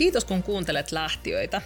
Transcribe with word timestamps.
Kiitos 0.00 0.24
kun 0.24 0.42
kuuntelet 0.42 0.92
lähtiöitä 0.92 1.62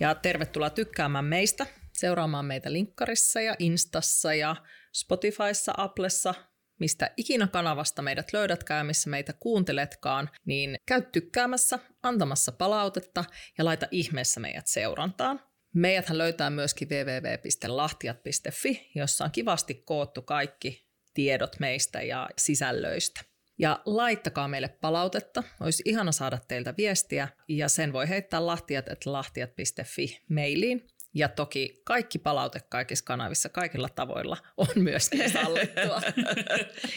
ja 0.00 0.14
tervetuloa 0.14 0.70
tykkäämään 0.70 1.24
meistä, 1.24 1.66
seuraamaan 1.92 2.44
meitä 2.44 2.72
linkkarissa 2.72 3.40
ja 3.40 3.56
Instassa 3.58 4.34
ja 4.34 4.56
Spotifyssa, 4.94 5.74
Applessa, 5.76 6.34
mistä 6.78 7.10
ikinä 7.16 7.46
kanavasta 7.46 8.02
meidät 8.02 8.32
löydätkään, 8.32 8.86
missä 8.86 9.10
meitä 9.10 9.32
kuunteletkaan, 9.32 10.30
niin 10.46 10.76
käy 10.86 11.02
tykkäämässä, 11.02 11.78
antamassa 12.02 12.52
palautetta 12.52 13.24
ja 13.58 13.64
laita 13.64 13.86
ihmeessä 13.90 14.40
meidät 14.40 14.66
seurantaan. 14.66 15.40
Meidäthän 15.74 16.18
löytää 16.18 16.50
myöskin 16.50 16.88
www.lahtiat.fi, 16.88 18.90
jossa 18.94 19.24
on 19.24 19.30
kivasti 19.30 19.74
koottu 19.74 20.22
kaikki 20.22 20.88
tiedot 21.14 21.60
meistä 21.60 22.02
ja 22.02 22.28
sisällöistä. 22.38 23.29
Ja 23.60 23.80
laittakaa 23.86 24.48
meille 24.48 24.68
palautetta, 24.68 25.42
olisi 25.60 25.82
ihana 25.86 26.12
saada 26.12 26.38
teiltä 26.48 26.74
viestiä 26.76 27.28
ja 27.48 27.68
sen 27.68 27.92
voi 27.92 28.08
heittää 28.08 28.46
lahtiat, 28.46 28.86
lahtiat.fi 29.06 30.22
mailiin. 30.28 30.88
Ja 31.14 31.28
toki 31.28 31.82
kaikki 31.84 32.18
palaute 32.18 32.60
kaikissa 32.60 33.04
kanavissa 33.04 33.48
kaikilla 33.48 33.88
tavoilla 33.88 34.36
on 34.56 34.68
myöskin 34.74 35.30
sallittua. 35.30 36.02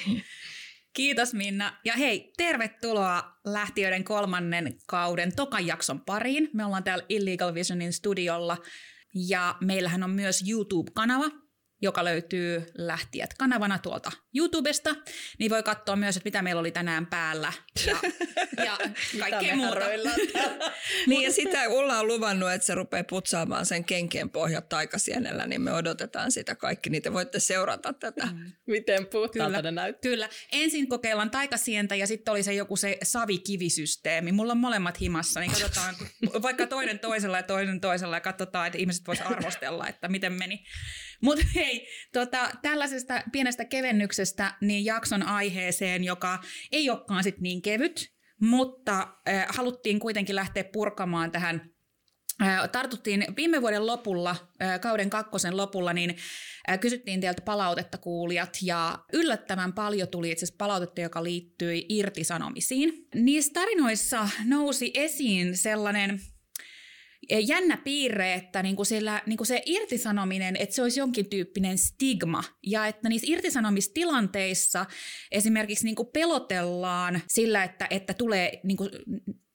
Kiitos 0.94 1.34
Minna. 1.34 1.78
Ja 1.86 1.94
hei, 1.94 2.34
tervetuloa 2.38 3.40
lähtiöiden 3.46 4.04
kolmannen 4.04 4.78
kauden 4.88 5.36
tokan 5.36 5.68
jakson 5.68 6.02
pariin. 6.02 6.50
Me 6.54 6.66
ollaan 6.66 6.84
täällä 6.84 7.06
Illegal 7.10 7.54
Visionin 7.54 7.94
studiolla 7.94 8.58
ja 9.14 9.56
meillähän 9.62 10.04
on 10.04 10.12
myös 10.12 10.44
YouTube-kanava, 10.50 11.43
joka 11.84 12.04
löytyy 12.04 12.66
Lähtijät 12.78 13.34
kanavana 13.34 13.80
tuolta 13.80 14.12
YouTubesta, 14.36 14.96
niin 15.40 15.52
voi 15.52 15.64
katsoa 15.64 15.96
myös, 15.96 16.18
että 16.18 16.28
mitä 16.28 16.42
meillä 16.42 16.60
oli 16.60 16.72
tänään 16.72 17.06
päällä 17.06 17.54
ja, 17.86 17.98
ja 18.66 18.78
kaikkea 19.20 19.56
muuta. 19.56 19.80
niin 21.08 21.22
ja 21.22 21.32
sitä 21.32 21.70
Ulla 21.70 22.00
on 22.00 22.08
luvannut, 22.08 22.52
että 22.52 22.66
se 22.66 22.76
rupeaa 22.76 23.04
putsaamaan 23.04 23.66
sen 23.66 23.86
kenkien 23.86 24.30
pohjat 24.30 24.70
taikasienellä, 24.70 25.48
niin 25.48 25.62
me 25.62 25.74
odotetaan 25.74 26.32
sitä 26.32 26.56
kaikki, 26.56 26.90
niin 26.90 27.04
te 27.04 27.14
voitte 27.14 27.40
seurata 27.40 27.94
tätä. 27.94 28.26
Mm. 28.26 28.52
Miten 28.68 29.08
puhtaalta 29.08 29.62
ne 29.62 29.72
näyttää. 29.72 30.10
Kyllä. 30.12 30.30
Ensin 30.52 30.90
kokeillaan 30.90 31.32
taikasientä 31.32 31.96
ja 31.96 32.08
sitten 32.08 32.32
oli 32.32 32.44
se 32.44 32.54
joku 32.54 32.76
se 32.76 32.98
savikivisysteemi. 33.04 34.32
Mulla 34.32 34.52
on 34.52 34.58
molemmat 34.58 35.02
himassa, 35.02 35.40
niin 35.40 35.52
katsotaan 35.52 35.96
vaikka 36.42 36.68
toinen 36.68 37.00
toisella 37.00 37.38
ja 37.38 37.44
toinen 37.44 37.82
toisella 37.82 38.16
ja 38.16 38.22
katsotaan, 38.22 38.68
että 38.68 38.80
ihmiset 38.80 39.08
voisivat 39.08 39.32
arvostella, 39.32 39.88
että 39.88 40.08
miten 40.08 40.34
meni. 40.34 40.64
Mutta 41.24 41.46
hei, 41.56 41.88
tota, 42.14 42.50
tällaisesta 42.62 43.24
pienestä 43.32 43.66
kevennyksestä 43.66 44.56
niin 44.62 44.86
jakson 44.86 45.24
aiheeseen, 45.24 46.04
joka 46.04 46.40
ei 46.72 46.90
olekaan 46.90 47.24
sit 47.24 47.40
niin 47.40 47.62
kevyt, 47.62 48.14
mutta 48.42 49.08
äh, 49.28 49.46
haluttiin 49.50 50.00
kuitenkin 50.00 50.36
lähteä 50.36 50.64
purkamaan 50.64 51.32
tähän 51.32 51.74
tartuttiin 52.72 53.26
viime 53.36 53.62
vuoden 53.62 53.88
lopulla, 53.88 54.36
kauden 54.82 55.10
kakkosen 55.10 55.58
lopulla, 55.58 55.94
niin 55.94 56.18
kysyttiin 56.80 57.22
teiltä 57.22 57.42
palautetta 57.42 57.98
kuulijat 57.98 58.58
ja 58.62 59.00
yllättävän 59.14 59.74
paljon 59.74 60.08
tuli 60.08 60.32
itse 60.32 60.46
asiassa 60.46 60.58
palautetta, 60.58 61.02
joka 61.02 61.24
liittyi 61.24 61.86
irtisanomisiin. 61.90 63.08
Niissä 63.16 63.52
tarinoissa 63.54 64.30
nousi 64.46 64.92
esiin 64.94 65.58
sellainen 65.58 66.20
jännä 67.30 67.78
piirre, 67.78 68.34
että 68.34 68.64
niinku 68.64 68.86
sillä, 68.86 69.22
niinku 69.26 69.46
se 69.46 69.62
irtisanominen, 69.66 70.56
että 70.56 70.76
se 70.76 70.82
olisi 70.82 71.00
jonkin 71.00 71.30
tyyppinen 71.30 71.78
stigma 71.78 72.44
ja 72.68 72.88
että 72.88 73.10
niissä 73.10 73.28
irtisanomistilanteissa 73.30 74.86
esimerkiksi 75.32 75.86
niinku 75.86 76.06
pelotellaan 76.06 77.22
sillä, 77.28 77.64
että, 77.64 77.88
että 77.90 78.14
tulee 78.14 78.60
niinku 78.64 78.90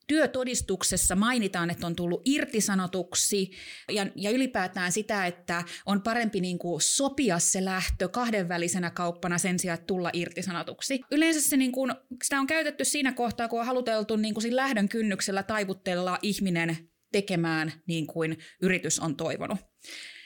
työtodistuksessa 0.09 1.15
mainitaan, 1.15 1.71
että 1.71 1.87
on 1.87 1.97
tullut 1.97 2.23
irtisanotuksi 2.25 3.51
ja, 3.93 4.07
ja 4.17 4.31
ylipäätään 4.31 4.93
sitä, 4.93 5.27
että 5.27 5.65
on 5.87 6.03
parempi 6.03 6.41
niin 6.41 6.59
kuin 6.59 6.81
sopia 6.81 7.39
se 7.39 7.65
lähtö 7.65 8.09
kahdenvälisenä 8.09 8.91
kauppana 8.91 9.39
sen 9.39 9.59
sijaan, 9.59 9.75
että 9.75 9.87
tulla 9.87 10.11
irtisanotuksi. 10.13 11.01
Yleensä 11.11 11.41
se, 11.41 11.57
niin 11.57 11.73
kuin, 11.73 11.95
sitä 12.25 12.41
on 12.41 12.47
käytetty 12.47 12.85
siinä 12.85 13.13
kohtaa, 13.13 13.49
kun 13.49 13.61
on 13.61 13.67
haluteltu 13.67 14.17
niin 14.17 14.35
kuin 14.35 14.57
lähdön 14.57 14.89
kynnyksellä 14.89 15.43
taivutella 15.43 16.19
ihminen 16.23 16.88
tekemään 17.13 17.73
niin 17.87 18.07
kuin 18.07 18.39
yritys 18.63 18.99
on 18.99 19.17
toivonut. 19.17 19.59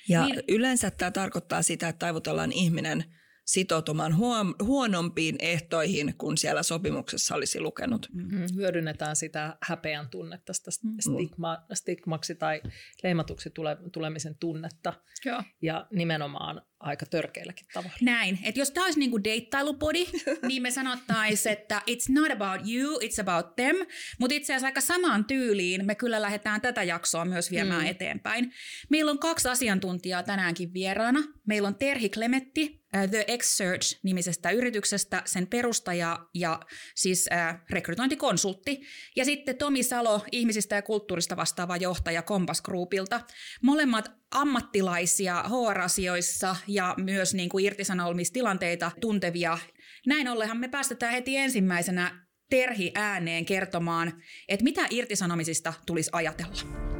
Ja 0.08 0.26
niin, 0.26 0.42
yleensä 0.48 0.90
tämä 0.90 1.10
tarkoittaa 1.10 1.62
sitä, 1.62 1.88
että 1.88 1.98
taivutellaan 1.98 2.52
ihminen 2.52 3.04
sitoutumaan 3.44 4.16
huom- 4.16 4.54
huonompiin 4.62 5.36
ehtoihin 5.38 6.14
kuin 6.18 6.38
siellä 6.38 6.62
sopimuksessa 6.62 7.34
olisi 7.34 7.60
lukenut. 7.60 8.08
Mm-hmm. 8.12 8.46
Hyödynnetään 8.56 9.16
sitä 9.16 9.56
häpeän 9.62 10.08
tunnetta, 10.08 10.52
sitä 10.52 10.70
mm. 10.84 10.96
stigma, 11.00 11.58
stigmaksi 11.74 12.34
tai 12.34 12.62
leimatuksi 13.02 13.50
tule, 13.50 13.76
tulemisen 13.92 14.34
tunnetta. 14.34 14.92
Joo. 15.24 15.42
Ja 15.62 15.86
nimenomaan 15.90 16.62
aika 16.80 17.06
törkeilläkin 17.06 17.66
tavalla. 17.72 17.96
Näin. 18.00 18.38
Että 18.42 18.60
jos 18.60 18.70
tämä 18.70 18.84
olisi 18.86 18.98
niinku 18.98 19.24
deittailupodi, 19.24 20.06
niin 20.48 20.62
me 20.62 20.70
sanottaisiin, 20.70 21.52
että 21.52 21.82
it's 21.90 22.12
not 22.12 22.30
about 22.30 22.60
you, 22.68 22.98
it's 22.98 23.20
about 23.20 23.56
them. 23.56 23.76
Mutta 24.18 24.34
itse 24.34 24.52
asiassa 24.52 24.66
aika 24.66 24.80
samaan 24.80 25.24
tyyliin 25.24 25.86
me 25.86 25.94
kyllä 25.94 26.22
lähdetään 26.22 26.60
tätä 26.60 26.82
jaksoa 26.82 27.24
myös 27.24 27.50
viemään 27.50 27.82
mm. 27.82 27.90
eteenpäin. 27.90 28.52
Meillä 28.90 29.10
on 29.10 29.18
kaksi 29.18 29.48
asiantuntijaa 29.48 30.22
tänäänkin 30.22 30.74
vieraana. 30.74 31.20
Meillä 31.46 31.68
on 31.68 31.74
Terhi 31.74 32.08
Klemetti, 32.08 32.81
The 33.10 33.26
X-Search-nimisestä 33.38 34.50
yrityksestä, 34.50 35.22
sen 35.24 35.46
perustaja 35.46 36.26
ja 36.34 36.60
siis 36.94 37.28
rekrytointikonsultti. 37.70 38.80
Ja 39.16 39.24
sitten 39.24 39.56
Tomi 39.56 39.82
Salo, 39.82 40.24
ihmisistä 40.32 40.74
ja 40.76 40.82
kulttuurista 40.82 41.36
vastaava 41.36 41.76
johtaja 41.76 42.22
Kompas 42.22 42.62
Groupilta. 42.62 43.20
Molemmat 43.62 44.12
ammattilaisia 44.30 45.42
HR-asioissa 45.42 46.56
ja 46.66 46.94
myös 46.96 47.34
niin 47.34 47.48
kuin 47.48 47.64
irtisanomistilanteita 47.64 48.90
tuntevia. 49.00 49.58
Näin 50.06 50.28
ollenhan 50.28 50.56
me 50.56 50.68
päästetään 50.68 51.12
heti 51.12 51.36
ensimmäisenä 51.36 52.26
Terhi 52.50 52.92
ääneen 52.94 53.44
kertomaan, 53.44 54.22
että 54.48 54.64
mitä 54.64 54.86
irtisanomisista 54.90 55.74
tulisi 55.86 56.10
ajatella. 56.12 56.91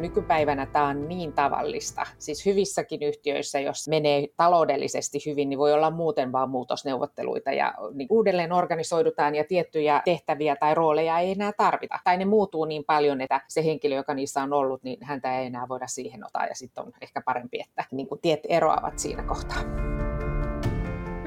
Nykypäivänä 0.00 0.66
tämä 0.66 0.86
on 0.86 1.08
niin 1.08 1.32
tavallista. 1.32 2.06
Siis 2.18 2.46
hyvissäkin 2.46 3.02
yhtiöissä, 3.02 3.60
jos 3.60 3.88
menee 3.88 4.26
taloudellisesti 4.36 5.18
hyvin, 5.26 5.48
niin 5.48 5.58
voi 5.58 5.72
olla 5.72 5.90
muuten 5.90 6.32
vaan 6.32 6.50
muutosneuvotteluita 6.50 7.52
ja 7.52 7.74
niin 7.94 8.08
uudelleen 8.10 8.52
organisoidutaan 8.52 9.34
ja 9.34 9.44
tiettyjä 9.44 10.02
tehtäviä 10.04 10.56
tai 10.56 10.74
rooleja 10.74 11.18
ei 11.18 11.30
enää 11.30 11.52
tarvita. 11.56 11.98
Tai 12.04 12.16
ne 12.16 12.24
muuttuu 12.24 12.64
niin 12.64 12.84
paljon, 12.84 13.20
että 13.20 13.40
se 13.48 13.64
henkilö, 13.64 13.94
joka 13.94 14.14
niissä 14.14 14.42
on 14.42 14.52
ollut, 14.52 14.82
niin 14.82 14.98
häntä 15.02 15.38
ei 15.38 15.46
enää 15.46 15.68
voida 15.68 15.86
siihen 15.86 16.24
ottaa 16.24 16.46
ja 16.46 16.54
sitten 16.54 16.84
on 16.84 16.92
ehkä 17.00 17.20
parempi, 17.20 17.60
että 17.60 17.84
niin 17.92 18.08
kuin 18.08 18.20
tiet 18.20 18.40
eroavat 18.48 18.98
siinä 18.98 19.22
kohtaa. 19.22 19.62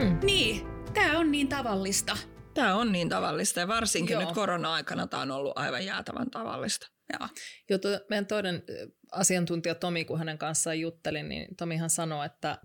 Hmm. 0.01 0.17
Niin, 0.23 0.67
tämä 0.93 1.19
on 1.19 1.31
niin 1.31 1.47
tavallista. 1.47 2.17
Tämä 2.53 2.75
on 2.75 2.91
niin 2.91 3.09
tavallista 3.09 3.59
ja 3.59 3.67
varsinkin 3.67 4.13
Joo. 4.13 4.21
nyt 4.21 4.31
korona-aikana 4.31 5.07
tämä 5.07 5.23
on 5.23 5.31
ollut 5.31 5.57
aivan 5.57 5.85
jäätävän 5.85 6.29
tavallista. 6.31 6.98
Joo. 7.13 7.29
Joo, 7.69 7.79
meidän 8.09 8.25
toinen 8.25 8.63
asiantuntija 9.11 9.75
Tomi, 9.75 10.05
kun 10.05 10.19
hänen 10.19 10.37
kanssaan 10.37 10.79
juttelin, 10.79 11.29
niin 11.29 11.55
Tomihan 11.55 11.89
sanoi, 11.89 12.25
että 12.25 12.57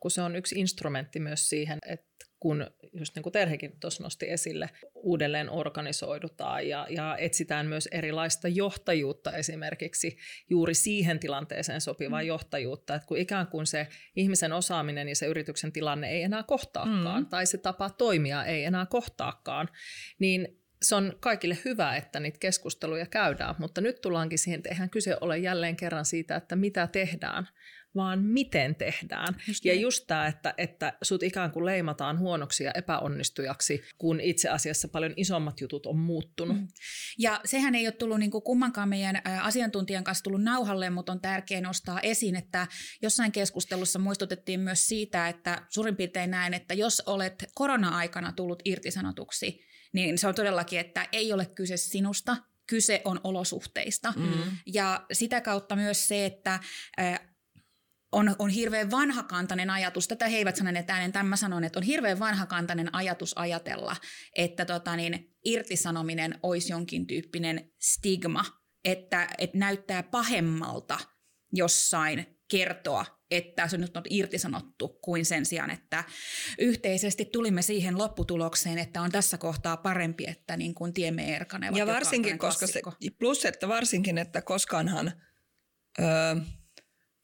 kun 0.00 0.10
se 0.10 0.22
on 0.22 0.36
yksi 0.36 0.60
instrumentti 0.60 1.20
myös 1.20 1.48
siihen, 1.48 1.78
että 1.86 2.10
kun 2.40 2.66
just 2.92 3.14
niin 3.14 3.22
kuin 3.22 3.32
Terhekin 3.32 3.80
tuossa 3.80 4.02
nosti 4.02 4.30
esille, 4.30 4.70
uudelleen 4.94 5.50
organisoidutaan 5.50 6.68
ja, 6.68 6.86
ja 6.90 7.16
etsitään 7.16 7.66
myös 7.66 7.88
erilaista 7.92 8.48
johtajuutta 8.48 9.32
esimerkiksi 9.32 10.16
juuri 10.50 10.74
siihen 10.74 11.18
tilanteeseen 11.18 11.80
sopivaa 11.80 12.20
mm. 12.20 12.26
johtajuutta, 12.26 12.94
että 12.94 13.06
kun 13.06 13.18
ikään 13.18 13.46
kuin 13.46 13.66
se 13.66 13.88
ihmisen 14.16 14.52
osaaminen 14.52 15.08
ja 15.08 15.16
se 15.16 15.26
yrityksen 15.26 15.72
tilanne 15.72 16.10
ei 16.10 16.22
enää 16.22 16.42
kohtaakaan 16.42 17.22
mm. 17.22 17.28
tai 17.28 17.46
se 17.46 17.58
tapa 17.58 17.90
toimia 17.90 18.44
ei 18.44 18.64
enää 18.64 18.86
kohtaakaan, 18.86 19.68
niin 20.18 20.59
se 20.82 20.94
on 20.94 21.16
kaikille 21.20 21.58
hyvä, 21.64 21.96
että 21.96 22.20
niitä 22.20 22.38
keskusteluja 22.38 23.06
käydään, 23.06 23.54
mutta 23.58 23.80
nyt 23.80 24.00
tullaankin 24.00 24.38
siihen, 24.38 24.58
että 24.58 24.68
eihän 24.68 24.90
kyse 24.90 25.16
ole 25.20 25.38
jälleen 25.38 25.76
kerran 25.76 26.04
siitä, 26.04 26.36
että 26.36 26.56
mitä 26.56 26.86
tehdään, 26.86 27.48
vaan 27.94 28.24
miten 28.24 28.74
tehdään. 28.74 29.34
Just 29.48 29.64
ja 29.64 29.72
niin. 29.72 29.82
just 29.82 30.04
tämä, 30.06 30.26
että, 30.26 30.54
että 30.58 30.92
sut 31.02 31.22
ikään 31.22 31.50
kuin 31.50 31.66
leimataan 31.66 32.18
huonoksi 32.18 32.64
ja 32.64 32.72
epäonnistujaksi, 32.74 33.82
kun 33.98 34.20
itse 34.20 34.48
asiassa 34.48 34.88
paljon 34.88 35.12
isommat 35.16 35.60
jutut 35.60 35.86
on 35.86 35.98
muuttunut. 35.98 36.56
Mm. 36.56 36.68
Ja 37.18 37.40
sehän 37.44 37.74
ei 37.74 37.86
ole 37.86 37.92
tullut 37.92 38.18
niin 38.18 38.30
kuin 38.30 38.44
kummankaan 38.44 38.88
meidän 38.88 39.22
asiantuntijan 39.42 40.04
kanssa 40.04 40.24
tullut 40.24 40.42
nauhalle, 40.42 40.90
mutta 40.90 41.12
on 41.12 41.20
tärkeää 41.20 41.60
nostaa 41.60 42.00
esiin, 42.00 42.36
että 42.36 42.66
jossain 43.02 43.32
keskustelussa 43.32 43.98
muistutettiin 43.98 44.60
myös 44.60 44.86
siitä, 44.86 45.28
että 45.28 45.62
suurin 45.68 45.96
piirtein 45.96 46.30
näin, 46.30 46.54
että 46.54 46.74
jos 46.74 47.02
olet 47.06 47.44
korona-aikana 47.54 48.32
tullut 48.32 48.62
irtisanotuksi, 48.64 49.60
niin 49.92 50.18
se 50.18 50.28
on 50.28 50.34
todellakin, 50.34 50.80
että 50.80 51.08
ei 51.12 51.32
ole 51.32 51.46
kyse 51.46 51.76
sinusta, 51.76 52.36
kyse 52.66 53.02
on 53.04 53.20
olosuhteista. 53.24 54.12
Mm. 54.16 54.42
Ja 54.66 55.06
sitä 55.12 55.40
kautta 55.40 55.76
myös 55.76 56.08
se, 56.08 56.26
että 56.26 56.60
on, 58.12 58.36
on 58.38 58.50
hirveän 58.50 58.90
vanhakantainen 58.90 59.70
ajatus, 59.70 60.08
tätä 60.08 60.28
he 60.28 60.36
eivät 60.36 60.56
sanoneet 60.56 60.90
äänen, 60.90 61.12
tämä 61.12 61.36
sanon, 61.36 61.64
että 61.64 61.78
on 61.78 61.82
hirveän 61.82 62.18
vanhakantainen 62.18 62.94
ajatus 62.94 63.38
ajatella, 63.38 63.96
että 64.36 64.64
tota 64.64 64.96
niin, 64.96 65.36
irtisanominen 65.44 66.38
olisi 66.42 66.72
jonkin 66.72 67.06
tyyppinen 67.06 67.70
stigma, 67.80 68.44
että, 68.84 69.28
että 69.38 69.58
näyttää 69.58 70.02
pahemmalta 70.02 70.98
jossain 71.52 72.26
kertoa, 72.50 73.04
että 73.30 73.68
se 73.68 73.78
nyt 73.78 73.96
on 73.96 74.02
irtisanottu, 74.10 74.88
kuin 74.88 75.24
sen 75.24 75.46
sijaan, 75.46 75.70
että 75.70 76.04
yhteisesti 76.58 77.24
tulimme 77.24 77.62
siihen 77.62 77.98
lopputulokseen, 77.98 78.78
että 78.78 79.02
on 79.02 79.10
tässä 79.10 79.38
kohtaa 79.38 79.76
parempi, 79.76 80.24
että 80.28 80.56
niin 80.56 80.74
kuin 80.74 80.92
tiemme 80.92 81.36
erkanevat. 81.36 81.78
Ja 81.78 81.86
varsinkin, 81.86 82.38
koska 82.38 82.66
se, 82.66 82.80
plus 83.18 83.44
että 83.44 83.68
varsinkin, 83.68 84.18
että 84.18 84.42
koskaanhan 84.42 85.12
öö, 85.98 86.36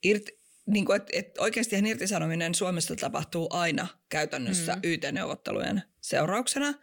irti, 0.03 0.36
niin 0.67 0.85
kuin, 0.85 0.97
että, 0.97 1.11
että 1.13 1.43
oikeasti 1.43 1.77
irtisanominen 1.77 2.55
Suomessa 2.55 2.97
tapahtuu 2.97 3.49
aina 3.51 3.87
käytännössä 4.09 4.75
mm. 4.75 4.81
YT-neuvottelujen 4.85 5.83
seurauksena. 6.01 6.75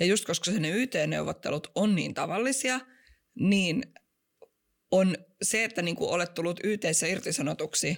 Ja 0.00 0.06
just 0.06 0.24
koska 0.24 0.50
ne 0.50 0.70
YT-neuvottelut 0.70 1.70
on 1.74 1.94
niin 1.94 2.14
tavallisia, 2.14 2.80
niin 3.34 3.82
on 4.90 5.16
se, 5.42 5.64
että 5.64 5.82
niin 5.82 5.96
kuin 5.96 6.10
olet 6.10 6.34
tullut 6.34 6.60
YTssä 6.64 7.06
irtisanotuksi, 7.06 7.96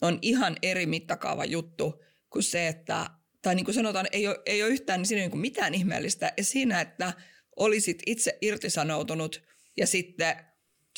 on 0.00 0.18
ihan 0.22 0.56
eri 0.62 0.86
mittakaava 0.86 1.44
juttu 1.44 2.04
kuin 2.30 2.42
se, 2.42 2.68
että, 2.68 3.10
tai 3.42 3.54
niin 3.54 3.64
kuin 3.64 3.74
sanotaan, 3.74 4.06
ei 4.12 4.28
ole, 4.28 4.38
ei 4.46 4.62
ole 4.62 4.70
yhtään 4.70 5.00
niin 5.00 5.06
siinä 5.06 5.20
niin 5.20 5.30
kuin 5.30 5.40
mitään 5.40 5.74
ihmeellistä 5.74 6.32
ja 6.36 6.44
siinä, 6.44 6.80
että 6.80 7.12
olisit 7.56 8.02
itse 8.06 8.38
irtisanoutunut 8.40 9.42
ja 9.76 9.86
sitten 9.86 10.36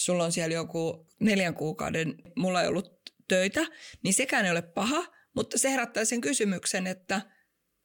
sulla 0.01 0.25
on 0.25 0.33
siellä 0.33 0.55
joku 0.55 1.07
neljän 1.21 1.55
kuukauden, 1.55 2.15
mulla 2.37 2.63
ei 2.63 2.69
ollut 2.69 2.98
töitä, 3.29 3.67
niin 4.03 4.15
sekään 4.15 4.45
ei 4.45 4.51
ole 4.51 4.63
paha, 4.63 5.07
mutta 5.35 5.59
se 5.59 5.71
herättää 5.71 6.05
sen 6.05 6.21
kysymyksen, 6.21 6.87
että 6.87 7.21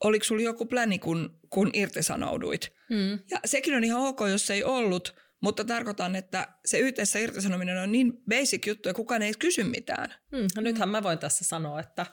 oliko 0.03 0.23
sulla 0.23 0.41
joku 0.41 0.65
pläni, 0.65 0.99
kun, 0.99 1.39
kun 1.49 1.69
irtisanouduit. 1.73 2.73
Mm. 2.89 3.19
Ja 3.31 3.39
sekin 3.45 3.75
on 3.75 3.83
ihan 3.83 4.01
ok, 4.01 4.19
jos 4.29 4.49
ei 4.49 4.63
ollut, 4.63 5.15
mutta 5.41 5.63
tarkoitan, 5.65 6.15
että 6.15 6.47
se 6.65 6.79
yhteensä 6.79 7.19
irtisanominen 7.19 7.77
on 7.77 7.91
niin 7.91 8.13
basic 8.29 8.67
juttu 8.67 8.89
ja 8.89 8.93
kukaan 8.93 9.21
ei 9.21 9.33
kysy 9.39 9.63
mitään. 9.63 10.13
Mm, 10.31 10.47
no 10.55 10.61
nythän 10.61 10.89
mä 10.89 11.03
voin 11.03 11.19
tässä 11.19 11.45
sanoa, 11.45 11.79
että 11.79 12.05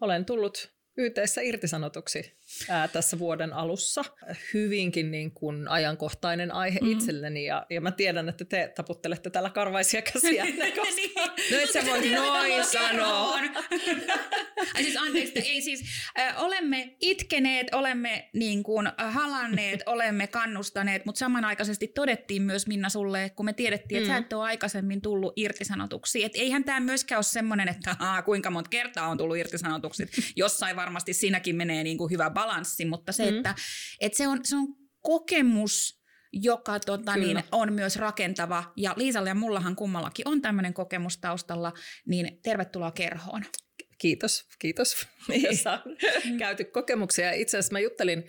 olen 0.00 0.24
tullut 0.24 0.76
YTssä 0.96 1.40
irtisanotuksi 1.40 2.38
ää, 2.68 2.88
tässä 2.88 3.18
vuoden 3.18 3.52
alussa. 3.52 4.04
Hyvinkin 4.54 5.10
niin 5.10 5.30
kuin 5.30 5.68
ajankohtainen 5.68 6.52
aihe 6.52 6.78
mm-hmm. 6.80 6.92
itselleni 6.92 7.44
ja, 7.44 7.66
ja 7.70 7.80
mä 7.80 7.90
tiedän, 7.90 8.28
että 8.28 8.44
te 8.44 8.72
taputtelette 8.76 9.30
tällä 9.30 9.50
karvaisia 9.50 10.02
käsiä. 10.02 10.44
niin. 10.96 11.12
No 11.50 11.58
et 11.62 11.72
sä 11.72 11.86
voi 11.86 12.08
noin 12.08 12.64
sanoa. 12.64 13.38
Ai 14.74 14.82
siis 14.82 14.96
anteeksi, 14.96 15.38
ei 15.38 15.62
siis, 15.62 15.84
äh, 16.18 16.44
olemme 16.44 16.96
itkeneet, 17.00 17.66
olemme 17.74 18.30
niin 18.32 18.62
kuin 18.62 18.88
halanneet, 18.96 19.82
olemme 19.86 20.26
kannustaneet, 20.26 21.04
mutta 21.04 21.18
samanaikaisesti 21.18 21.88
todettiin 21.88 22.42
myös 22.42 22.66
Minna 22.66 22.88
sulle, 22.88 23.30
kun 23.36 23.46
me 23.46 23.52
tiedettiin, 23.52 23.98
että 23.98 24.12
mm. 24.12 24.14
sä 24.14 24.26
et 24.26 24.32
ole 24.32 24.44
aikaisemmin 24.44 25.02
tullut 25.02 25.32
irtisanotuksi. 25.36 26.24
Että 26.24 26.38
eihän 26.38 26.64
tämä 26.64 26.80
myöskään 26.80 27.16
ole 27.16 27.22
semmoinen, 27.22 27.68
että 27.68 27.96
aa, 27.98 28.22
kuinka 28.22 28.50
monta 28.50 28.70
kertaa 28.70 29.08
on 29.08 29.18
tullut 29.18 29.36
irtisanotuksi. 29.36 30.08
Jossain 30.36 30.76
varmasti 30.76 31.12
siinäkin 31.12 31.56
menee 31.56 31.84
niin 31.84 31.98
kuin 31.98 32.10
hyvä 32.10 32.34
balanssi, 32.36 32.84
mutta 32.84 33.12
se, 33.12 33.30
mm. 33.30 33.36
että, 33.36 33.54
että 34.00 34.16
se, 34.16 34.28
on, 34.28 34.40
se 34.44 34.56
on 34.56 34.66
kokemus, 35.00 36.02
joka 36.32 36.80
tota, 36.80 37.16
niin, 37.16 37.42
on 37.52 37.72
myös 37.72 37.96
rakentava. 37.96 38.72
Ja 38.76 38.94
Liisalle 38.96 39.28
ja 39.28 39.34
mullahan 39.34 39.76
kummallakin 39.76 40.28
on 40.28 40.42
tämmöinen 40.42 40.74
kokemus 40.74 41.18
taustalla, 41.18 41.72
niin 42.06 42.40
tervetuloa 42.42 42.90
kerhoon. 42.90 43.44
Kiitos, 43.98 44.44
kiitos. 44.58 45.06
Jossa 45.48 45.72
on 45.72 46.38
käyty 46.38 46.64
kokemuksia. 46.64 47.32
Itse 47.32 47.58
asiassa 47.58 47.72
mä 47.72 47.80
juttelin 47.80 48.24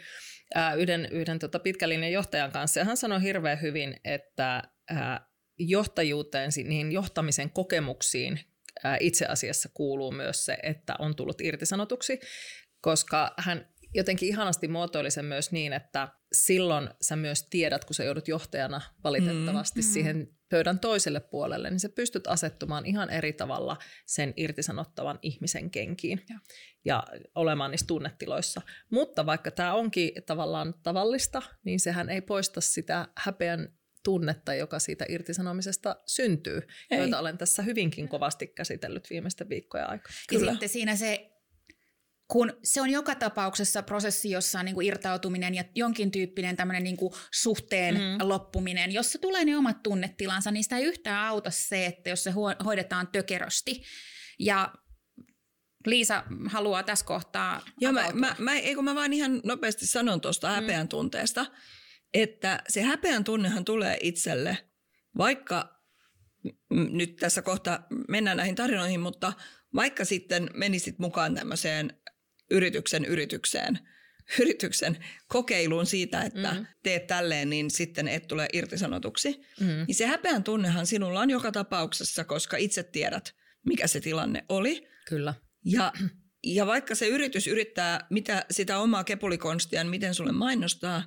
äh, 0.57 0.77
yhden, 0.77 1.07
yhden 1.11 1.39
tota 1.39 1.59
pitkälinjan 1.59 2.11
johtajan 2.11 2.51
kanssa 2.51 2.79
ja 2.79 2.85
hän 2.85 2.97
sanoi 2.97 3.21
hirveän 3.21 3.61
hyvin, 3.61 3.97
että 4.03 4.63
äh, 4.91 5.19
johtajuuteen, 5.59 6.51
niihin 6.55 6.91
johtamisen 6.91 7.49
kokemuksiin 7.49 8.39
äh, 8.85 8.97
itse 8.99 9.25
asiassa 9.25 9.69
kuuluu 9.73 10.11
myös 10.11 10.45
se, 10.45 10.57
että 10.63 10.95
on 10.99 11.15
tullut 11.15 11.41
irtisanotuksi, 11.41 12.19
koska 12.81 13.33
hän 13.37 13.76
jotenkin 13.93 14.29
ihanasti 14.29 14.67
muotoili 14.67 15.11
sen 15.11 15.25
myös 15.25 15.51
niin, 15.51 15.73
että 15.73 16.07
silloin 16.33 16.89
sä 17.01 17.15
myös 17.15 17.47
tiedät, 17.49 17.85
kun 17.85 17.95
sä 17.95 18.03
joudut 18.03 18.27
johtajana 18.27 18.81
valitettavasti 19.03 19.81
mm, 19.81 19.87
mm. 19.87 19.91
siihen 19.91 20.37
pöydän 20.49 20.79
toiselle 20.79 21.19
puolelle, 21.19 21.69
niin 21.69 21.79
sä 21.79 21.89
pystyt 21.89 22.27
asettumaan 22.27 22.85
ihan 22.85 23.09
eri 23.09 23.33
tavalla 23.33 23.77
sen 24.05 24.33
irtisanottavan 24.37 25.19
ihmisen 25.21 25.71
kenkiin 25.71 26.25
ja, 26.29 26.39
ja 26.85 27.03
olemaan 27.35 27.71
niissä 27.71 27.87
tunnetiloissa. 27.87 28.61
Mutta 28.91 29.25
vaikka 29.25 29.51
tämä 29.51 29.73
onkin 29.73 30.11
tavallaan 30.25 30.73
tavallista, 30.83 31.41
niin 31.63 31.79
sehän 31.79 32.09
ei 32.09 32.21
poista 32.21 32.61
sitä 32.61 33.07
häpeän 33.17 33.77
tunnetta, 34.03 34.53
joka 34.53 34.79
siitä 34.79 35.05
irtisanomisesta 35.09 35.95
syntyy, 36.05 36.61
ei. 36.91 36.99
joita 36.99 37.19
olen 37.19 37.37
tässä 37.37 37.61
hyvinkin 37.63 38.09
kovasti 38.09 38.47
käsitellyt 38.47 39.09
viimeisten 39.09 39.49
viikkojen 39.49 39.89
aikana. 39.89 40.13
Ja 40.31 40.39
Kyllä. 40.39 40.51
sitten 40.51 40.69
siinä 40.69 40.95
se 40.95 41.36
kun 42.27 42.53
se 42.63 42.81
on 42.81 42.89
joka 42.89 43.15
tapauksessa 43.15 43.83
prosessi, 43.83 44.31
jossa 44.31 44.59
on 44.59 44.65
niin 44.65 44.75
kuin 44.75 44.87
irtautuminen 44.87 45.55
ja 45.55 45.63
jonkin 45.75 46.11
tyyppinen 46.11 46.55
tämmöinen 46.55 46.83
niin 46.83 46.97
kuin 46.97 47.13
suhteen 47.33 47.95
mm. 47.95 48.29
loppuminen, 48.29 48.91
jossa 48.91 49.19
tulee 49.19 49.45
ne 49.45 49.57
omat 49.57 49.83
tunnetilansa, 49.83 50.51
niin 50.51 50.63
sitä 50.63 50.77
ei 50.77 50.83
yhtään 50.83 51.25
auta 51.25 51.51
se, 51.51 51.85
että 51.85 52.09
jos 52.09 52.23
se 52.23 52.33
hoidetaan 52.65 53.07
tökerösti. 53.07 53.83
Ja 54.39 54.73
Liisa 55.85 56.23
haluaa 56.45 56.83
tässä 56.83 57.05
kohtaa 57.05 57.61
Joo, 57.81 57.91
mä, 57.91 58.09
mä, 58.13 58.35
mä, 58.39 58.55
eikö 58.55 58.81
mä 58.81 58.95
vaan 58.95 59.13
ihan 59.13 59.41
nopeasti 59.43 59.87
sanon 59.87 60.21
tuosta 60.21 60.47
mm. 60.47 60.53
häpeän 60.53 60.87
tunteesta, 60.87 61.45
että 62.13 62.63
se 62.69 62.81
häpeän 62.81 63.23
tunnehan 63.23 63.65
tulee 63.65 63.97
itselle, 64.01 64.57
vaikka 65.17 65.77
nyt 66.69 67.15
tässä 67.15 67.41
kohta 67.41 67.79
mennään 68.07 68.37
näihin 68.37 68.55
tarinoihin, 68.55 68.99
mutta 68.99 69.33
vaikka 69.75 70.05
sitten 70.05 70.49
menisit 70.53 70.99
mukaan 70.99 71.35
tämmöiseen 71.35 72.01
yrityksen 72.51 73.05
yritykseen, 73.05 73.79
yrityksen 74.41 74.97
kokeiluun 75.27 75.85
siitä, 75.85 76.21
että 76.21 76.53
mm. 76.53 76.65
teet 76.83 77.07
tälleen, 77.07 77.49
niin 77.49 77.71
sitten 77.71 78.07
et 78.07 78.27
tule 78.27 78.47
irtisanotuksi. 78.53 79.41
Mm. 79.59 79.85
Niin 79.87 79.95
se 79.95 80.05
häpeän 80.05 80.43
tunnehan 80.43 80.87
sinulla 80.87 81.19
on 81.19 81.29
joka 81.29 81.51
tapauksessa, 81.51 82.23
koska 82.23 82.57
itse 82.57 82.83
tiedät, 82.83 83.35
mikä 83.65 83.87
se 83.87 83.99
tilanne 83.99 84.45
oli. 84.49 84.87
Kyllä. 85.07 85.33
Ja, 85.65 85.93
ja 86.43 86.65
vaikka 86.65 86.95
se 86.95 87.07
yritys 87.07 87.47
yrittää 87.47 88.07
mitä, 88.09 88.45
sitä 88.51 88.79
omaa 88.79 89.03
kepulikonstiaan, 89.03 89.87
miten 89.87 90.13
sulle 90.13 90.31
mainostaa, 90.31 91.03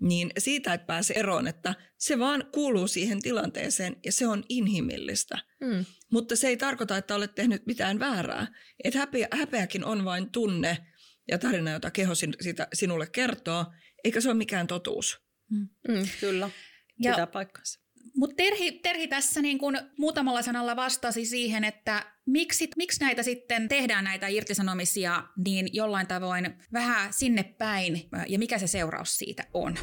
niin 0.00 0.30
siitä 0.38 0.74
et 0.74 0.86
pääse 0.86 1.14
eroon, 1.14 1.48
että 1.48 1.74
se 1.98 2.18
vaan 2.18 2.44
kuuluu 2.52 2.88
siihen 2.88 3.22
tilanteeseen 3.22 3.96
ja 4.04 4.12
se 4.12 4.26
on 4.26 4.44
inhimillistä. 4.48 5.38
Mm. 5.60 5.84
Mutta 6.12 6.36
se 6.36 6.48
ei 6.48 6.56
tarkoita, 6.56 6.96
että 6.96 7.14
olet 7.14 7.34
tehnyt 7.34 7.66
mitään 7.66 7.98
väärää. 7.98 8.46
Et 8.84 8.94
häpeä, 8.94 9.28
häpeäkin 9.32 9.84
on 9.84 10.04
vain 10.04 10.30
tunne 10.30 10.86
ja 11.28 11.38
tarina, 11.38 11.70
jota 11.70 11.90
keho 11.90 12.14
siitä 12.14 12.68
sinulle 12.72 13.06
kertoo, 13.06 13.66
eikä 14.04 14.20
se 14.20 14.28
ole 14.28 14.36
mikään 14.36 14.66
totuus. 14.66 15.20
Mm. 15.50 15.68
Mm, 15.88 16.08
kyllä, 16.20 16.50
ja, 16.98 17.12
pitää 17.12 17.26
paikkansa. 17.26 17.80
Mutta 18.16 18.36
Terhi, 18.36 18.72
Terhi 18.72 19.08
tässä 19.08 19.42
niin 19.42 19.58
kun 19.58 19.78
muutamalla 19.98 20.42
sanalla 20.42 20.76
vastasi 20.76 21.24
siihen, 21.24 21.64
että 21.64 22.06
miksi, 22.26 22.68
miksi 22.76 23.00
näitä 23.00 23.22
sitten 23.22 23.68
tehdään 23.68 24.04
näitä 24.04 24.26
irtisanomisia 24.28 25.22
niin 25.44 25.68
jollain 25.72 26.06
tavoin 26.06 26.54
vähän 26.72 27.12
sinne 27.12 27.42
päin 27.42 28.08
ja 28.28 28.38
mikä 28.38 28.58
se 28.58 28.66
seuraus 28.66 29.18
siitä 29.18 29.44
on. 29.54 29.74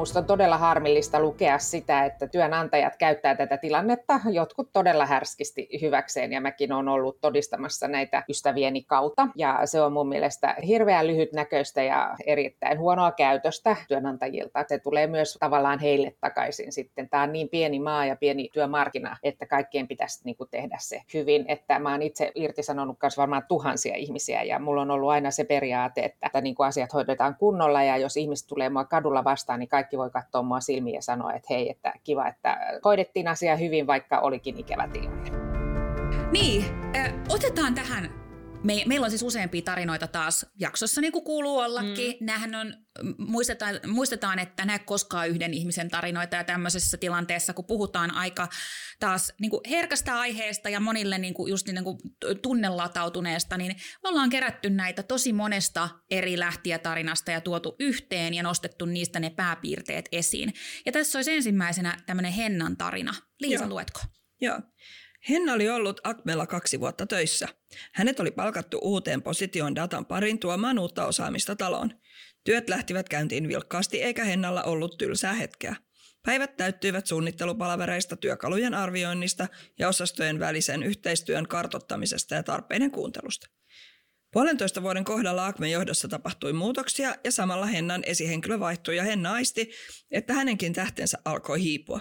Minusta 0.00 0.18
on 0.18 0.24
todella 0.26 0.58
harmillista 0.58 1.20
lukea 1.20 1.58
sitä, 1.58 2.04
että 2.04 2.26
työnantajat 2.26 2.96
käyttää 2.96 3.34
tätä 3.34 3.56
tilannetta 3.56 4.20
jotkut 4.32 4.72
todella 4.72 5.06
härskisti 5.06 5.68
hyväkseen 5.82 6.32
ja 6.32 6.40
mäkin 6.40 6.72
olen 6.72 6.88
ollut 6.88 7.20
todistamassa 7.20 7.88
näitä 7.88 8.24
ystävieni 8.28 8.82
kautta 8.82 9.28
ja 9.36 9.60
se 9.64 9.80
on 9.80 9.92
mun 9.92 10.08
mielestä 10.08 10.56
hirveän 10.66 11.06
lyhytnäköistä 11.06 11.82
ja 11.82 12.16
erittäin 12.26 12.78
huonoa 12.78 13.12
käytöstä 13.12 13.76
työnantajilta. 13.88 14.64
Se 14.68 14.78
tulee 14.78 15.06
myös 15.06 15.36
tavallaan 15.40 15.78
heille 15.78 16.14
takaisin 16.20 16.72
sitten. 16.72 17.08
Tämä 17.08 17.22
on 17.22 17.32
niin 17.32 17.48
pieni 17.48 17.80
maa 17.80 18.06
ja 18.06 18.16
pieni 18.16 18.48
työmarkkina, 18.52 19.16
että 19.22 19.46
kaikkien 19.46 19.88
pitäisi 19.88 20.20
niin 20.24 20.36
kuin 20.36 20.50
tehdä 20.50 20.76
se 20.80 21.02
hyvin, 21.14 21.44
että 21.48 21.78
mä 21.78 21.90
oon 21.90 22.02
itse 22.02 22.32
irtisanonut 22.34 22.98
myös 23.02 23.16
varmaan 23.16 23.44
tuhansia 23.48 23.96
ihmisiä 23.96 24.42
ja 24.42 24.58
mulla 24.58 24.82
on 24.82 24.90
ollut 24.90 25.10
aina 25.10 25.30
se 25.30 25.44
periaate, 25.44 26.00
että, 26.00 26.26
että 26.26 26.40
niin 26.40 26.54
kuin 26.54 26.66
asiat 26.66 26.92
hoidetaan 26.92 27.36
kunnolla 27.36 27.82
ja 27.82 27.96
jos 27.96 28.16
ihmiset 28.16 28.48
tulee 28.48 28.68
mua 28.68 28.84
kadulla 28.84 29.24
vastaan, 29.24 29.58
niin 29.58 29.68
kaikki 29.68 29.89
voi 29.98 30.10
katsoa 30.10 30.42
mua 30.42 30.60
silmiin 30.60 30.94
ja 30.94 31.02
sanoa, 31.02 31.32
että 31.32 31.46
hei, 31.50 31.70
että 31.70 31.92
kiva, 32.04 32.28
että 32.28 32.58
hoidettiin 32.84 33.28
asia 33.28 33.56
hyvin, 33.56 33.86
vaikka 33.86 34.18
olikin 34.18 34.58
ikävä 34.58 34.88
tilanne. 34.88 35.30
Niin, 36.32 36.64
otetaan 37.28 37.74
tähän 37.74 38.19
me, 38.64 38.82
meillä 38.86 39.04
on 39.04 39.10
siis 39.10 39.22
useampia 39.22 39.62
tarinoita 39.62 40.06
taas 40.06 40.46
jaksossa, 40.58 41.00
niin 41.00 41.12
kuin 41.12 41.24
kuuluu 41.24 41.58
ollakin. 41.58 42.16
Mm. 42.20 42.26
Nämähän 42.26 42.54
on, 42.54 42.74
muistetaan, 43.18 43.80
muistetaan, 43.86 44.38
että 44.38 44.64
nämä 44.64 44.78
koskaan 44.78 45.28
yhden 45.28 45.54
ihmisen 45.54 45.90
tarinoita 45.90 46.36
ja 46.36 46.44
tämmöisessä 46.44 46.96
tilanteessa, 46.96 47.52
kun 47.52 47.64
puhutaan 47.64 48.14
aika 48.14 48.48
taas 49.00 49.32
niin 49.40 49.50
kuin 49.50 49.60
herkästä 49.70 50.18
aiheesta 50.18 50.68
ja 50.68 50.80
monille 50.80 51.18
niin 51.18 51.34
kuin 51.34 51.50
just 51.50 51.66
niin 51.66 51.84
kuin 51.84 51.98
tunnelatautuneesta, 52.42 53.56
niin 53.56 53.76
me 54.02 54.08
ollaan 54.08 54.30
kerätty 54.30 54.70
näitä 54.70 55.02
tosi 55.02 55.32
monesta 55.32 55.88
eri 56.10 56.38
lähtiä 56.38 56.78
tarinasta 56.78 57.30
ja 57.30 57.40
tuotu 57.40 57.76
yhteen 57.78 58.34
ja 58.34 58.42
nostettu 58.42 58.84
niistä 58.84 59.20
ne 59.20 59.30
pääpiirteet 59.30 60.08
esiin. 60.12 60.54
Ja 60.86 60.92
tässä 60.92 61.18
olisi 61.18 61.32
ensimmäisenä 61.32 61.96
tämmöinen 62.06 62.32
Hennan 62.32 62.76
tarina. 62.76 63.14
Liisa, 63.40 63.64
Joo. 63.64 63.68
luetko? 63.68 64.00
Joo. 64.40 64.60
Henna 65.28 65.52
oli 65.52 65.68
ollut 65.68 66.00
Akmella 66.04 66.46
kaksi 66.46 66.80
vuotta 66.80 67.06
töissä. 67.06 67.48
Hänet 67.92 68.20
oli 68.20 68.30
palkattu 68.30 68.78
uuteen 68.82 69.22
positioon 69.22 69.74
datan 69.74 70.06
parin 70.06 70.38
tuomaan 70.38 70.78
uutta 70.78 71.06
osaamista 71.06 71.56
taloon. 71.56 71.92
Työt 72.44 72.68
lähtivät 72.68 73.08
käyntiin 73.08 73.48
vilkkaasti 73.48 74.02
eikä 74.02 74.24
Hennalla 74.24 74.62
ollut 74.62 74.98
tylsää 74.98 75.32
hetkeä. 75.32 75.76
Päivät 76.22 76.56
täyttyivät 76.56 77.06
suunnittelupalavereista, 77.06 78.16
työkalujen 78.16 78.74
arvioinnista 78.74 79.48
ja 79.78 79.88
osastojen 79.88 80.38
välisen 80.38 80.82
yhteistyön 80.82 81.48
kartottamisesta 81.48 82.34
ja 82.34 82.42
tarpeiden 82.42 82.90
kuuntelusta. 82.90 83.46
Puolentoista 84.32 84.82
vuoden 84.82 85.04
kohdalla 85.04 85.46
Akmen 85.46 85.70
johdossa 85.70 86.08
tapahtui 86.08 86.52
muutoksia 86.52 87.14
ja 87.24 87.32
samalla 87.32 87.66
Hennan 87.66 88.02
esihenkilö 88.06 88.60
vaihtui 88.60 88.96
ja 88.96 89.04
Henna 89.04 89.32
aisti, 89.32 89.70
että 90.10 90.32
hänenkin 90.32 90.72
tähtensä 90.72 91.18
alkoi 91.24 91.62
hiipua. 91.62 92.00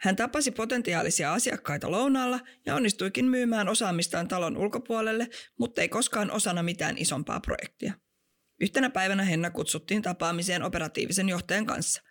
Hän 0.00 0.16
tapasi 0.16 0.50
potentiaalisia 0.50 1.32
asiakkaita 1.32 1.90
lounaalla 1.90 2.40
ja 2.66 2.74
onnistuikin 2.74 3.24
myymään 3.24 3.68
osaamistaan 3.68 4.28
talon 4.28 4.56
ulkopuolelle, 4.56 5.28
mutta 5.58 5.80
ei 5.80 5.88
koskaan 5.88 6.30
osana 6.30 6.62
mitään 6.62 6.98
isompaa 6.98 7.40
projektia. 7.40 7.92
Yhtenä 8.60 8.90
päivänä 8.90 9.22
Henna 9.22 9.50
kutsuttiin 9.50 10.02
tapaamiseen 10.02 10.62
operatiivisen 10.62 11.28
johtajan 11.28 11.66
kanssa. 11.66 12.02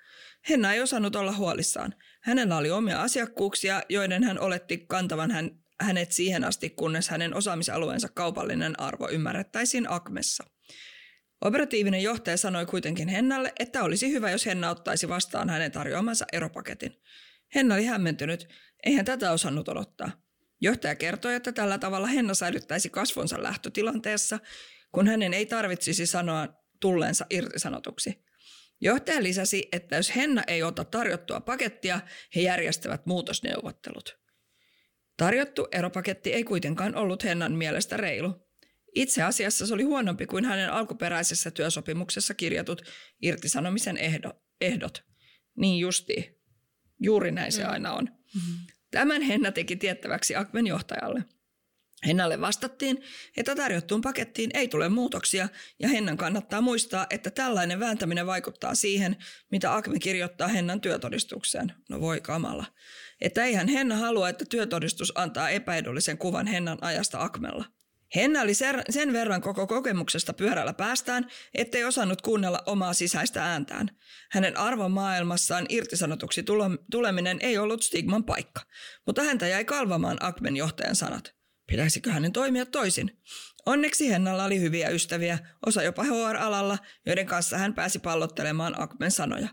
Henna 0.50 0.74
ei 0.74 0.82
osannut 0.82 1.16
olla 1.16 1.36
huolissaan. 1.36 1.96
Hänellä 2.22 2.58
oli 2.58 2.72
omia 2.72 3.02
asiakkuuksia, 3.02 3.82
joiden 3.90 4.24
hän 4.24 4.40
oletti 4.40 4.78
kantavan 4.78 5.32
hän, 5.32 5.52
hänet 5.82 6.12
siihen 6.12 6.44
asti, 6.44 6.70
kunnes 6.70 7.10
hänen 7.10 7.36
osaamisalueensa 7.36 8.10
kaupallinen 8.10 8.80
arvo 8.80 9.10
ymmärrettäisiin 9.10 9.92
Akmessa. 9.92 10.44
Operatiivinen 11.42 12.04
johtaja 12.04 12.38
sanoi 12.38 12.66
kuitenkin 12.66 13.08
Hennalle, 13.08 13.54
että 13.60 13.84
olisi 13.84 14.12
hyvä, 14.12 14.32
jos 14.32 14.46
Henna 14.46 14.70
ottaisi 14.70 15.10
vastaan 15.10 15.50
hänen 15.50 15.72
tarjoamansa 15.72 16.26
eropaketin. 16.34 16.96
Henna 17.56 17.76
oli 17.76 17.86
hämmentynyt. 17.86 18.48
Eihän 18.84 19.06
tätä 19.06 19.32
osannut 19.32 19.70
odottaa. 19.70 20.12
Johtaja 20.62 20.96
kertoi, 20.96 21.36
että 21.36 21.52
tällä 21.52 21.78
tavalla 21.78 22.08
Henna 22.08 22.34
säilyttäisi 22.34 22.90
kasvonsa 22.90 23.44
lähtötilanteessa, 23.44 24.40
kun 24.92 25.08
hänen 25.08 25.34
ei 25.34 25.46
tarvitsisi 25.46 26.06
sanoa 26.06 26.48
tulleensa 26.80 27.26
irtisanotuksi. 27.30 28.26
Johtaja 28.82 29.24
lisäsi, 29.24 29.68
että 29.72 29.96
jos 29.96 30.16
Henna 30.16 30.44
ei 30.48 30.64
ota 30.64 30.84
tarjottua 30.84 31.42
pakettia, 31.42 32.00
he 32.36 32.42
järjestävät 32.42 33.06
muutosneuvottelut. 33.06 34.20
Tarjottu 35.18 35.68
eropaketti 35.72 36.34
ei 36.34 36.44
kuitenkaan 36.44 36.96
ollut 36.96 37.24
Hennan 37.24 37.52
mielestä 37.52 37.98
reilu. 37.98 38.46
Itse 38.96 39.24
asiassa 39.24 39.68
se 39.68 39.74
oli 39.74 39.84
huonompi 39.84 40.26
kuin 40.26 40.46
hänen 40.46 40.72
alkuperäisessä 40.72 41.52
työsopimuksessa 41.52 42.34
kirjatut 42.34 42.82
irtisanomisen 43.22 43.98
ehdo, 43.98 44.34
ehdot. 44.62 45.04
Niin 45.56 45.80
justiin. 45.80 46.36
Juuri 47.00 47.32
näin 47.32 47.52
se 47.52 47.64
mm. 47.64 47.70
aina 47.70 47.94
on. 47.94 48.06
Mm-hmm. 48.06 48.56
Tämän 48.92 49.22
Henna 49.22 49.52
teki 49.52 49.76
tiettäväksi 49.76 50.36
Akmen 50.36 50.68
johtajalle. 50.68 51.24
Hennalle 52.06 52.42
vastattiin, 52.42 53.02
että 53.38 53.56
tarjottuun 53.56 54.02
pakettiin 54.02 54.52
ei 54.54 54.68
tule 54.68 54.90
muutoksia 54.90 55.50
ja 55.80 55.88
Hennan 55.88 56.18
kannattaa 56.18 56.62
muistaa, 56.62 57.08
että 57.10 57.32
tällainen 57.32 57.80
vääntäminen 57.80 58.28
vaikuttaa 58.28 58.76
siihen, 58.76 59.18
mitä 59.52 59.76
Akme 59.76 60.00
kirjoittaa 60.00 60.48
Hennan 60.48 60.82
työtodistukseen. 60.82 61.74
No 61.90 62.02
voi 62.02 62.22
kamala. 62.22 62.66
Että 63.22 63.44
eihän 63.44 63.68
Henna 63.68 63.96
halua, 63.96 64.30
että 64.30 64.46
työtodistus 64.50 65.12
antaa 65.16 65.50
epäedullisen 65.50 66.18
kuvan 66.18 66.48
Hennan 66.48 66.78
ajasta 66.82 67.22
Akmella. 67.22 67.66
Henna 68.16 68.42
oli 68.42 68.54
sen 68.90 69.14
verran 69.14 69.42
koko 69.42 69.68
kokemuksesta 69.68 70.34
pyörällä 70.34 70.74
päästään, 70.74 71.28
ettei 71.54 71.84
osannut 71.84 72.22
kuunnella 72.22 72.64
omaa 72.66 72.94
sisäistä 72.94 73.46
ääntään. 73.46 73.90
Hänen 74.32 74.58
arvomaailmassaan 74.58 75.66
irtisanotuksi 75.70 76.44
tuleminen 76.92 77.38
ei 77.42 77.58
ollut 77.58 77.84
stigman 77.84 78.24
paikka, 78.24 78.62
mutta 79.06 79.24
häntä 79.24 79.48
jäi 79.48 79.66
kalvamaan 79.66 80.18
Akmen 80.20 80.56
johtajan 80.58 80.96
sanat. 80.96 81.36
Pitäisikö 81.68 82.12
hänen 82.12 82.32
toimia 82.32 82.66
toisin? 82.66 83.22
Onneksi 83.66 84.10
Hennalla 84.10 84.46
oli 84.46 84.60
hyviä 84.60 84.90
ystäviä, 84.90 85.40
osa 85.66 85.84
jopa 85.84 86.04
HR-alalla, 86.04 86.78
joiden 87.06 87.26
kanssa 87.26 87.58
hän 87.58 87.74
pääsi 87.74 88.00
pallottelemaan 88.00 88.82
Akmen 88.82 89.12
sanoja. 89.12 89.48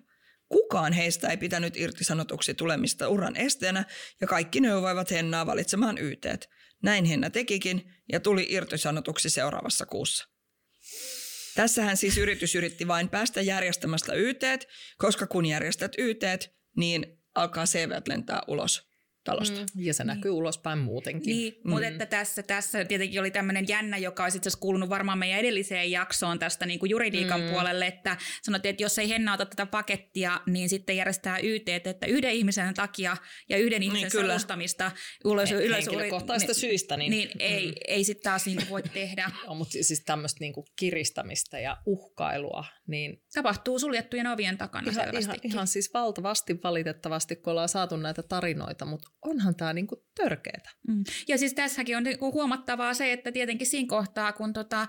Kukaan 0.49 0.93
heistä 0.93 1.29
ei 1.29 1.37
pitänyt 1.37 1.77
irtisanotuksi 1.77 2.55
tulemista 2.55 3.09
uran 3.09 3.37
esteenä 3.37 3.85
ja 4.21 4.27
kaikki 4.27 4.61
neuvoivat 4.61 5.11
Hennaa 5.11 5.47
valitsemaan 5.47 5.99
yteet. 5.99 6.49
Näin 6.83 7.05
Henna 7.05 7.31
tekikin 7.31 7.93
ja 8.13 8.21
tuli 8.21 8.47
irtisanotuksi 8.51 9.31
seuraavassa 9.31 9.87
kuussa. 9.87 10.29
Tässähän 11.55 11.97
siis 11.97 12.19
yritys 12.19 12.55
yritti 12.55 12.89
vain 12.89 13.09
päästä 13.09 13.41
järjestämästä 13.41 14.15
yteet, 14.15 14.69
koska 14.99 15.27
kun 15.27 15.47
järjestät 15.47 15.93
yteet, 15.99 16.57
niin 16.77 17.19
alkaa 17.35 17.65
CV 17.65 17.91
lentää 18.09 18.43
ulos 18.49 18.92
talosta. 19.25 19.61
Mm. 19.61 19.67
Ja 19.85 19.95
se 19.95 20.05
näkyy 20.05 20.31
niin. 20.31 20.39
ulospäin 20.39 20.79
muutenkin. 20.79 21.37
Niin, 21.37 21.55
mm. 21.65 21.71
mutta 21.71 21.87
että 21.87 22.07
tässä, 22.07 22.43
tässä 22.43 22.85
tietenkin 22.85 23.21
oli 23.21 23.31
tämmöinen 23.31 23.69
jännä, 23.69 23.99
joka 23.99 24.23
olisi 24.23 24.39
itse 24.39 24.49
asiassa 24.49 24.61
kuulunut 24.61 24.89
varmaan 24.89 25.19
meidän 25.19 25.41
edelliseen 25.41 25.91
jaksoon 25.91 26.39
tästä 26.39 26.67
niin 26.67 26.79
kuin 26.79 26.91
juridiikan 26.91 27.41
mm. 27.41 27.51
puolelle, 27.51 27.87
että 27.87 28.17
sanottiin, 28.43 28.71
että 28.71 28.83
jos 28.83 28.99
ei 28.99 29.09
Henna 29.09 29.33
ota 29.33 29.47
tätä 29.47 29.67
pakettia, 29.67 30.41
niin 30.47 30.69
sitten 30.69 30.97
järjestää 30.97 31.39
YT, 31.39 31.69
että 31.69 32.07
yhden 32.07 32.33
ihmisen 32.33 32.75
takia 32.75 33.17
ja 33.49 33.59
yhden 33.59 33.81
niin, 33.81 33.97
ihmisen 33.97 34.11
niin, 34.13 34.27
salustamista 34.27 34.91
ulos, 35.25 35.51
He, 35.51 35.57
ylös, 35.57 35.87
henkilökohtaisista 35.87 36.53
niin, 36.53 36.61
syistä. 36.61 36.97
Niin, 36.97 37.11
niin 37.11 37.31
ei, 37.39 37.67
mm. 37.67 37.75
ei 37.89 38.05
sitten 38.05 38.23
taas 38.23 38.47
niin 38.47 38.69
voi 38.71 38.83
tehdä. 38.83 39.31
no, 39.47 39.55
mutta 39.55 39.73
siis 39.73 40.03
tämmöistä 40.05 40.41
niin 40.41 40.53
kuin 40.53 40.67
kiristämistä 40.79 41.59
ja 41.59 41.77
uhkailua. 41.87 42.65
Niin 42.87 43.23
Tapahtuu 43.35 43.79
suljettujen 43.79 44.27
ovien 44.27 44.59
takana 44.59 44.91
ihan, 44.91 45.17
ihan, 45.21 45.37
ihan 45.43 45.67
siis 45.67 45.95
valtavasti 45.95 46.61
valitettavasti, 46.65 47.37
kun 47.37 47.51
ollaan 47.51 47.69
saatu 47.69 47.97
näitä 47.97 48.23
tarinoita, 48.23 48.85
mutta 48.85 49.11
onhan 49.25 49.55
tämä 49.55 49.73
niinku 49.73 50.07
törkeetä. 50.15 50.71
Mm. 50.89 51.05
Ja 51.29 51.39
siis 51.39 51.55
tässäkin 51.55 51.97
on 51.97 52.03
niinku 52.03 52.33
huomattavaa 52.33 52.95
se, 52.95 53.13
että 53.13 53.33
tietenkin 53.33 53.67
siinä 53.67 53.89
kohtaa, 53.89 54.33
kun 54.33 54.53
tota 54.53 54.87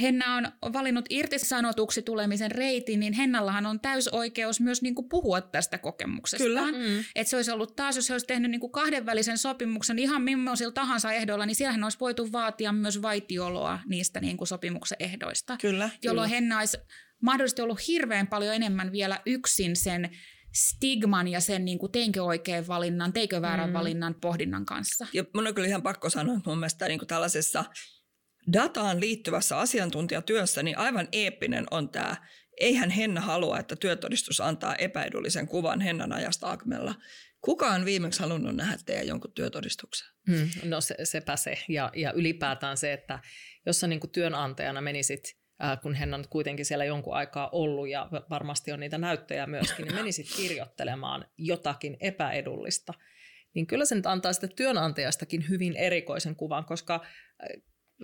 Henna 0.00 0.36
on 0.62 0.72
valinnut 0.72 1.04
irtisanotuksi 1.10 2.02
tulemisen 2.02 2.50
reitin, 2.50 3.00
niin 3.00 3.12
Hennallahan 3.12 3.66
on 3.66 3.80
täysoikeus 3.80 4.60
myös 4.60 4.82
niinku 4.82 5.02
puhua 5.02 5.40
tästä 5.40 5.78
kokemuksesta. 5.78 6.44
Kyllä. 6.44 6.72
Mm. 6.72 7.04
Että 7.14 7.30
se 7.30 7.36
olisi 7.36 7.50
ollut 7.50 7.76
taas, 7.76 7.96
jos 7.96 8.08
he 8.08 8.14
olisi 8.14 8.26
tehnyt 8.26 8.50
niinku 8.50 8.68
kahdenvälisen 8.68 9.38
sopimuksen 9.38 9.98
ihan 9.98 10.22
millaisilla 10.22 10.72
tahansa 10.72 11.12
ehdoilla, 11.12 11.46
niin 11.46 11.56
siellähän 11.56 11.84
olisi 11.84 12.00
voitu 12.00 12.32
vaatia 12.32 12.72
myös 12.72 13.02
vaitioloa 13.02 13.80
niistä 13.86 14.20
niinku 14.20 14.46
sopimuksen 14.46 14.96
ehdoista. 15.00 15.56
Kyllä. 15.60 15.90
Jolloin 16.02 16.28
kyllä. 16.28 16.36
Henna 16.36 16.58
olisi 16.58 16.78
mahdollisesti 17.22 17.62
ollut 17.62 17.88
hirveän 17.88 18.26
paljon 18.26 18.54
enemmän 18.54 18.92
vielä 18.92 19.20
yksin 19.26 19.76
sen 19.76 20.10
stigman 20.56 21.28
ja 21.28 21.40
sen 21.40 21.64
niin 21.64 21.78
kuin, 21.78 21.92
teinkö 21.92 22.22
oikein 22.22 22.68
valinnan, 22.68 23.12
teikö 23.12 23.42
väärän 23.42 23.70
mm. 23.70 23.74
valinnan 23.74 24.14
pohdinnan 24.14 24.66
kanssa. 24.66 25.06
Ja 25.12 25.24
mun 25.34 25.46
on 25.46 25.54
kyllä 25.54 25.68
ihan 25.68 25.82
pakko 25.82 26.10
sanoa, 26.10 26.36
että 26.36 26.50
mun 26.50 26.58
mielestä 26.58 26.88
niin 26.88 26.98
kuin 26.98 27.08
tällaisessa 27.08 27.64
dataan 28.52 29.00
liittyvässä 29.00 29.58
asiantuntijatyössä 29.58 30.62
niin 30.62 30.78
aivan 30.78 31.08
eeppinen 31.12 31.66
on 31.70 31.88
tämä, 31.88 32.16
eihän 32.60 32.90
Henna 32.90 33.20
halua, 33.20 33.58
että 33.58 33.76
työtodistus 33.76 34.40
antaa 34.40 34.74
epäedullisen 34.74 35.46
kuvan 35.46 35.80
Hennan 35.80 36.12
ajasta 36.12 36.50
Akmella. 36.50 36.94
Kuka 37.40 37.66
on 37.66 37.84
viimeksi 37.84 38.20
halunnut 38.20 38.56
nähdä 38.56 38.78
teidän 38.86 39.06
jonkun 39.06 39.32
työtodistuksen? 39.32 40.08
Hmm, 40.30 40.50
no 40.64 40.80
se, 40.80 40.94
sepä 41.04 41.36
se. 41.36 41.58
Ja, 41.68 41.92
ja 41.96 42.12
ylipäätään 42.12 42.76
se, 42.76 42.92
että 42.92 43.18
jos 43.66 43.80
sä 43.80 43.86
niin 43.86 44.00
kuin 44.00 44.10
työnantajana 44.10 44.80
menisit– 44.80 45.22
kun 45.82 45.94
hän 45.94 46.14
on 46.14 46.24
kuitenkin 46.30 46.66
siellä 46.66 46.84
jonkun 46.84 47.14
aikaa 47.14 47.48
ollut 47.52 47.88
ja 47.88 48.08
varmasti 48.30 48.72
on 48.72 48.80
niitä 48.80 48.98
näyttöjä 48.98 49.46
myöskin, 49.46 49.84
niin 49.84 49.94
menisit 49.94 50.26
kirjoittelemaan 50.36 51.24
jotakin 51.38 51.96
epäedullista, 52.00 52.92
niin 53.54 53.66
kyllä 53.66 53.84
se 53.84 53.94
nyt 53.94 54.06
antaa 54.06 54.32
sitä 54.32 54.48
työnantajastakin 54.48 55.48
hyvin 55.48 55.76
erikoisen 55.76 56.36
kuvan, 56.36 56.64
koska 56.64 57.04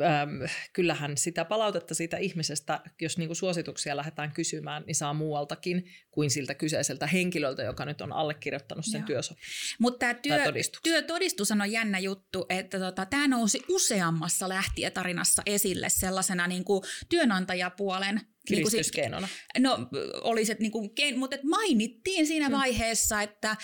ähm, 0.00 0.42
kyllähän 0.72 1.16
sitä 1.16 1.44
palautetta 1.44 1.94
siitä 1.94 2.16
ihmisestä, 2.16 2.80
jos 3.00 3.18
niinku 3.18 3.34
suosituksia 3.34 3.96
lähdetään 3.96 4.32
kysymään, 4.32 4.82
niin 4.86 4.94
saa 4.94 5.14
muualtakin 5.14 5.90
kuin 6.10 6.30
siltä 6.30 6.54
kyseiseltä 6.54 7.06
henkilöltä, 7.06 7.62
joka 7.62 7.84
nyt 7.84 8.00
on 8.00 8.12
allekirjoittanut 8.12 8.84
sen 8.86 9.02
työsopimuksen. 9.02 9.76
Mutta 9.78 9.98
tämä 9.98 10.14
työ, 10.14 10.52
työtodistus 10.82 11.50
on 11.50 11.72
jännä 11.72 11.98
juttu, 11.98 12.46
että 12.48 12.78
tota, 12.78 13.06
tämä 13.06 13.28
nousi 13.28 13.62
useammassa 13.68 14.48
lähtijätarinassa 14.48 15.42
esille 15.46 15.88
sellaisena 15.88 16.46
niinku 16.46 16.84
työnantajapuolen 17.08 18.20
Kiristyskeinona. 18.46 19.28
Niin 19.54 19.62
no 19.62 19.88
olisi, 20.20 20.52
että 20.52 20.62
niinku, 20.62 20.90
mutta 21.16 21.36
et 21.36 21.44
mainittiin 21.44 22.26
siinä 22.26 22.48
mm. 22.48 22.52
vaiheessa, 22.52 23.22
että 23.22 23.56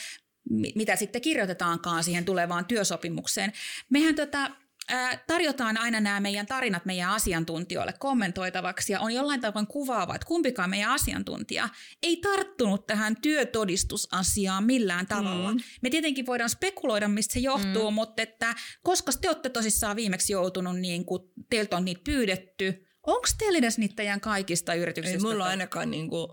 mitä 0.74 0.96
sitten 0.96 1.22
kirjoitetaankaan 1.22 2.04
siihen 2.04 2.24
tulevaan 2.24 2.64
työsopimukseen. 2.64 3.52
Mehän 3.90 4.14
tota, 4.14 4.50
ää, 4.88 5.24
tarjotaan 5.26 5.76
aina 5.76 6.00
nämä 6.00 6.20
meidän 6.20 6.46
tarinat 6.46 6.84
meidän 6.84 7.10
asiantuntijoille 7.10 7.94
kommentoitavaksi 7.98 8.92
ja 8.92 9.00
on 9.00 9.12
jollain 9.12 9.40
tavoin 9.40 9.66
kuvaava, 9.66 10.14
että 10.14 10.26
kumpikaan 10.26 10.70
meidän 10.70 10.90
asiantuntija 10.90 11.68
ei 12.02 12.16
tarttunut 12.16 12.86
tähän 12.86 13.16
työtodistusasiaan 13.22 14.64
millään 14.64 15.06
tavalla. 15.06 15.52
Mm. 15.52 15.60
Me 15.82 15.90
tietenkin 15.90 16.26
voidaan 16.26 16.50
spekuloida, 16.50 17.08
mistä 17.08 17.32
se 17.32 17.40
johtuu, 17.40 17.90
mm. 17.90 17.94
mutta 17.94 18.22
että 18.22 18.54
koska 18.82 19.12
te 19.20 19.28
olette 19.28 19.48
tosissaan 19.48 19.96
viimeksi 19.96 20.32
joutunut, 20.32 20.78
niin 20.80 21.04
kun 21.04 21.30
teiltä 21.50 21.76
on 21.76 21.84
niitä 21.84 22.00
pyydetty, 22.04 22.86
onko 23.06 23.28
teillä 23.38 23.58
edes 23.58 23.78
niitä 23.78 23.94
teidän 23.96 24.20
kaikista 24.20 24.74
yrityksistä? 24.74 25.28
Ei 25.28 25.32
mulla 25.32 25.44
ainakaan 25.44 25.90
niin 25.90 26.10
kuin 26.10 26.28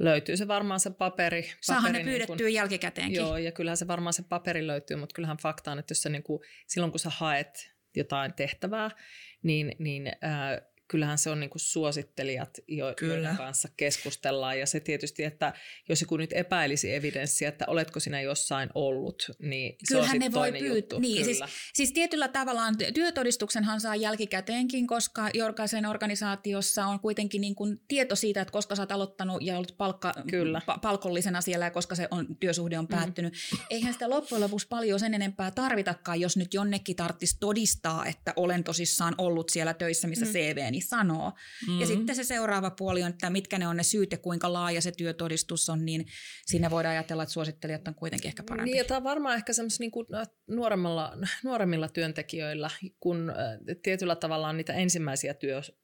löytyy 0.00 0.36
se 0.36 0.48
varmaan 0.48 0.80
se 0.80 0.90
paperi. 0.90 1.42
paperi 1.42 1.56
Saahan 1.60 1.92
ne 1.92 2.04
pyydettyä 2.04 2.36
niin 2.36 2.44
kun, 2.44 2.54
jälkikäteenkin. 2.54 3.16
Joo, 3.16 3.36
ja 3.36 3.52
kyllähän 3.52 3.76
se 3.76 3.86
varmaan 3.86 4.12
se 4.12 4.22
paperi 4.28 4.66
löytyy, 4.66 4.96
mutta 4.96 5.14
kyllähän 5.14 5.36
fakta 5.36 5.72
on, 5.72 5.78
että 5.78 5.92
jos 5.92 6.02
sä 6.02 6.08
niin 6.08 6.22
kuin, 6.22 6.40
silloin 6.66 6.92
kun 6.92 7.00
sä 7.00 7.10
haet 7.10 7.72
jotain 7.96 8.34
tehtävää, 8.34 8.90
niin, 9.42 9.76
niin 9.78 10.06
äh, 10.06 10.69
kyllähän 10.90 11.18
se 11.18 11.30
on 11.30 11.40
niin 11.40 11.50
kuin 11.50 11.60
suosittelijat, 11.60 12.58
jo, 12.68 12.94
Kyllä. 12.96 13.14
joiden 13.14 13.36
kanssa 13.36 13.68
keskustellaan. 13.76 14.58
Ja 14.58 14.66
se 14.66 14.80
tietysti, 14.80 15.24
että 15.24 15.52
jos 15.88 16.00
joku 16.00 16.16
nyt 16.16 16.32
epäilisi 16.32 16.94
evidenssiä, 16.94 17.48
että 17.48 17.64
oletko 17.68 18.00
sinä 18.00 18.20
jossain 18.20 18.70
ollut, 18.74 19.30
niin 19.42 19.76
Kyllähän 19.88 20.10
se 20.10 20.16
on 20.16 20.20
ne 20.20 20.32
voi 20.32 20.52
pyytää. 20.52 20.98
Niin, 20.98 21.24
siis, 21.24 21.40
siis 21.74 21.92
tietyllä 21.92 22.28
tavallaan 22.28 22.76
työtodistuksenhan 22.94 23.80
saa 23.80 23.96
jälkikäteenkin, 23.96 24.86
koska 24.86 25.30
jokaisen 25.34 25.86
organisaatiossa 25.86 26.86
on 26.86 27.00
kuitenkin 27.00 27.40
niin 27.40 27.54
kuin 27.54 27.80
tieto 27.88 28.16
siitä, 28.16 28.40
että 28.40 28.52
koska 28.52 28.76
sä 28.76 28.82
oot 28.82 28.92
aloittanut 28.92 29.42
ja 29.42 29.56
ollut 29.56 29.74
palkka, 29.78 30.14
Kyllä. 30.30 30.60
Pa- 30.70 30.78
palkollisena 30.78 31.40
siellä 31.40 31.66
ja 31.66 31.70
koska 31.70 31.94
se 31.94 32.08
on, 32.10 32.36
työsuhde 32.40 32.78
on 32.78 32.84
mm. 32.84 32.88
päättynyt. 32.96 33.32
Mm. 33.32 33.58
Eihän 33.70 33.92
sitä 33.92 34.10
loppujen 34.10 34.42
lopuksi 34.42 34.68
paljon 34.68 35.00
sen 35.00 35.14
enempää 35.14 35.50
tarvitakaan, 35.50 36.20
jos 36.20 36.36
nyt 36.36 36.54
jonnekin 36.54 36.96
tarvitsisi 36.96 37.36
todistaa, 37.40 38.06
että 38.06 38.32
olen 38.36 38.64
tosissaan 38.64 39.14
ollut 39.18 39.48
siellä 39.48 39.74
töissä, 39.74 40.08
missä 40.08 40.26
mm. 40.26 40.32
CVni 40.32 40.79
sanoo. 40.82 41.30
Mm-hmm. 41.30 41.80
Ja 41.80 41.86
sitten 41.86 42.16
se 42.16 42.24
seuraava 42.24 42.70
puoli 42.70 43.02
on, 43.02 43.10
että 43.10 43.30
mitkä 43.30 43.58
ne 43.58 43.68
on 43.68 43.76
ne 43.76 43.82
syyt 43.82 44.12
ja 44.12 44.18
kuinka 44.18 44.52
laaja 44.52 44.80
se 44.80 44.92
työtodistus 44.92 45.68
on, 45.68 45.84
niin 45.84 46.06
siinä 46.46 46.70
voidaan 46.70 46.92
ajatella, 46.92 47.22
että 47.22 47.32
suosittelijat 47.32 47.88
on 47.88 47.94
kuitenkin 47.94 48.28
ehkä 48.28 48.42
parempi. 48.42 48.70
Niin, 48.70 48.78
ja 48.78 48.84
tämä 48.84 48.96
on 48.96 49.04
varmaan 49.04 49.36
ehkä 49.36 49.52
niin 49.78 49.92
äh, 50.14 50.28
nuoremmilla, 50.48 51.12
nuoremmilla 51.44 51.88
työntekijöillä, 51.88 52.70
kun 53.00 53.30
äh, 53.30 53.36
tietyllä 53.82 54.16
tavalla 54.16 54.48
on 54.48 54.56
niitä 54.56 54.72
ensimmäisiä 54.72 55.34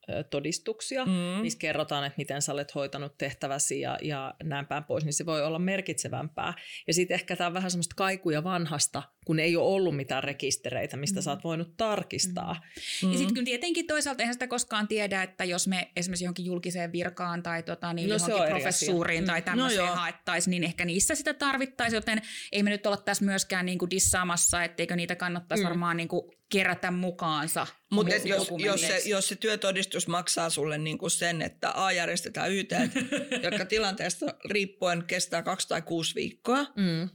työtodistuksia, 0.07 1.05
mm-hmm. 1.05 1.43
missä 1.43 1.59
kerrotaan, 1.59 2.05
että 2.05 2.19
miten 2.19 2.43
sä 2.43 2.53
olet 2.53 2.75
hoitanut 2.75 3.19
tehtäväsi 3.19 3.81
ja, 3.81 3.99
ja 4.03 4.35
näin 4.43 4.67
päin 4.67 4.85
pois, 4.85 5.05
niin 5.05 5.13
se 5.13 5.27
voi 5.27 5.45
olla 5.45 5.59
merkitsevämpää. 5.59 6.55
Ja 6.87 6.95
sitten 6.95 7.15
ehkä 7.15 7.37
tämä 7.37 7.47
on 7.47 7.55
vähän 7.55 7.71
semmoista 7.71 7.95
kaikuja 7.95 8.45
vanhasta, 8.45 9.03
kun 9.27 9.41
ei 9.41 9.57
ole 9.57 9.67
ollut 9.67 9.97
mitään 9.97 10.25
rekistereitä, 10.25 10.97
mistä 10.97 11.15
mm-hmm. 11.15 11.25
sä 11.25 11.31
oot 11.31 11.45
voinut 11.45 11.77
tarkistaa. 11.77 12.55
Mm-hmm. 12.55 13.13
Ja 13.13 13.19
sitten 13.19 13.35
kyllä 13.35 13.45
tietenkin 13.45 13.87
toisaalta 13.87 14.23
eihän 14.23 14.35
sitä 14.35 14.47
koskaan 14.47 14.89
tiedä, 14.89 15.23
että 15.23 15.45
jos 15.45 15.69
me 15.69 15.91
esimerkiksi 15.97 16.25
johonkin 16.25 16.45
julkiseen 16.45 16.93
virkaan 16.93 17.43
tai 17.43 17.63
tota, 17.63 17.93
niin 17.93 18.09
no, 18.09 18.15
johonkin 18.15 18.51
professuuriin 18.51 19.25
tai 19.25 19.41
mm. 19.41 19.45
tämmöiseen 19.45 19.87
no, 19.87 19.95
haettaisiin, 19.95 20.51
niin 20.51 20.65
ehkä 20.65 20.85
niissä 20.85 21.15
sitä 21.15 21.35
tarvittaisiin, 21.35 21.97
joten 21.97 22.23
ei 22.53 22.63
me 22.63 22.71
nyt 22.71 22.87
olla 22.87 22.97
tässä 22.97 23.25
myöskään 23.25 23.67
niin 23.67 23.79
kuin 23.79 23.91
dissaamassa, 23.91 24.65
etteikö 24.65 24.97
niitä 24.97 25.17
kannattaisi 25.17 25.65
mm. 25.65 25.69
varmaan 25.69 25.97
niin 25.97 26.09
kuin 26.09 26.36
kerätä 26.49 26.91
mukaansa. 26.91 27.67
Mutta 27.91 28.15
jos, 28.15 28.51
jos, 28.59 28.81
se, 28.81 29.03
jos 29.05 29.29
se 29.29 29.37
työtodistus 29.37 30.09
maksaa 30.09 30.51
sulle 30.51 30.79
niin 30.79 30.99
kuin 30.99 31.11
sen, 31.11 31.43
että 31.43 31.85
A 31.85 31.93
järjestetään 31.93 32.53
YT, 32.53 32.71
jotka 33.45 33.65
tilanteesta 33.65 34.27
riippuen 34.45 35.05
kestää 35.07 35.43
kaksi 35.43 35.69
tai 35.69 35.83
kuusi 35.83 36.15
viikkoa, 36.15 36.65
mm. 36.77 37.09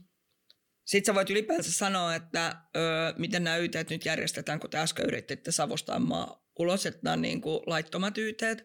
Sitten 0.84 1.12
sä 1.12 1.14
voit 1.14 1.30
ylipäänsä 1.30 1.72
sanoa, 1.72 2.14
että 2.14 2.56
ö, 2.76 2.80
miten 3.18 3.44
nämä 3.44 3.56
YT 3.56 3.74
nyt 3.90 4.04
järjestetään, 4.04 4.60
kun 4.60 4.70
te 4.70 4.78
äsken 4.78 5.06
yrittitte 5.06 5.52
savustaa 5.52 5.98
maa 5.98 6.42
ulos, 6.58 6.86
että 6.86 7.00
nämä 7.02 7.12
on 7.12 7.22
niin 7.22 7.40
kuin 7.40 7.60
laittomat 7.66 8.18
yteet. 8.18 8.64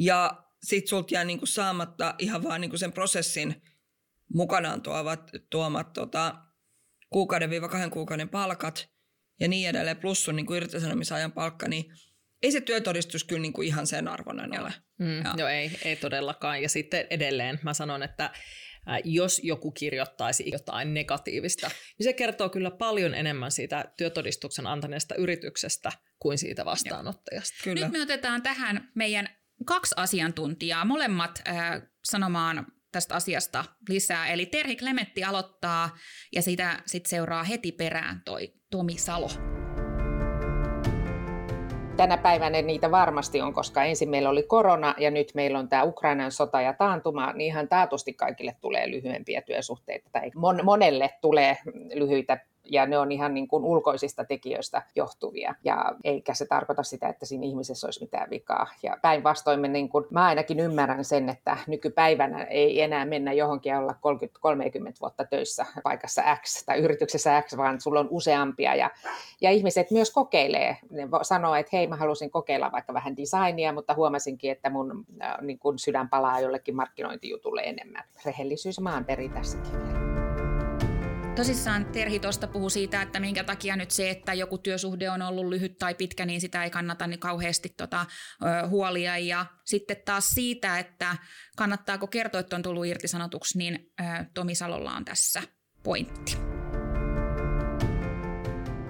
Ja 0.00 0.44
sit 0.62 0.88
sulta 0.88 1.14
jää 1.14 1.24
niin 1.24 1.38
kuin 1.38 1.48
saamatta 1.48 2.14
ihan 2.18 2.42
vaan 2.42 2.60
niin 2.60 2.70
kuin 2.70 2.78
sen 2.80 2.92
prosessin 2.92 3.62
mukanaan 4.34 4.82
tuovat, 4.82 5.30
tuomat 5.50 5.92
tota, 5.92 6.34
kuukauden-kahden 7.10 7.90
kuukauden 7.90 8.28
palkat 8.28 8.88
ja 9.40 9.48
niin 9.48 9.68
edelleen, 9.68 9.96
plus 9.96 10.24
sun 10.24 10.36
niin 10.36 10.46
kuin 10.46 10.56
irtisanomisajan 10.56 11.32
palkka, 11.32 11.68
niin 11.68 11.84
ei 12.42 12.52
se 12.52 12.60
työtodistus 12.60 13.24
kyllä 13.24 13.42
niin 13.42 13.52
kuin 13.52 13.68
ihan 13.68 13.86
sen 13.86 14.08
arvoinen 14.08 14.60
ole. 14.60 14.72
Mm, 14.98 15.24
ja. 15.24 15.34
Joo, 15.36 15.48
ei, 15.48 15.70
ei 15.84 15.96
todellakaan. 15.96 16.62
Ja 16.62 16.68
sitten 16.68 17.06
edelleen 17.10 17.58
mä 17.62 17.74
sanon, 17.74 18.02
että 18.02 18.30
jos 19.04 19.40
joku 19.44 19.70
kirjoittaisi 19.70 20.50
jotain 20.50 20.94
negatiivista, 20.94 21.68
niin 21.68 22.04
se 22.04 22.12
kertoo 22.12 22.48
kyllä 22.48 22.70
paljon 22.70 23.14
enemmän 23.14 23.50
siitä 23.50 23.92
työtodistuksen 23.96 24.66
antaneesta 24.66 25.14
yrityksestä 25.14 25.92
kuin 26.18 26.38
siitä 26.38 26.64
vastaanottajasta. 26.64 27.56
Kyllä. 27.64 27.86
Nyt 27.86 27.92
me 27.92 28.02
otetaan 28.02 28.42
tähän 28.42 28.90
meidän 28.94 29.28
kaksi 29.64 29.94
asiantuntijaa, 29.98 30.84
molemmat 30.84 31.42
äh, 31.48 31.82
sanomaan 32.04 32.66
tästä 32.92 33.14
asiasta 33.14 33.64
lisää. 33.88 34.26
Eli 34.26 34.46
Terhi 34.46 34.76
Klemetti 34.76 35.24
aloittaa 35.24 35.96
ja 36.32 36.42
sitä 36.42 36.82
sitten 36.86 37.10
seuraa 37.10 37.44
heti 37.44 37.72
perään 37.72 38.22
toi 38.24 38.57
Tomi 38.70 38.98
Salo. 38.98 39.28
Tänä 41.96 42.16
päivänä 42.16 42.62
niitä 42.62 42.90
varmasti 42.90 43.40
on, 43.40 43.52
koska 43.54 43.84
ensin 43.84 44.10
meillä 44.10 44.28
oli 44.28 44.42
korona 44.42 44.94
ja 44.98 45.10
nyt 45.10 45.30
meillä 45.34 45.58
on 45.58 45.68
tämä 45.68 45.82
Ukrainan 45.82 46.32
sota 46.32 46.60
ja 46.60 46.72
taantuma, 46.72 47.32
niin 47.32 47.46
ihan 47.46 47.68
taatusti 47.68 48.12
kaikille 48.12 48.56
tulee 48.60 48.90
lyhyempiä 48.90 49.42
työsuhteita 49.42 50.08
tai 50.12 50.30
monelle 50.62 51.10
tulee 51.20 51.56
lyhyitä 51.94 52.38
ja 52.70 52.86
ne 52.86 52.98
on 52.98 53.12
ihan 53.12 53.34
niin 53.34 53.48
kuin 53.48 53.64
ulkoisista 53.64 54.24
tekijöistä 54.24 54.82
johtuvia. 54.96 55.54
Ja 55.64 55.94
eikä 56.04 56.34
se 56.34 56.46
tarkoita 56.46 56.82
sitä, 56.82 57.08
että 57.08 57.26
siinä 57.26 57.46
ihmisessä 57.46 57.86
olisi 57.86 58.00
mitään 58.00 58.30
vikaa. 58.30 58.66
Ja 58.82 58.96
päinvastoin 59.02 59.60
me 59.60 59.68
niin 59.68 59.88
kuin, 59.88 60.04
mä 60.10 60.24
ainakin 60.24 60.60
ymmärrän 60.60 61.04
sen, 61.04 61.28
että 61.28 61.56
nykypäivänä 61.66 62.44
ei 62.44 62.82
enää 62.82 63.04
mennä 63.04 63.32
johonkin 63.32 63.76
olla 63.76 63.92
30-30 63.92 63.96
vuotta 65.00 65.24
töissä 65.24 65.66
paikassa 65.82 66.22
X 66.36 66.64
tai 66.64 66.78
yrityksessä 66.78 67.42
X, 67.42 67.56
vaan 67.56 67.80
sulla 67.80 68.00
on 68.00 68.08
useampia. 68.10 68.74
Ja, 68.74 68.90
ja 69.40 69.50
ihmiset 69.50 69.90
myös 69.90 70.10
kokeilee. 70.10 70.76
Ne 70.90 71.08
sanoo, 71.22 71.54
että 71.54 71.76
hei, 71.76 71.86
mä 71.86 71.96
halusin 71.96 72.30
kokeilla 72.30 72.72
vaikka 72.72 72.94
vähän 72.94 73.16
designia, 73.16 73.72
mutta 73.72 73.94
huomasinkin, 73.94 74.50
että 74.50 74.70
mun 74.70 75.04
äh, 75.22 75.36
niin 75.40 75.58
kuin 75.58 75.78
sydän 75.78 76.08
palaa 76.08 76.40
jollekin 76.40 76.76
markkinointijutulle 76.76 77.62
enemmän. 77.62 78.04
Rehellisyys 78.24 78.80
maan 78.80 79.04
peri 79.04 79.28
tässäkin 79.28 79.72
vielä. 79.72 79.97
Tosissaan 81.38 81.86
Terhi 81.86 82.20
tuosta 82.20 82.46
puhuu 82.46 82.70
siitä, 82.70 83.02
että 83.02 83.20
minkä 83.20 83.44
takia 83.44 83.76
nyt 83.76 83.90
se, 83.90 84.10
että 84.10 84.34
joku 84.34 84.58
työsuhde 84.58 85.10
on 85.10 85.22
ollut 85.22 85.46
lyhyt 85.46 85.78
tai 85.78 85.94
pitkä, 85.94 86.26
niin 86.26 86.40
sitä 86.40 86.64
ei 86.64 86.70
kannata 86.70 87.06
niin 87.06 87.20
kauheasti 87.20 87.74
tota, 87.76 88.06
ö, 88.42 88.68
huolia. 88.68 89.18
Ja 89.18 89.46
sitten 89.64 89.96
taas 90.04 90.28
siitä, 90.28 90.78
että 90.78 91.16
kannattaako 91.56 92.06
kertoa, 92.06 92.40
että 92.40 92.56
on 92.56 92.62
tullut 92.62 92.86
irtisanotuksi, 92.86 93.58
niin 93.58 93.92
ö, 94.00 94.04
Tomi 94.34 94.54
Salolla 94.54 94.92
on 94.92 95.04
tässä 95.04 95.42
pointti. 95.82 96.36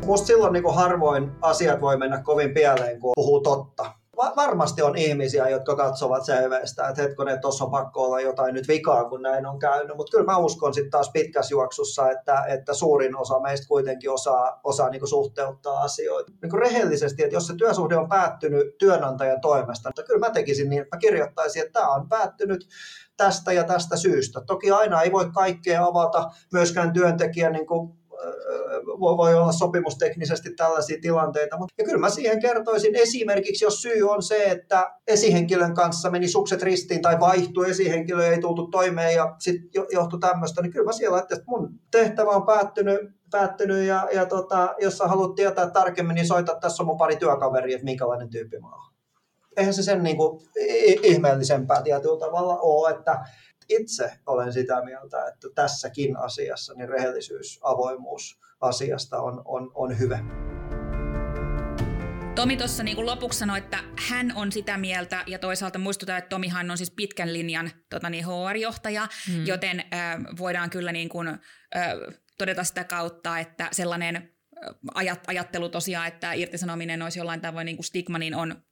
Musta 0.06 0.26
silloin 0.26 0.52
niin 0.52 0.74
harvoin 0.74 1.30
asiat 1.40 1.80
voi 1.80 1.96
mennä 1.96 2.22
kovin 2.22 2.54
pieleen, 2.54 3.00
kun 3.00 3.12
puhuu 3.16 3.40
totta 3.40 3.94
varmasti 4.18 4.82
on 4.82 4.96
ihmisiä, 4.96 5.48
jotka 5.48 5.76
katsovat 5.76 6.22
CVstä, 6.22 6.88
että 6.88 7.02
hetkonen, 7.02 7.40
tuossa 7.40 7.64
on 7.64 7.70
pakko 7.70 8.02
olla 8.02 8.20
jotain 8.20 8.54
nyt 8.54 8.68
vikaa, 8.68 9.04
kun 9.04 9.22
näin 9.22 9.46
on 9.46 9.58
käynyt. 9.58 9.96
Mutta 9.96 10.10
kyllä 10.10 10.32
mä 10.32 10.38
uskon 10.38 10.74
sitten 10.74 10.90
taas 10.90 11.10
pitkässä 11.12 11.54
juoksussa, 11.54 12.10
että, 12.10 12.44
että 12.44 12.74
suurin 12.74 13.16
osa 13.16 13.40
meistä 13.40 13.68
kuitenkin 13.68 14.10
osaa, 14.10 14.60
osaa 14.64 14.90
niinku 14.90 15.06
suhteuttaa 15.06 15.80
asioita. 15.80 16.32
Niinku 16.42 16.56
rehellisesti, 16.56 17.22
että 17.22 17.36
jos 17.36 17.46
se 17.46 17.54
työsuhde 17.56 17.96
on 17.96 18.08
päättynyt 18.08 18.78
työnantajan 18.78 19.40
toimesta, 19.40 19.88
mutta 19.88 20.02
kyllä 20.02 20.26
mä 20.26 20.30
tekisin 20.30 20.70
niin, 20.70 20.82
että 20.82 20.96
mä 20.96 21.00
kirjoittaisin, 21.00 21.62
että 21.62 21.80
tämä 21.80 21.92
on 21.92 22.08
päättynyt 22.08 22.68
tästä 23.16 23.52
ja 23.52 23.64
tästä 23.64 23.96
syystä. 23.96 24.40
Toki 24.40 24.70
aina 24.70 25.02
ei 25.02 25.12
voi 25.12 25.30
kaikkea 25.34 25.84
avata, 25.84 26.30
myöskään 26.52 26.92
työntekijän 26.92 27.52
niin 27.52 27.66
voi 28.98 29.34
olla 29.34 29.52
sopimusteknisesti 29.52 30.50
tällaisia 30.56 30.98
tilanteita. 31.02 31.56
Ja 31.78 31.84
kyllä 31.84 31.98
mä 31.98 32.10
siihen 32.10 32.40
kertoisin 32.40 32.94
esimerkiksi, 32.94 33.64
jos 33.64 33.82
syy 33.82 34.02
on 34.02 34.22
se, 34.22 34.44
että 34.44 34.94
esihenkilön 35.06 35.74
kanssa 35.74 36.10
meni 36.10 36.28
sukset 36.28 36.62
ristiin 36.62 37.02
tai 37.02 37.20
vaihtui 37.20 37.70
esihenkilö, 37.70 38.26
ei 38.26 38.40
tultu 38.40 38.66
toimeen 38.66 39.14
ja 39.14 39.36
sitten 39.38 39.70
johtui 39.92 40.20
tämmöistä, 40.20 40.62
niin 40.62 40.72
kyllä 40.72 40.84
mä 40.84 40.92
siellä 40.92 41.18
että 41.18 41.36
mun 41.46 41.80
tehtävä 41.90 42.30
on 42.30 42.46
päättynyt, 42.46 43.00
päättynyt 43.30 43.86
ja, 43.86 44.08
ja 44.12 44.26
tota, 44.26 44.74
jos 44.80 44.98
sä 44.98 45.06
haluat 45.06 45.34
tietää 45.34 45.70
tarkemmin, 45.70 46.14
niin 46.14 46.26
soita, 46.26 46.58
tässä 46.60 46.82
on 46.82 46.86
mun 46.86 46.98
pari 46.98 47.16
työkaveria, 47.16 47.74
että 47.74 47.84
minkälainen 47.84 48.30
tyyppi 48.30 48.58
mä 48.58 48.68
oon. 48.68 48.92
Eihän 49.56 49.74
se 49.74 49.82
sen 49.82 50.02
niin 50.02 50.16
kuin, 50.16 50.40
ihmeellisempää 51.02 51.82
tietyllä 51.82 52.18
tavalla 52.18 52.58
ole, 52.60 52.90
että 52.90 53.18
itse 53.68 54.12
olen 54.26 54.52
sitä 54.52 54.84
mieltä, 54.84 55.28
että 55.28 55.48
tässäkin 55.54 56.16
asiassa 56.16 56.74
niin 56.74 56.88
rehellisyys, 56.88 57.60
avoimuus 57.62 58.40
asiasta 58.60 59.20
on, 59.20 59.42
on, 59.44 59.70
on 59.74 59.98
hyvä. 59.98 60.18
Tomi 62.34 62.56
tuossa 62.56 62.82
niin 62.82 63.06
lopuksi 63.06 63.38
sanoi, 63.38 63.58
että 63.58 63.78
hän 64.08 64.32
on 64.36 64.52
sitä 64.52 64.78
mieltä, 64.78 65.24
ja 65.26 65.38
toisaalta 65.38 65.78
muistutan, 65.78 66.18
että 66.18 66.28
Tomihan 66.28 66.70
on 66.70 66.78
siis 66.78 66.90
pitkän 66.90 67.32
linjan 67.32 67.70
tota 67.90 68.10
niin, 68.10 68.24
HR-johtaja, 68.26 69.08
hmm. 69.26 69.46
joten 69.46 69.80
äh, 69.80 70.16
voidaan 70.38 70.70
kyllä 70.70 70.92
niin 70.92 71.08
kuin, 71.08 71.28
äh, 71.28 71.38
todeta 72.38 72.64
sitä 72.64 72.84
kautta, 72.84 73.38
että 73.38 73.68
sellainen 73.72 74.32
ajattelu 75.26 75.68
tosiaan, 75.68 76.08
että 76.08 76.32
irtisanominen 76.32 77.02
olisi 77.02 77.18
jollain 77.18 77.40
tavoin 77.40 77.64
niin 77.64 77.76
kuin 77.76 77.84
stigma, 77.84 78.18
niin 78.18 78.34
on, 78.34 78.62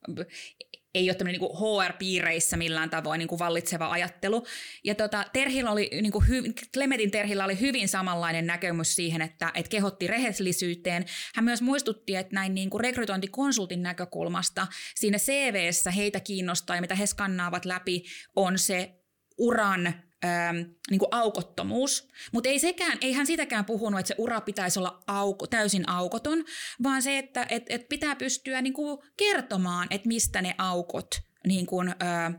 ei 0.96 1.10
ole 1.10 1.14
tämmöinen 1.14 1.40
niin 1.40 1.50
HR-piireissä 1.50 2.56
millään 2.56 2.90
tavoin 2.90 3.18
niin 3.18 3.28
kuin 3.28 3.38
vallitseva 3.38 3.90
ajattelu. 3.90 4.46
Ja 4.84 4.94
tota, 4.94 5.24
Terhillä 5.32 5.70
oli, 5.70 5.90
niin 6.02 6.12
kuin 6.12 6.28
hy, 6.28 6.42
Clementin 6.74 7.10
Terhillä 7.10 7.44
oli 7.44 7.60
hyvin 7.60 7.88
samanlainen 7.88 8.46
näkemys 8.46 8.94
siihen, 8.96 9.22
että, 9.22 9.52
että 9.54 9.70
kehotti 9.70 10.06
rehellisyyteen. 10.06 11.04
Hän 11.34 11.44
myös 11.44 11.62
muistutti, 11.62 12.16
että 12.16 12.34
näin 12.34 12.54
niin 12.54 12.70
kuin 12.70 12.80
rekrytointikonsultin 12.80 13.82
näkökulmasta 13.82 14.66
siinä 14.94 15.18
CVssä 15.18 15.90
heitä 15.90 16.20
kiinnostaa 16.20 16.76
ja 16.76 16.80
mitä 16.80 16.94
he 16.94 17.06
skannaavat 17.06 17.64
läpi 17.64 18.04
on 18.36 18.58
se 18.58 18.94
uran 19.38 19.94
ähm, 20.24 20.56
niin 20.90 20.98
kuin 20.98 21.08
aukottomuus, 21.10 22.08
mutta 22.32 22.48
ei 22.48 22.58
sekään, 22.58 22.98
ei 23.00 23.12
hän 23.12 23.26
sitäkään 23.26 23.64
puhunut, 23.64 24.00
että 24.00 24.08
se 24.08 24.14
ura 24.18 24.40
pitäisi 24.40 24.78
olla 24.78 25.02
auko, 25.06 25.46
täysin 25.46 25.88
aukoton, 25.88 26.44
vaan 26.82 27.02
se, 27.02 27.18
että 27.18 27.46
et, 27.48 27.62
et 27.68 27.88
pitää 27.88 28.16
pystyä 28.16 28.62
niin 28.62 28.72
kuin 28.72 28.98
kertomaan, 29.16 29.86
että 29.90 30.08
mistä 30.08 30.42
ne 30.42 30.54
aukot 30.58 31.08
niin 31.46 31.66
kuin, 31.66 31.88
äh, 31.88 32.34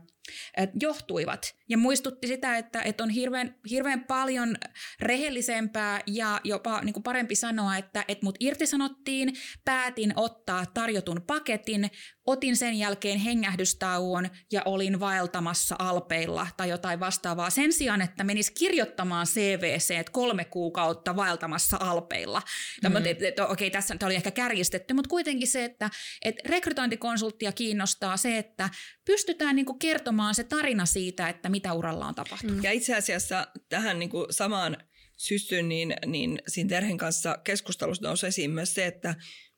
johtuivat. 0.80 1.54
Ja 1.68 1.78
muistutti 1.78 2.26
sitä, 2.26 2.56
että, 2.56 2.82
että 2.82 3.04
on 3.04 3.10
hirveän, 3.10 3.54
hirveän 3.70 4.04
paljon 4.04 4.56
rehellisempää 5.00 6.00
ja 6.06 6.40
jopa 6.44 6.80
niin 6.80 6.92
kuin 6.92 7.02
parempi 7.02 7.34
sanoa, 7.34 7.76
että, 7.76 8.04
että 8.08 8.24
mut 8.24 8.36
irtisanottiin, 8.40 9.34
päätin 9.64 10.12
ottaa 10.16 10.66
tarjotun 10.66 11.22
paketin, 11.26 11.90
otin 12.26 12.56
sen 12.56 12.74
jälkeen 12.74 13.18
hengähdystauon 13.18 14.28
ja 14.52 14.62
olin 14.64 15.00
vaeltamassa 15.00 15.76
alpeilla 15.78 16.46
tai 16.56 16.68
jotain 16.68 17.00
vastaavaa. 17.00 17.50
Sen 17.50 17.72
sijaan, 17.72 18.02
että 18.02 18.24
menis 18.24 18.50
kirjoittamaan 18.50 19.26
CVC, 19.26 19.90
että 19.90 20.12
kolme 20.12 20.44
kuukautta 20.44 21.16
vaeltamassa 21.16 21.76
alpeilla. 21.80 22.42
Mm. 22.82 22.96
Okei, 22.96 23.42
okay, 23.50 23.70
tässä 23.70 23.94
oli 24.04 24.14
ehkä 24.14 24.30
kärjistetty, 24.30 24.94
mutta 24.94 25.08
kuitenkin 25.08 25.48
se, 25.48 25.64
että, 25.64 25.90
että 26.22 26.48
rekrytointikonsulttia 26.48 27.52
kiinnostaa 27.52 28.16
se, 28.16 28.38
että 28.38 28.70
pystytään 29.04 29.56
niin 29.56 29.66
kuin 29.66 29.78
kertomaan 29.78 30.17
se 30.32 30.44
tarina 30.44 30.86
siitä, 30.86 31.28
että 31.28 31.48
mitä 31.48 31.72
uralla 31.72 32.06
on 32.06 32.14
tapahtunut. 32.14 32.64
Ja 32.64 32.72
itse 32.72 32.96
asiassa 32.96 33.46
tähän 33.68 33.98
niin 33.98 34.10
kuin 34.10 34.26
samaan 34.30 34.76
syssyyn, 35.16 35.68
niin, 35.68 35.94
niin 36.06 36.42
siinä 36.48 36.68
Terhen 36.68 36.98
kanssa 36.98 37.38
keskustelussa 37.44 38.06
nousi 38.06 38.26
esiin 38.26 38.50
myös 38.50 38.74
se, 38.74 38.86
että 38.86 39.14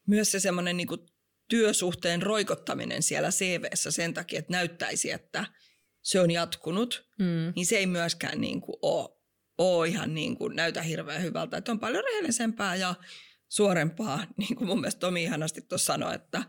myös 0.06 0.32
se 0.32 0.40
semmoinen 0.40 0.76
niin 0.76 0.86
kuin 0.86 1.00
työsuhteen 1.48 2.22
roikottaminen 2.22 3.02
siellä 3.02 3.30
CVssä 3.30 3.90
sen 3.90 4.14
takia, 4.14 4.38
että 4.38 4.52
näyttäisi, 4.52 5.10
että 5.10 5.46
se 6.02 6.20
on 6.20 6.30
jatkunut, 6.30 7.08
mm. 7.18 7.52
niin 7.56 7.66
se 7.66 7.76
ei 7.76 7.86
myöskään 7.86 8.40
niin 8.40 8.60
kuin 8.60 8.76
ole, 8.82 9.08
ole 9.58 9.88
ihan 9.88 10.14
niin 10.14 10.36
kuin 10.36 10.56
näytä 10.56 10.82
hirveän 10.82 11.22
hyvältä. 11.22 11.56
Että 11.56 11.72
on 11.72 11.80
paljon 11.80 12.04
rehellisempää 12.04 12.74
ja 12.74 12.94
suorempaa, 13.48 14.24
niin 14.36 14.56
kuin 14.56 14.68
mun 14.68 14.80
mielestä 14.80 15.00
Tomi 15.00 15.22
ihanasti 15.22 15.62
tuossa 15.62 15.92
sanoi, 15.92 16.14
että 16.14 16.42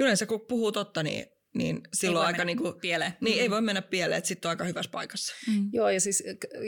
yleensä 0.00 0.26
kun 0.26 0.40
puhuu 0.40 0.72
totta, 0.72 1.02
niin 1.02 1.26
niin 1.54 1.80
silloin 1.94 2.26
aika 2.26 2.44
niinku, 2.44 2.72
pieleen. 2.80 3.12
Niin, 3.20 3.36
mm. 3.36 3.42
ei 3.42 3.50
voi 3.50 3.60
mennä 3.60 3.82
pieleen, 3.82 4.18
että 4.18 4.28
sitten 4.28 4.48
on 4.48 4.50
aika 4.50 4.64
hyvässä 4.64 4.90
paikassa. 4.90 5.34
Mm. 5.48 5.70
Joo, 5.72 5.88
ja 5.88 6.00
siis 6.00 6.22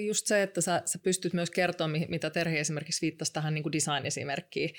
just 0.07 0.27
se, 0.27 0.43
että 0.43 0.61
sä, 0.61 0.83
sä 0.85 0.99
pystyt 0.99 1.33
myös 1.33 1.51
kertomaan, 1.51 2.07
mitä 2.09 2.31
Terhi 2.31 2.59
esimerkiksi 2.59 3.03
viittasi 3.03 3.33
tähän 3.33 3.55
niin 3.55 3.73
design-esimerkkiin. 3.73 4.71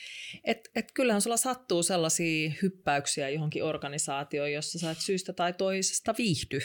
Että 0.44 0.70
et 0.76 0.92
kyllähän 0.92 1.22
sulla 1.22 1.38
sattuu 1.38 1.84
sellaisia 1.84 2.52
hyppäyksiä 2.62 3.30
johonkin 3.30 3.64
organisaatioon, 3.64 4.52
jossa 4.52 4.80
sä 4.80 4.92
et 4.92 5.02
syystä 5.02 5.34
tai 5.34 5.54
toisesta 5.54 6.16
viihdy. 6.18 6.60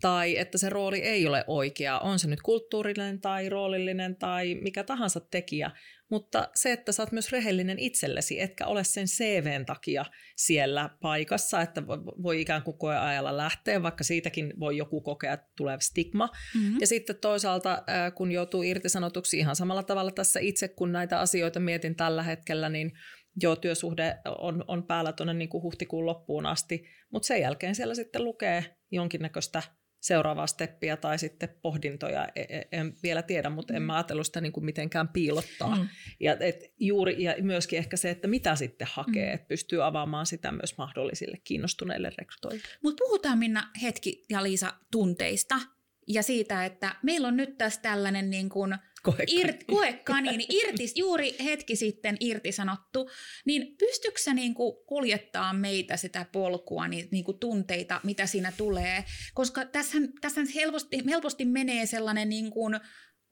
Tai 0.00 0.38
että 0.38 0.58
se 0.58 0.68
rooli 0.68 0.98
ei 0.98 1.26
ole 1.26 1.44
oikea, 1.46 1.98
on 1.98 2.18
se 2.18 2.28
nyt 2.28 2.42
kulttuurinen 2.42 3.20
tai 3.20 3.48
roolillinen 3.48 4.16
tai 4.16 4.54
mikä 4.54 4.84
tahansa 4.84 5.20
tekijä, 5.20 5.70
mutta 6.10 6.48
se, 6.54 6.72
että 6.72 6.92
sä 6.92 7.02
oot 7.02 7.12
myös 7.12 7.32
rehellinen 7.32 7.78
itsellesi, 7.78 8.40
etkä 8.40 8.66
ole 8.66 8.84
sen 8.84 9.06
CVn 9.06 9.66
takia 9.66 10.04
siellä 10.36 10.90
paikassa, 11.00 11.60
että 11.60 11.86
voi 12.22 12.40
ikään 12.40 12.62
kuin 12.62 12.78
koeajalla 12.78 13.36
lähteä, 13.36 13.82
vaikka 13.82 14.04
siitäkin 14.04 14.52
voi 14.60 14.76
joku 14.76 15.00
kokea, 15.00 15.38
tulee 15.56 15.76
stigma. 15.80 16.28
Mm-hmm. 16.54 16.76
Ja 16.80 16.86
sitten 16.86 17.16
toisaalta, 17.16 17.82
kun 18.14 18.32
joutuu 18.32 18.62
irtisanotuksi 18.62 19.38
ihan 19.38 19.56
samalla 19.56 19.82
tavalla 19.82 20.10
tässä 20.10 20.40
itse, 20.40 20.68
kun 20.68 20.92
näitä 20.92 21.20
asioita 21.20 21.60
mietin 21.60 21.96
tällä 21.96 22.22
hetkellä, 22.22 22.68
niin 22.68 22.92
joo, 23.42 23.56
työsuhde 23.56 24.16
on, 24.38 24.64
on 24.68 24.86
päällä 24.86 25.12
tuonne 25.12 25.34
niin 25.34 25.48
kuin 25.48 25.62
huhtikuun 25.62 26.06
loppuun 26.06 26.46
asti, 26.46 26.84
mutta 27.12 27.26
sen 27.26 27.40
jälkeen 27.40 27.74
siellä 27.74 27.94
sitten 27.94 28.24
lukee 28.24 28.64
jonkinnäköistä 28.90 29.62
seuraavaa 30.00 30.46
steppiä 30.46 30.96
tai 30.96 31.18
sitten 31.18 31.48
pohdintoja, 31.62 32.28
e, 32.36 32.40
e, 32.40 32.68
en 32.72 32.94
vielä 33.02 33.22
tiedä, 33.22 33.50
mutta 33.50 33.74
en 33.74 33.82
mm. 33.82 33.86
mä 33.86 33.94
ajatellut 33.94 34.26
sitä 34.26 34.40
niin 34.40 34.52
kuin 34.52 34.64
mitenkään 34.64 35.08
piilottaa. 35.08 35.76
Mm. 35.76 35.88
Ja, 36.20 36.36
et 36.40 36.72
juuri, 36.80 37.22
ja 37.22 37.34
myöskin 37.40 37.78
ehkä 37.78 37.96
se, 37.96 38.10
että 38.10 38.28
mitä 38.28 38.56
sitten 38.56 38.88
hakee, 38.90 39.28
mm. 39.28 39.34
että 39.34 39.48
pystyy 39.48 39.86
avaamaan 39.86 40.26
sitä 40.26 40.52
myös 40.52 40.78
mahdollisille 40.78 41.36
kiinnostuneille 41.44 42.12
rekrytoille. 42.18 42.62
Mutta 42.82 43.04
puhutaan 43.04 43.38
Minna 43.38 43.68
hetki 43.82 44.24
ja 44.30 44.42
Liisa 44.42 44.74
tunteista 44.90 45.54
ja 46.08 46.22
siitä, 46.22 46.64
että 46.64 46.96
meillä 47.02 47.28
on 47.28 47.36
nyt 47.36 47.58
tässä 47.58 47.80
tällainen 47.82 48.30
niin 48.30 48.48
kuin– 48.48 48.74
koekaniini. 49.02 49.58
koekaniini, 49.66 50.46
irtis, 50.48 50.92
juuri 50.96 51.36
hetki 51.44 51.76
sitten 51.76 52.16
irtisanottu, 52.20 53.10
niin 53.44 53.76
pystyykö 53.76 54.20
sä 54.20 54.34
niin 54.34 54.54
kuin 54.54 54.76
kuljettaa 54.86 55.52
meitä 55.52 55.96
sitä 55.96 56.26
polkua, 56.32 56.88
niin, 56.88 57.08
niin 57.10 57.24
kuin 57.24 57.38
tunteita, 57.38 58.00
mitä 58.04 58.26
siinä 58.26 58.52
tulee? 58.56 59.04
Koska 59.34 59.64
tässä 59.64 59.98
tässä 60.20 60.40
helposti, 60.54 60.98
helposti 61.06 61.44
menee 61.44 61.86
sellainen 61.86 62.28
niin 62.28 62.50
kuin 62.50 62.80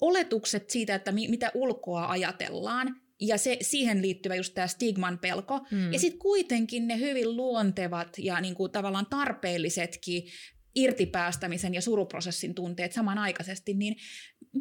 oletukset 0.01 0.71
siitä, 0.71 0.95
että 0.95 1.13
mi, 1.13 1.29
mitä 1.29 1.51
ulkoa 1.55 2.09
ajatellaan, 2.09 2.97
ja 3.21 3.39
se, 3.39 3.57
siihen 3.61 4.03
liittyvä 4.03 4.35
just 4.35 4.55
tämä 4.55 4.67
stigman 4.67 5.19
pelko. 5.19 5.67
Mm. 5.71 5.93
Ja 5.93 5.99
sitten 5.99 6.19
kuitenkin 6.19 6.89
ne 6.89 6.99
hyvin 6.99 7.37
luontevat 7.37 8.09
ja 8.19 8.41
niin 8.41 8.55
kuin 8.55 8.73
tavallaan 8.73 9.07
tarpeellisetkin 9.07 10.23
irtipäästämisen 10.75 11.75
ja 11.75 11.81
suruprosessin 11.81 12.55
tunteet 12.55 12.93
samanaikaisesti, 12.93 13.75
niin 13.75 13.97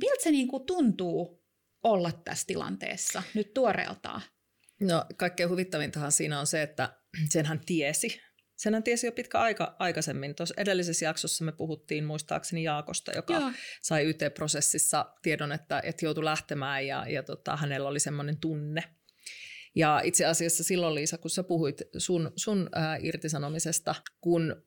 miltä 0.02 0.24
se 0.24 0.32
niin 0.32 0.48
kuin 0.48 0.66
tuntuu 0.66 1.44
olla 1.84 2.12
tässä 2.12 2.48
tilanteessa 2.48 3.24
nyt 3.34 3.54
tuoreeltaan? 3.54 4.22
No 4.82 5.06
kaikkein 5.18 5.50
huvittavintahan 5.50 6.12
siinä 6.12 6.40
on 6.40 6.48
se, 6.48 6.62
että 6.62 6.94
senhän 7.34 7.60
tiesi. 7.66 8.22
Senhän 8.56 8.84
tiesi 8.84 9.08
jo 9.08 9.12
pitkä 9.12 9.40
aika 9.40 9.76
aikaisemmin. 9.80 10.36
Tuossa 10.36 10.56
edellisessä 10.58 11.06
jaksossa 11.06 11.44
me 11.44 11.52
puhuttiin 11.52 12.06
muistaakseni 12.06 12.64
Jaakosta, 12.64 13.12
joka 13.16 13.34
Joo. 13.34 13.52
sai 13.82 14.06
YT-prosessissa 14.06 15.06
tiedon, 15.22 15.52
että, 15.52 15.82
että 15.84 16.06
joutui 16.06 16.24
lähtemään 16.24 16.88
ja, 16.88 17.06
ja 17.10 17.24
tota, 17.24 17.56
hänellä 17.56 17.90
oli 17.90 18.00
semmoinen 18.00 18.38
tunne. 18.38 18.84
Ja 19.76 20.02
itse 20.04 20.26
asiassa 20.26 20.64
silloin 20.64 20.96
Liisa, 20.96 21.18
kun 21.18 21.30
sä 21.30 21.44
puhuit 21.44 21.82
sun, 21.98 22.32
sun 22.36 22.70
ää, 22.76 22.98
irtisanomisesta, 23.02 23.96
kun 24.22 24.64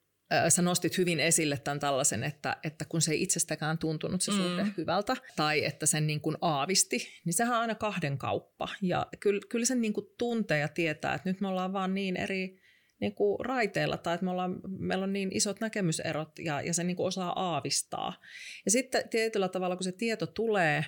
sä 0.48 0.62
nostit 0.62 0.98
hyvin 0.98 1.20
esille 1.20 1.58
tämän 1.58 1.80
tällaisen, 1.80 2.24
että, 2.24 2.56
että 2.64 2.84
kun 2.84 3.02
se 3.02 3.12
ei 3.12 3.22
itsestäkään 3.22 3.78
tuntunut 3.78 4.22
se 4.22 4.32
suhde 4.32 4.64
mm. 4.64 4.72
hyvältä, 4.76 5.16
tai 5.36 5.64
että 5.64 5.86
sen 5.86 6.06
niin 6.06 6.20
kuin 6.20 6.36
aavisti, 6.40 7.08
niin 7.24 7.32
sehän 7.32 7.54
on 7.54 7.60
aina 7.60 7.74
kahden 7.74 8.18
kauppa. 8.18 8.68
Ja 8.82 9.06
kyllä, 9.20 9.40
kyllä 9.48 9.64
sen 9.64 9.80
niin 9.80 9.92
kuin 9.92 10.06
tuntee 10.18 10.58
ja 10.58 10.68
tietää, 10.68 11.14
että 11.14 11.30
nyt 11.30 11.40
me 11.40 11.48
ollaan 11.48 11.72
vaan 11.72 11.94
niin 11.94 12.16
eri 12.16 12.60
niin 13.00 13.14
kuin 13.14 13.46
raiteilla, 13.46 13.96
tai 13.96 14.14
että 14.14 14.24
me 14.24 14.30
ollaan, 14.30 14.60
meillä 14.68 15.04
on 15.04 15.12
niin 15.12 15.36
isot 15.36 15.60
näkemyserot, 15.60 16.38
ja, 16.38 16.60
ja 16.60 16.74
se 16.74 16.84
niin 16.84 16.96
kuin 16.96 17.06
osaa 17.06 17.32
aavistaa. 17.40 18.20
Ja 18.64 18.70
sitten 18.70 19.08
tietyllä 19.08 19.48
tavalla, 19.48 19.76
kun 19.76 19.84
se 19.84 19.92
tieto 19.92 20.26
tulee, 20.26 20.84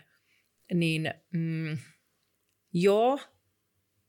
niin 0.75 1.15
mm, 1.33 1.79
joo, 2.73 3.21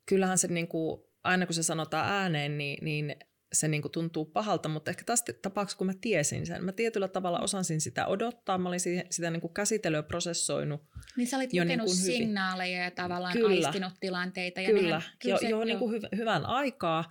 kyllähän 0.06 0.38
se 0.38 0.48
niin 0.48 0.68
kuin, 0.68 1.02
aina 1.24 1.46
kun 1.46 1.56
se 1.56 1.64
sanotaan 1.64 2.10
ääneen, 2.10 2.58
niin, 2.58 2.86
niin 2.86 3.16
se 3.54 3.68
niin 3.68 3.82
kuin 3.82 3.92
tuntuu 3.92 4.26
pahalta, 4.26 4.70
mutta 4.70 4.92
ehkä 4.92 5.04
tässä 5.06 5.34
tapauksessa, 5.42 5.78
kun 5.78 5.88
mä 5.88 5.94
tiesin 6.02 6.46
sen, 6.46 6.64
mä 6.64 6.72
tietyllä 6.72 7.08
tavalla 7.08 7.40
osasin 7.40 7.82
sitä 7.82 8.08
odottaa, 8.08 8.58
mä 8.58 8.70
olin 8.70 8.80
sitä 9.10 9.32
niin 9.32 9.42
kuin 9.42 9.54
käsitellyt 9.54 9.98
ja 9.98 10.04
prosessoinut 10.04 10.82
Niin 11.18 11.28
sä 11.28 11.38
olit 11.38 11.54
jo 11.54 11.64
lukenut 11.64 11.88
niin 11.88 11.96
kuin 11.96 12.06
signaaleja 12.06 12.84
ja 12.84 12.92
tavallaan 12.92 13.34
kyllä, 13.34 13.68
aistinut 13.68 13.94
tilanteita. 14.00 14.62
Ja 14.62 14.70
kyllä, 14.70 14.82
nehän, 14.82 15.02
kyllä 15.20 15.36
jo, 15.36 15.40
se, 15.40 15.50
jo, 15.50 15.60
jo. 15.60 15.66
Niin 15.66 15.80
kuin 15.80 15.92
hy, 15.92 16.00
hyvän 16.18 16.46
aikaa, 16.46 17.10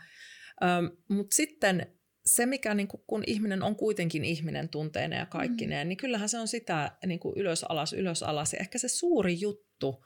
ähm, 0.62 0.86
mutta 1.08 1.34
sitten 1.34 1.86
se, 2.26 2.46
mikä 2.46 2.74
niin 2.74 2.88
kuin, 2.88 3.02
kun 3.06 3.24
ihminen 3.26 3.62
on 3.62 3.76
kuitenkin 3.76 4.24
ihminen 4.24 4.68
tunteena 4.68 5.16
ja 5.16 5.26
kaikkineen, 5.26 5.86
mm. 5.86 5.88
niin 5.88 5.96
kyllähän 5.96 6.28
se 6.28 6.38
on 6.38 6.48
sitä 6.48 6.96
niin 7.06 7.20
kuin 7.20 7.38
ylös 7.38 7.64
alas, 7.64 7.92
ylös 7.92 8.22
alas. 8.22 8.52
Ja 8.52 8.58
ehkä 8.58 8.78
se 8.78 8.88
suuri 8.88 9.40
juttu 9.40 10.04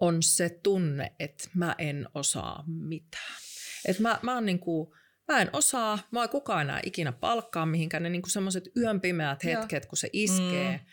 on 0.00 0.22
se 0.22 0.48
tunne, 0.62 1.12
että 1.18 1.50
mä 1.54 1.74
en 1.78 2.08
osaa 2.14 2.64
mitään. 2.66 3.38
Että 3.84 4.02
mä, 4.02 4.18
mä 4.22 4.34
oon 4.34 4.46
niin 4.46 4.58
kuin, 4.58 4.88
mä 5.28 5.42
en 5.42 5.50
osaa, 5.52 5.98
mä 6.10 6.28
kukaan 6.28 6.62
enää 6.62 6.80
ikinä 6.84 7.12
palkkaa 7.12 7.66
mihinkään. 7.66 8.02
Ne 8.02 8.10
niinku 8.10 8.28
semmoiset 8.28 8.64
yön 8.76 9.00
pimeät 9.00 9.44
hetket, 9.44 9.82
Joo. 9.82 9.88
kun 9.88 9.98
se 9.98 10.10
iskee 10.12 10.70
mm. 10.76 10.84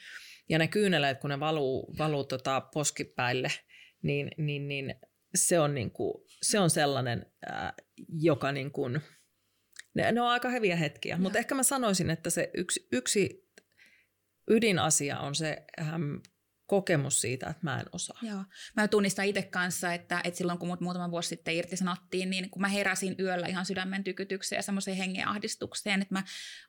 ja 0.50 0.60
ne 0.60 0.67
kyyneleet, 0.67 1.19
kun 1.19 1.30
ne 1.30 1.39
valuu, 1.39 1.95
valuu 1.98 2.24
tota 2.24 2.62
poskipäille, 2.62 3.52
niin, 4.04 4.32
niin, 4.38 4.67
niin 4.67 4.95
se, 5.36 5.60
on 5.60 5.76
niinku, 5.76 6.26
se 6.41 6.60
on 6.60 6.69
sellainen, 6.69 7.26
ää, 7.45 7.74
joka 8.10 8.52
niinku, 8.52 8.88
ne, 8.88 10.12
ne 10.12 10.21
on 10.21 10.28
aika 10.28 10.50
heviä 10.50 10.76
hetkiä. 10.76 11.17
Mutta 11.17 11.39
ehkä 11.39 11.56
mä 11.56 11.63
sanoisin, 11.63 12.10
että 12.10 12.30
se 12.30 12.52
yksi, 12.54 12.88
yksi 12.91 13.50
ydinasia 14.50 15.19
on 15.19 15.36
se, 15.36 15.65
ähm, 15.82 16.15
kokemus 16.67 17.21
siitä, 17.21 17.49
että 17.49 17.60
mä 17.62 17.80
en 17.80 17.86
osaa. 17.91 18.19
Joo. 18.21 18.43
Mä 18.75 18.88
tunnistan 18.88 19.25
itse 19.25 19.41
kanssa, 19.41 19.93
että, 19.93 20.21
että 20.23 20.38
silloin 20.38 20.60
kun 20.60 20.67
mut 20.67 20.82
muutama 20.82 21.12
vuosi 21.12 21.30
sitten 21.30 21.56
irtisanottiin, 21.56 22.30
niin 22.30 22.49
kun 22.49 22.62
mä 22.62 22.67
heräsin 22.67 23.15
yöllä 23.19 23.47
ihan 23.47 23.65
sydämen 23.65 24.04
tykytykseen 24.04 24.58
ja 24.58 24.63
semmoiseen 24.63 24.97
hengenahdistukseen, 24.97 26.01
että 26.01 26.13
mä, 26.13 26.23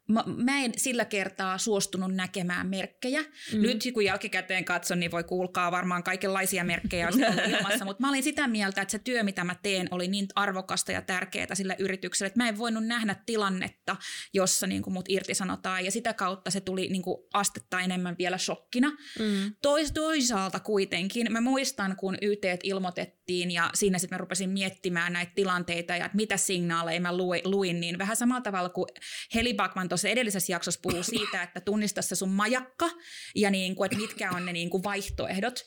mä, 0.08 0.24
mä 0.26 0.60
en 0.60 0.72
sillä 0.76 1.04
kertaa 1.04 1.58
suostunut 1.58 2.14
näkemään 2.14 2.66
merkkejä. 2.66 3.20
Mm. 3.22 3.62
Nyt 3.62 3.84
kun 3.94 4.04
jälkikäteen 4.04 4.64
katson, 4.64 5.00
niin 5.00 5.10
voi 5.10 5.24
kuulkaa 5.24 5.70
varmaan 5.70 6.02
kaikenlaisia 6.02 6.64
merkkejä 6.64 7.08
ilmassa, 7.50 7.84
mutta 7.84 8.00
mä 8.00 8.08
olin 8.08 8.22
sitä 8.22 8.48
mieltä, 8.48 8.82
että 8.82 8.92
se 8.92 8.98
työ, 8.98 9.22
mitä 9.22 9.44
mä 9.44 9.56
teen, 9.62 9.88
oli 9.90 10.08
niin 10.08 10.26
arvokasta 10.34 10.92
ja 10.92 11.02
tärkeää 11.02 11.54
sille 11.54 11.76
yritykselle, 11.78 12.26
että 12.26 12.40
mä 12.40 12.48
en 12.48 12.58
voinut 12.58 12.86
nähdä 12.86 13.16
tilannetta, 13.26 13.96
jossa 14.32 14.66
niin 14.66 14.82
mut 14.86 15.08
irtisanotaan 15.08 15.84
ja 15.84 15.90
sitä 15.90 16.14
kautta 16.14 16.50
se 16.50 16.60
tuli 16.60 16.88
niin 16.88 17.02
astetta 17.32 17.80
enemmän 17.80 18.16
vielä 18.18 18.38
shokkina. 18.38 18.90
Mm. 19.18 19.54
Tois, 19.94 20.26
toisaalta 20.26 20.60
kuitenkin, 20.60 21.32
mä 21.32 21.40
muistan, 21.40 21.96
kun 21.96 22.18
YT 22.22 22.44
ilmoitettiin 22.62 23.50
ja 23.50 23.70
siinä 23.74 23.98
sitten 23.98 24.16
mä 24.16 24.18
rupesin 24.20 24.50
miettimään 24.50 25.12
näitä 25.12 25.32
tilanteita 25.34 25.96
ja 25.96 26.04
että 26.04 26.16
mitä 26.16 26.36
signaaleja 26.36 27.00
mä 27.00 27.16
luin, 27.44 27.80
niin 27.80 27.98
vähän 27.98 28.16
samalla 28.16 28.40
tavalla 28.40 28.68
kuin 28.68 28.88
Heli 29.34 29.54
Backman 29.54 29.88
tuossa 29.88 30.08
edellisessä 30.08 30.52
jaksossa 30.52 30.80
puhuu 30.82 31.02
siitä, 31.02 31.42
että 31.42 31.60
tunnista 31.60 32.02
se 32.02 32.14
sun 32.14 32.30
majakka 32.30 32.90
ja 33.34 33.50
niin 33.50 33.74
kuin, 33.74 33.86
että 33.86 33.98
mitkä 33.98 34.30
on 34.30 34.46
ne 34.46 34.52
niin 34.52 34.70
kuin 34.70 34.84
vaihtoehdot. 34.84 35.64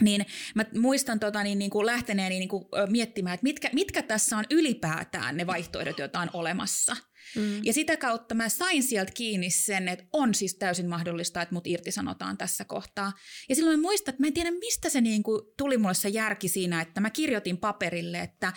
Niin 0.00 0.26
mä 0.54 0.64
muistan 0.74 1.20
tota, 1.20 1.42
niin, 1.42 1.58
niin 1.58 1.70
kuin 1.70 1.86
lähteneeni 1.86 2.38
niin 2.38 2.48
kuin, 2.48 2.64
miettimään, 2.88 3.34
että 3.34 3.44
mitkä, 3.44 3.70
mitkä 3.72 4.02
tässä 4.02 4.36
on 4.38 4.44
ylipäätään 4.50 5.36
ne 5.36 5.46
vaihtoehdot, 5.46 5.98
joita 5.98 6.20
on 6.20 6.30
olemassa. 6.32 6.96
Mm. 7.36 7.64
Ja 7.64 7.72
sitä 7.72 7.96
kautta 7.96 8.34
mä 8.34 8.48
sain 8.48 8.82
sieltä 8.82 9.12
kiinni 9.14 9.50
sen, 9.50 9.88
että 9.88 10.04
on 10.12 10.34
siis 10.34 10.54
täysin 10.54 10.88
mahdollista, 10.88 11.42
että 11.42 11.54
mut 11.54 11.66
irtisanotaan 11.66 12.38
tässä 12.38 12.64
kohtaa. 12.64 13.12
Ja 13.48 13.54
silloin 13.54 13.78
mä 13.78 13.82
muistan, 13.82 14.12
että 14.12 14.22
mä 14.22 14.26
en 14.26 14.32
tiedä, 14.32 14.50
mistä 14.50 14.88
se 14.88 15.00
niin 15.00 15.22
kuin 15.22 15.42
tuli 15.58 15.76
mulle 15.78 15.94
se 15.94 16.08
järki 16.08 16.48
siinä, 16.48 16.80
että 16.80 17.00
mä 17.00 17.10
kirjoitin 17.10 17.58
paperille, 17.58 18.20
että 18.20 18.52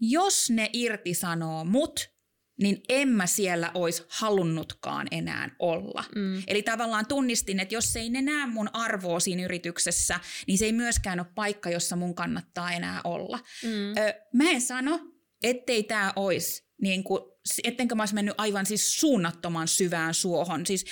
jos 0.00 0.50
ne 0.50 0.70
irtisanoo 0.72 1.64
mut, 1.64 2.14
niin 2.62 2.82
en 2.88 3.08
mä 3.08 3.26
siellä 3.26 3.70
olisi 3.74 4.04
halunnutkaan 4.08 5.06
enää 5.10 5.50
olla. 5.58 6.04
Mm. 6.14 6.42
Eli 6.46 6.62
tavallaan 6.62 7.06
tunnistin, 7.06 7.60
että 7.60 7.74
jos 7.74 7.96
ei 7.96 8.10
ne 8.10 8.22
näe 8.22 8.46
mun 8.46 8.70
arvoa 8.72 9.20
siinä 9.20 9.44
yrityksessä, 9.44 10.20
niin 10.46 10.58
se 10.58 10.64
ei 10.64 10.72
myöskään 10.72 11.20
ole 11.20 11.26
paikka, 11.34 11.70
jossa 11.70 11.96
mun 11.96 12.14
kannattaa 12.14 12.72
enää 12.72 13.00
olla. 13.04 13.38
Mm. 13.62 13.90
Ö, 13.90 14.14
mä 14.32 14.50
en 14.50 14.60
sano, 14.60 15.00
ettei 15.42 15.82
tämä 15.82 16.12
olisi 16.16 16.63
niin 16.82 17.04
kuin 17.04 17.22
ettenkö 17.64 17.94
mä 17.94 18.02
olisi 18.02 18.14
mennyt 18.14 18.34
aivan 18.38 18.66
siis 18.66 19.00
suunnattoman 19.00 19.68
syvään 19.68 20.14
suohon. 20.14 20.66
Siis 20.66 20.84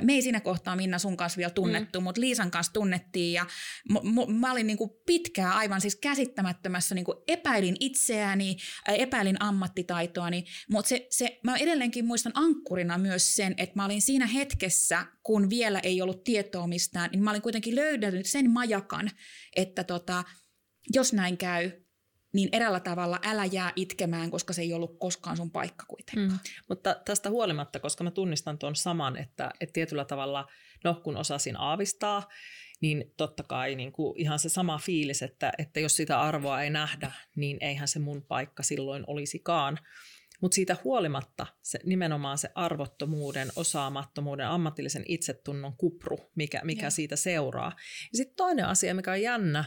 me 0.00 0.12
ei 0.12 0.22
siinä 0.22 0.40
kohtaa 0.40 0.76
Minna 0.76 0.98
sun 0.98 1.16
kanssa 1.16 1.36
vielä 1.36 1.50
tunnettu, 1.50 2.00
mm. 2.00 2.04
mutta 2.04 2.20
Liisan 2.20 2.50
kanssa 2.50 2.72
tunnettiin 2.72 3.32
ja 3.32 3.46
m- 3.90 4.20
m- 4.20 4.32
mä 4.34 4.52
olin 4.52 4.66
niinku 4.66 5.02
pitkään 5.06 5.52
aivan 5.52 5.80
siis 5.80 5.96
käsittämättömässä, 5.96 6.94
niinku 6.94 7.24
epäilin 7.28 7.76
itseäni, 7.80 8.56
epäilin 8.88 9.42
ammattitaitoani, 9.42 10.44
mutta 10.70 10.88
se, 10.88 11.06
se, 11.10 11.40
mä 11.44 11.56
edelleenkin 11.56 12.04
muistan 12.04 12.32
ankkurina 12.34 12.98
myös 12.98 13.36
sen, 13.36 13.54
että 13.56 13.76
mä 13.76 13.84
olin 13.84 14.02
siinä 14.02 14.26
hetkessä, 14.26 15.06
kun 15.22 15.50
vielä 15.50 15.78
ei 15.78 16.02
ollut 16.02 16.24
tietoa 16.24 16.66
mistään, 16.66 17.10
niin 17.10 17.22
mä 17.22 17.30
olin 17.30 17.42
kuitenkin 17.42 17.74
löydänyt 17.74 18.26
sen 18.26 18.50
majakan, 18.50 19.10
että 19.56 19.84
tota, 19.84 20.24
jos 20.94 21.12
näin 21.12 21.38
käy, 21.38 21.70
niin 22.38 22.48
erällä 22.52 22.80
tavalla 22.80 23.18
älä 23.22 23.44
jää 23.44 23.72
itkemään, 23.76 24.30
koska 24.30 24.52
se 24.52 24.62
ei 24.62 24.72
ollut 24.72 24.96
koskaan 24.98 25.36
sun 25.36 25.50
paikka 25.50 25.84
kuitenkaan. 25.88 26.30
Mm. 26.30 26.38
Mutta 26.68 26.96
tästä 27.04 27.30
huolimatta, 27.30 27.80
koska 27.80 28.04
mä 28.04 28.10
tunnistan 28.10 28.58
tuon 28.58 28.76
saman, 28.76 29.16
että, 29.16 29.50
että 29.60 29.72
tietyllä 29.72 30.04
tavalla, 30.04 30.46
no 30.84 30.94
kun 30.94 31.16
osasin 31.16 31.56
aavistaa, 31.56 32.28
niin 32.80 33.04
totta 33.16 33.42
kai 33.42 33.74
niin 33.74 33.92
kuin 33.92 34.20
ihan 34.20 34.38
se 34.38 34.48
sama 34.48 34.78
fiilis, 34.78 35.22
että, 35.22 35.52
että 35.58 35.80
jos 35.80 35.96
sitä 35.96 36.20
arvoa 36.20 36.62
ei 36.62 36.70
nähdä, 36.70 37.12
niin 37.36 37.58
eihän 37.60 37.88
se 37.88 37.98
mun 37.98 38.22
paikka 38.22 38.62
silloin 38.62 39.04
olisikaan. 39.06 39.78
Mutta 40.40 40.54
siitä 40.54 40.76
huolimatta 40.84 41.46
se, 41.62 41.78
nimenomaan 41.84 42.38
se 42.38 42.48
arvottomuuden, 42.54 43.48
osaamattomuuden, 43.56 44.46
ammatillisen 44.46 45.04
itsetunnon 45.06 45.76
kupru, 45.76 46.18
mikä, 46.34 46.60
mikä 46.64 46.90
siitä 46.90 47.16
seuraa. 47.16 47.72
Ja 48.12 48.16
sitten 48.16 48.36
toinen 48.36 48.66
asia, 48.66 48.94
mikä 48.94 49.10
on 49.10 49.22
jännä, 49.22 49.64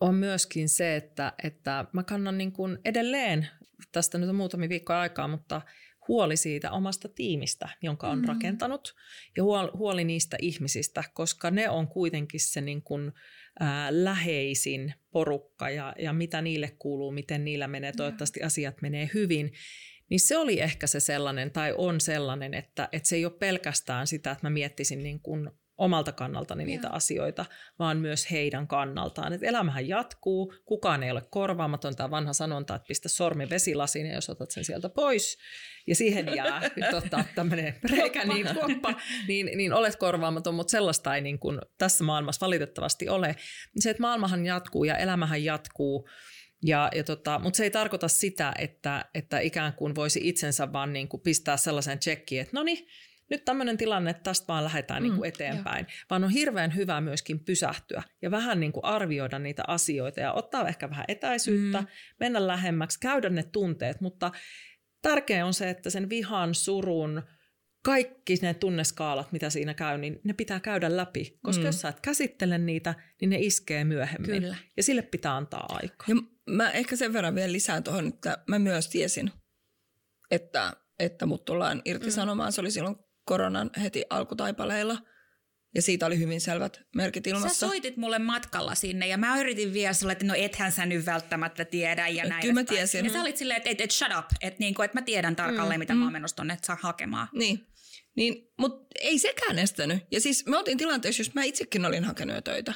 on 0.00 0.14
myöskin 0.14 0.68
se, 0.68 0.96
että, 0.96 1.32
että 1.42 1.84
mä 1.92 2.02
kannan 2.02 2.38
niin 2.38 2.52
kuin 2.52 2.78
edelleen, 2.84 3.48
tästä 3.92 4.18
nyt 4.18 4.28
on 4.28 4.34
muutamia 4.34 4.68
viikkoja 4.68 5.00
aikaa, 5.00 5.28
mutta 5.28 5.62
huoli 6.08 6.36
siitä 6.36 6.70
omasta 6.70 7.08
tiimistä, 7.08 7.68
jonka 7.82 8.08
on 8.08 8.18
mm. 8.18 8.28
rakentanut, 8.28 8.94
ja 9.36 9.42
huoli 9.78 10.04
niistä 10.04 10.36
ihmisistä, 10.40 11.04
koska 11.14 11.50
ne 11.50 11.68
on 11.68 11.88
kuitenkin 11.88 12.40
se 12.40 12.60
niin 12.60 12.82
kuin, 12.82 13.12
ää, 13.60 13.88
läheisin 13.90 14.94
porukka 15.10 15.70
ja, 15.70 15.94
ja 15.98 16.12
mitä 16.12 16.42
niille 16.42 16.76
kuuluu, 16.78 17.10
miten 17.10 17.44
niillä 17.44 17.68
menee, 17.68 17.92
toivottavasti 17.92 18.42
asiat 18.42 18.82
menee 18.82 19.10
hyvin. 19.14 19.52
Niin 20.10 20.20
se 20.20 20.36
oli 20.36 20.60
ehkä 20.60 20.86
se 20.86 21.00
sellainen, 21.00 21.50
tai 21.50 21.74
on 21.78 22.00
sellainen, 22.00 22.54
että, 22.54 22.88
että 22.92 23.08
se 23.08 23.16
ei 23.16 23.24
ole 23.24 23.38
pelkästään 23.38 24.06
sitä, 24.06 24.30
että 24.30 24.46
mä 24.46 24.50
miettisin 24.50 25.02
niin 25.02 25.20
kuin 25.20 25.50
omalta 25.78 26.12
kannaltani 26.12 26.64
niitä 26.64 26.90
asioita, 26.90 27.44
vaan 27.78 27.96
myös 27.96 28.30
heidän 28.30 28.68
kannaltaan. 28.68 29.32
Et 29.32 29.42
elämähän 29.42 29.88
jatkuu, 29.88 30.54
kukaan 30.64 31.02
ei 31.02 31.10
ole 31.10 31.22
korvaamaton, 31.30 31.96
tämä 31.96 32.10
vanha 32.10 32.32
sanonta, 32.32 32.74
että 32.74 32.86
pistä 32.86 33.08
sormi 33.08 33.50
vesilasiin 33.50 34.06
ja 34.06 34.14
jos 34.14 34.30
otat 34.30 34.50
sen 34.50 34.64
sieltä 34.64 34.88
pois 34.88 35.38
ja 35.86 35.94
siihen 35.94 36.34
jää 36.36 36.60
tota, 36.90 37.24
tämmöinen 37.34 37.74
reikä, 37.90 38.24
niin, 38.24 38.46
kuoppa, 38.54 38.94
niin, 39.28 39.50
niin 39.56 39.72
olet 39.72 39.96
korvaamaton, 39.96 40.54
mutta 40.54 40.70
sellaista 40.70 41.14
ei 41.14 41.20
niin 41.20 41.38
kuin 41.38 41.60
tässä 41.78 42.04
maailmassa 42.04 42.46
valitettavasti 42.46 43.08
ole. 43.08 43.36
Se, 43.78 43.90
että 43.90 44.00
maailmahan 44.00 44.46
jatkuu 44.46 44.84
ja 44.84 44.96
elämähän 44.96 45.44
jatkuu, 45.44 46.08
ja, 46.62 46.90
ja 46.94 47.04
tota, 47.04 47.38
mutta 47.38 47.56
se 47.56 47.64
ei 47.64 47.70
tarkoita 47.70 48.08
sitä, 48.08 48.52
että, 48.58 49.04
että 49.14 49.40
ikään 49.40 49.72
kuin 49.72 49.94
voisi 49.94 50.20
itsensä 50.22 50.72
vaan 50.72 50.92
niin 50.92 51.08
kuin 51.08 51.20
pistää 51.20 51.56
sellaisen 51.56 51.98
tsekkiin, 51.98 52.42
että 52.42 52.56
no 52.56 52.62
niin, 52.62 52.86
nyt 53.34 53.44
tämmöinen 53.44 53.76
tilanne, 53.76 54.10
että 54.10 54.22
tästä 54.22 54.46
vaan 54.48 54.64
lähdetään 54.64 55.02
mm, 55.02 55.08
niin 55.08 55.16
kuin 55.16 55.28
eteenpäin, 55.28 55.86
jo. 55.88 55.94
vaan 56.10 56.24
on 56.24 56.30
hirveän 56.30 56.74
hyvä 56.74 57.00
myöskin 57.00 57.40
pysähtyä 57.40 58.02
ja 58.22 58.30
vähän 58.30 58.60
niin 58.60 58.72
kuin 58.72 58.84
arvioida 58.84 59.38
niitä 59.38 59.62
asioita 59.66 60.20
ja 60.20 60.32
ottaa 60.32 60.68
ehkä 60.68 60.90
vähän 60.90 61.04
etäisyyttä, 61.08 61.80
mm. 61.80 61.86
mennä 62.20 62.46
lähemmäksi, 62.46 63.00
käydä 63.00 63.30
ne 63.30 63.42
tunteet, 63.42 64.00
mutta 64.00 64.30
tärkeää 65.02 65.46
on 65.46 65.54
se, 65.54 65.70
että 65.70 65.90
sen 65.90 66.10
vihan, 66.10 66.54
surun, 66.54 67.22
kaikki 67.84 68.36
ne 68.42 68.54
tunneskaalat, 68.54 69.32
mitä 69.32 69.50
siinä 69.50 69.74
käy, 69.74 69.98
niin 69.98 70.20
ne 70.24 70.32
pitää 70.32 70.60
käydä 70.60 70.96
läpi. 70.96 71.38
Koska 71.42 71.60
mm. 71.60 71.66
jos 71.66 71.80
sä 71.80 71.88
et 71.88 72.00
käsittele 72.00 72.58
niitä, 72.58 72.94
niin 73.20 73.30
ne 73.30 73.36
iskee 73.38 73.84
myöhemmin. 73.84 74.42
Kyllä. 74.42 74.56
Ja 74.76 74.82
sille 74.82 75.02
pitää 75.02 75.36
antaa 75.36 75.66
aikaa. 75.68 76.06
Ja 76.08 76.14
mä 76.50 76.70
ehkä 76.70 76.96
sen 76.96 77.12
verran 77.12 77.34
vielä 77.34 77.52
lisään 77.52 77.84
tuohon, 77.84 78.08
että 78.08 78.38
mä 78.46 78.58
myös 78.58 78.88
tiesin, 78.88 79.30
että, 80.30 80.72
että 80.98 81.26
mut 81.26 81.44
tullaan 81.44 81.82
irtisanomaan. 81.84 82.48
Mm. 82.48 82.52
Se 82.52 82.60
oli 82.60 82.70
silloin 82.70 82.96
koronan 83.24 83.70
heti 83.82 84.04
alkutaipaleilla. 84.10 84.98
Ja 85.74 85.82
siitä 85.82 86.06
oli 86.06 86.18
hyvin 86.18 86.40
selvät 86.40 86.80
merkit 86.96 87.26
ilmassa. 87.26 87.48
Sä 87.48 87.66
soitit 87.66 87.96
mulle 87.96 88.18
matkalla 88.18 88.74
sinne 88.74 89.06
ja 89.06 89.18
mä 89.18 89.40
yritin 89.40 89.72
vielä 89.72 89.92
sille, 89.92 90.12
että 90.12 90.24
no 90.24 90.34
ethän 90.36 90.72
sä 90.72 90.86
nyt 90.86 91.06
välttämättä 91.06 91.64
tiedä 91.64 92.08
ja 92.08 92.24
näin. 92.24 92.40
Kyllä 92.40 92.54
mä 92.54 92.64
tiesin. 92.64 93.04
Ja 93.04 93.12
sä 93.12 93.20
olit 93.20 93.36
silleen, 93.36 93.56
että 93.56 93.70
et, 93.70 93.80
et 93.80 93.90
shut 93.90 94.08
up, 94.18 94.26
että 94.40 94.60
niinku, 94.60 94.82
et 94.82 94.94
mä 94.94 95.02
tiedän 95.02 95.36
tarkalleen, 95.36 95.78
mm, 95.78 95.82
mitä 95.82 95.92
mm. 95.92 95.98
mä 95.98 96.04
oon 96.04 96.12
menossa 96.12 96.36
tonne, 96.36 96.54
että 96.54 96.66
saa 96.66 96.78
hakemaan. 96.80 97.28
Niin, 97.32 97.66
niin 98.16 98.52
mutta 98.58 98.86
ei 99.00 99.18
sekään 99.18 99.58
estänyt. 99.58 99.98
Ja 100.10 100.20
siis 100.20 100.46
me 100.46 100.58
oltiin 100.58 100.78
tilanteessa, 100.78 101.20
jos 101.20 101.34
mä 101.34 101.42
itsekin 101.42 101.86
olin 101.86 102.04
hakenut 102.04 102.44
töitä. 102.44 102.74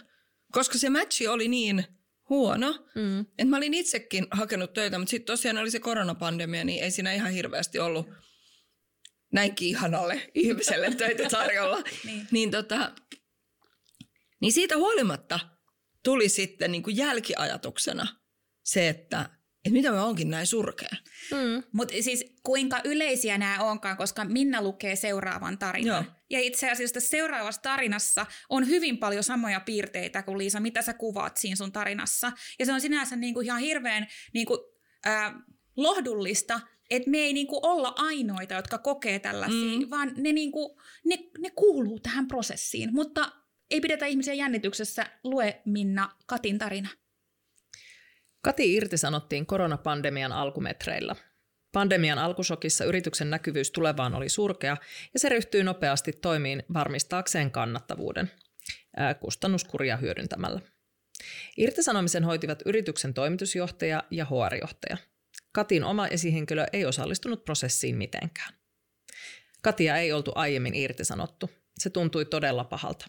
Koska 0.52 0.78
se 0.78 0.90
matchi 0.90 1.28
oli 1.28 1.48
niin 1.48 1.84
huono, 2.28 2.86
mm. 2.94 3.20
että 3.20 3.44
mä 3.44 3.56
olin 3.56 3.74
itsekin 3.74 4.26
hakenut 4.30 4.72
töitä, 4.72 4.98
mutta 4.98 5.10
sitten 5.10 5.26
tosiaan 5.26 5.58
oli 5.58 5.70
se 5.70 5.80
koronapandemia, 5.80 6.64
niin 6.64 6.84
ei 6.84 6.90
siinä 6.90 7.12
ihan 7.12 7.32
hirveästi 7.32 7.78
ollut 7.78 8.08
näinkin 9.32 9.68
ihanalle 9.68 10.30
ihmiselle 10.34 10.94
töitä 10.94 11.28
tarjolla. 11.28 11.82
niin. 12.04 12.26
Niin, 12.30 12.50
tota, 12.50 12.92
niin 14.40 14.52
siitä 14.52 14.76
huolimatta 14.76 15.40
tuli 16.04 16.28
sitten 16.28 16.72
niin 16.72 16.82
kuin 16.82 16.96
jälkiajatuksena 16.96 18.06
se, 18.62 18.88
että 18.88 19.30
että 19.68 19.76
mitä 19.76 19.90
mä 19.90 20.04
onkin 20.04 20.30
näin 20.30 20.46
surkea. 20.46 20.88
Mm. 21.30 21.62
Mutta 21.72 21.94
siis 22.00 22.24
kuinka 22.42 22.80
yleisiä 22.84 23.38
nämä 23.38 23.58
onkaan, 23.60 23.96
koska 23.96 24.24
Minna 24.24 24.62
lukee 24.62 24.96
seuraavan 24.96 25.58
tarinan. 25.58 26.04
Joo. 26.04 26.14
Ja 26.30 26.40
itse 26.40 26.70
asiassa 26.70 27.00
seuraavassa 27.00 27.62
tarinassa 27.62 28.26
on 28.48 28.68
hyvin 28.68 28.98
paljon 28.98 29.24
samoja 29.24 29.60
piirteitä 29.60 30.22
kuin 30.22 30.38
Liisa, 30.38 30.60
mitä 30.60 30.82
sä 30.82 30.94
kuvaat 30.94 31.36
siinä 31.36 31.56
sun 31.56 31.72
tarinassa. 31.72 32.32
Ja 32.58 32.66
se 32.66 32.72
on 32.72 32.80
sinänsä 32.80 33.16
niinku 33.16 33.40
ihan 33.40 33.60
hirveän 33.60 34.06
niinku, 34.34 34.58
äh, 35.06 35.34
lohdullista, 35.76 36.60
että 36.90 37.10
me 37.10 37.18
ei 37.18 37.32
niinku 37.32 37.60
olla 37.62 37.92
ainoita, 37.96 38.54
jotka 38.54 38.78
kokee 38.78 39.18
tällaisia, 39.18 39.78
mm. 39.78 39.90
vaan 39.90 40.12
ne, 40.16 40.32
niinku, 40.32 40.80
ne, 41.04 41.18
ne 41.38 41.50
kuuluu 41.50 42.00
tähän 42.00 42.28
prosessiin. 42.28 42.94
Mutta 42.94 43.32
ei 43.70 43.80
pidetä 43.80 44.06
ihmisiä 44.06 44.34
jännityksessä. 44.34 45.06
Lue 45.24 45.62
Minna 45.64 46.10
Katin 46.26 46.58
tarina. 46.58 46.88
Kati 48.40 48.74
irtisanottiin 48.74 49.46
koronapandemian 49.46 50.32
alkumetreillä. 50.32 51.16
Pandemian 51.72 52.18
alkusokissa 52.18 52.84
yrityksen 52.84 53.30
näkyvyys 53.30 53.70
tulevaan 53.70 54.14
oli 54.14 54.28
surkea 54.28 54.76
ja 55.14 55.20
se 55.20 55.28
ryhtyi 55.28 55.62
nopeasti 55.62 56.12
toimiin 56.12 56.62
varmistaakseen 56.74 57.50
kannattavuuden. 57.50 58.30
kustannuskuria 59.20 59.96
hyödyntämällä. 59.96 60.60
Irtisanomisen 61.56 62.24
hoitivat 62.24 62.62
yrityksen 62.66 63.14
toimitusjohtaja 63.14 64.04
ja 64.10 64.24
HR-johtaja. 64.24 64.96
Katin 65.58 65.84
oma 65.84 66.06
esihenkilö 66.06 66.66
ei 66.72 66.84
osallistunut 66.84 67.44
prosessiin 67.44 67.96
mitenkään. 67.96 68.54
Katia 69.62 69.96
ei 69.96 70.12
oltu 70.12 70.32
aiemmin 70.34 70.74
irtisanottu. 70.74 71.50
Se 71.78 71.90
tuntui 71.90 72.24
todella 72.24 72.64
pahalta. 72.64 73.06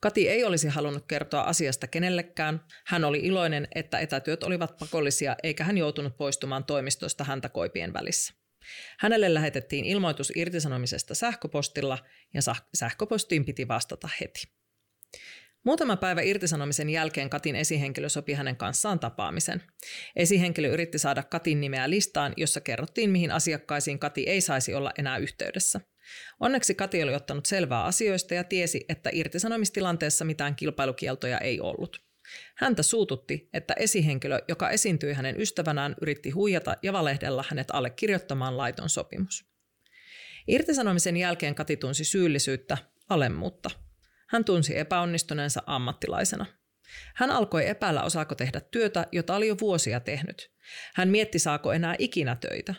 Kati 0.00 0.28
ei 0.28 0.44
olisi 0.44 0.68
halunnut 0.68 1.04
kertoa 1.08 1.40
asiasta 1.40 1.86
kenellekään. 1.86 2.64
Hän 2.86 3.04
oli 3.04 3.18
iloinen, 3.18 3.68
että 3.74 3.98
etätyöt 3.98 4.42
olivat 4.42 4.76
pakollisia 4.78 5.36
eikä 5.42 5.64
hän 5.64 5.78
joutunut 5.78 6.16
poistumaan 6.16 6.64
toimistosta 6.64 7.24
häntä 7.24 7.48
koipien 7.48 7.92
välissä. 7.92 8.34
Hänelle 8.98 9.34
lähetettiin 9.34 9.84
ilmoitus 9.84 10.32
irtisanomisesta 10.36 11.14
sähköpostilla 11.14 11.98
ja 12.34 12.40
sähköpostiin 12.74 13.44
piti 13.44 13.68
vastata 13.68 14.08
heti. 14.20 14.48
Muutama 15.64 15.96
päivä 15.96 16.20
irtisanomisen 16.22 16.90
jälkeen 16.90 17.30
Katin 17.30 17.56
esihenkilö 17.56 18.08
sopi 18.08 18.32
hänen 18.32 18.56
kanssaan 18.56 19.00
tapaamisen. 19.00 19.62
Esihenkilö 20.16 20.68
yritti 20.68 20.98
saada 20.98 21.22
Katin 21.22 21.60
nimeä 21.60 21.90
listaan, 21.90 22.32
jossa 22.36 22.60
kerrottiin, 22.60 23.10
mihin 23.10 23.30
asiakkaisiin 23.30 23.98
Kati 23.98 24.22
ei 24.28 24.40
saisi 24.40 24.74
olla 24.74 24.90
enää 24.98 25.18
yhteydessä. 25.18 25.80
Onneksi 26.40 26.74
Kati 26.74 27.02
oli 27.02 27.14
ottanut 27.14 27.46
selvää 27.46 27.84
asioista 27.84 28.34
ja 28.34 28.44
tiesi, 28.44 28.84
että 28.88 29.10
irtisanomistilanteessa 29.12 30.24
mitään 30.24 30.56
kilpailukieltoja 30.56 31.38
ei 31.38 31.60
ollut. 31.60 32.02
Häntä 32.56 32.82
suututti, 32.82 33.48
että 33.52 33.74
esihenkilö, 33.74 34.38
joka 34.48 34.70
esiintyi 34.70 35.12
hänen 35.12 35.40
ystävänään, 35.40 35.94
yritti 36.02 36.30
huijata 36.30 36.76
ja 36.82 36.92
valehdella 36.92 37.44
hänet 37.48 37.68
allekirjoittamaan 37.72 38.56
laiton 38.56 38.88
sopimus. 38.88 39.44
Irtisanomisen 40.48 41.16
jälkeen 41.16 41.54
Kati 41.54 41.76
tunsi 41.76 42.04
syyllisyyttä, 42.04 42.78
alemmuutta– 43.08 43.70
hän 44.28 44.44
tunsi 44.44 44.78
epäonnistuneensa 44.78 45.62
ammattilaisena. 45.66 46.46
Hän 47.14 47.30
alkoi 47.30 47.68
epäillä, 47.68 48.02
osaako 48.02 48.34
tehdä 48.34 48.60
työtä, 48.60 49.06
jota 49.12 49.36
oli 49.36 49.48
jo 49.48 49.56
vuosia 49.60 50.00
tehnyt. 50.00 50.50
Hän 50.94 51.08
mietti, 51.08 51.38
saako 51.38 51.72
enää 51.72 51.94
ikinä 51.98 52.36
töitä. 52.36 52.74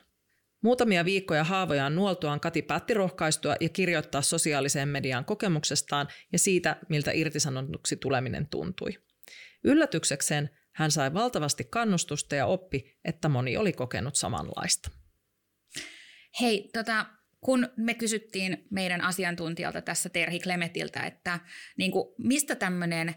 Muutamia 0.61 1.05
viikkoja 1.05 1.43
haavojaan 1.43 1.95
nuoltuaan 1.95 2.39
Kati 2.39 2.61
päätti 2.61 2.93
rohkaistua 2.93 3.55
ja 3.59 3.69
kirjoittaa 3.69 4.21
sosiaaliseen 4.21 4.87
mediaan 4.87 5.25
kokemuksestaan 5.25 6.07
ja 6.31 6.39
siitä, 6.39 6.77
miltä 6.89 7.11
irtisanotuksi 7.11 7.97
tuleminen 7.97 8.47
tuntui. 8.49 8.89
Yllätyksekseen 9.63 10.49
hän 10.75 10.91
sai 10.91 11.13
valtavasti 11.13 11.63
kannustusta 11.63 12.35
ja 12.35 12.45
oppi, 12.45 12.97
että 13.05 13.29
moni 13.29 13.57
oli 13.57 13.73
kokenut 13.73 14.15
samanlaista. 14.15 14.91
Hei, 16.41 16.69
tota, 16.73 17.05
kun 17.45 17.69
me 17.77 17.93
kysyttiin 17.93 18.67
meidän 18.69 19.01
asiantuntijalta 19.01 19.81
tässä 19.81 20.09
Terhi 20.09 20.39
Klemetiltä, 20.39 20.99
että 21.03 21.39
niin 21.77 21.91
kuin, 21.91 22.15
mistä 22.17 22.55
tämmöinen 22.55 23.15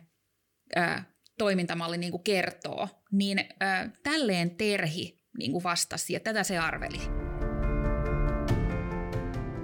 toimintamalli 1.39 1.99
niin 1.99 2.11
kuin 2.11 2.23
kertoo, 2.23 2.89
niin 3.13 3.39
ö, 3.39 3.45
tälleen 4.03 4.57
Terhi 4.57 5.21
niin 5.39 5.53
kuin 5.53 5.65
vastasi 5.65 6.13
ja 6.13 6.21
tätä 6.21 6.43
se 6.43 6.59
arveli 6.59 7.28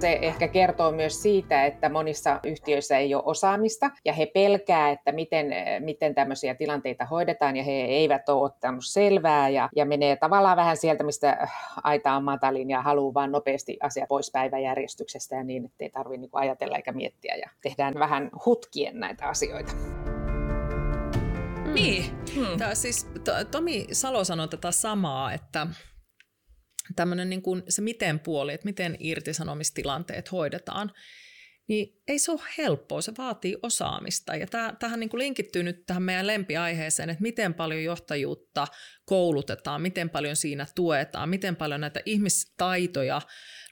se 0.05 0.19
ehkä 0.21 0.47
kertoo 0.47 0.91
myös 0.91 1.21
siitä, 1.21 1.65
että 1.65 1.89
monissa 1.89 2.39
yhtiöissä 2.43 2.97
ei 2.97 3.15
ole 3.15 3.23
osaamista 3.25 3.91
ja 4.05 4.13
he 4.13 4.25
pelkää, 4.25 4.89
että 4.89 5.11
miten, 5.11 5.47
miten 5.79 6.15
tämmöisiä 6.15 6.55
tilanteita 6.55 7.05
hoidetaan 7.05 7.57
ja 7.57 7.63
he 7.63 7.71
eivät 7.71 8.29
ole 8.29 8.45
ottanut 8.45 8.85
selvää 8.85 9.49
ja, 9.49 9.69
ja 9.75 9.85
menee 9.85 10.15
tavallaan 10.15 10.57
vähän 10.57 10.77
sieltä, 10.77 11.03
mistä 11.03 11.47
aita 11.83 12.13
on 12.13 12.23
matalin 12.23 12.69
ja 12.69 12.81
haluaa 12.81 13.13
vaan 13.13 13.31
nopeasti 13.31 13.77
asia 13.81 14.05
pois 14.09 14.31
päiväjärjestyksestä 14.31 15.35
ja 15.35 15.43
niin, 15.43 15.65
että 15.65 15.83
ei 15.83 15.89
tarvitse 15.89 16.21
niin 16.21 16.29
ajatella 16.33 16.75
eikä 16.75 16.91
miettiä 16.91 17.35
ja 17.35 17.49
tehdään 17.61 17.93
vähän 17.93 18.29
hutkien 18.45 18.99
näitä 18.99 19.25
asioita. 19.25 19.73
Niin, 21.73 22.03
hmm. 22.35 22.57
Tämä 22.57 22.75
siis, 22.75 23.07
Tomi 23.51 23.87
Salo 23.91 24.23
sanoi 24.23 24.47
tätä 24.47 24.71
samaa, 24.71 25.33
että 25.33 25.67
tämmöinen 26.95 27.29
niin 27.29 27.41
kuin 27.41 27.63
se 27.69 27.81
miten 27.81 28.19
puoli, 28.19 28.53
että 28.53 28.65
miten 28.65 28.97
irtisanomistilanteet 28.99 30.31
hoidetaan, 30.31 30.91
niin 31.67 32.01
ei 32.07 32.19
se 32.19 32.31
ole 32.31 32.41
helppoa, 32.57 33.01
se 33.01 33.13
vaatii 33.17 33.57
osaamista. 33.63 34.35
Ja 34.35 34.47
tähän 34.79 34.99
niin 34.99 35.09
linkittyy 35.13 35.63
nyt 35.63 35.85
tähän 35.85 36.03
meidän 36.03 36.27
lempiaiheeseen, 36.27 37.09
että 37.09 37.21
miten 37.21 37.53
paljon 37.53 37.83
johtajuutta 37.83 38.67
koulutetaan, 39.05 39.81
miten 39.81 40.09
paljon 40.09 40.35
siinä 40.35 40.67
tuetaan, 40.75 41.29
miten 41.29 41.55
paljon 41.55 41.81
näitä 41.81 41.99
ihmistaitoja 42.05 43.21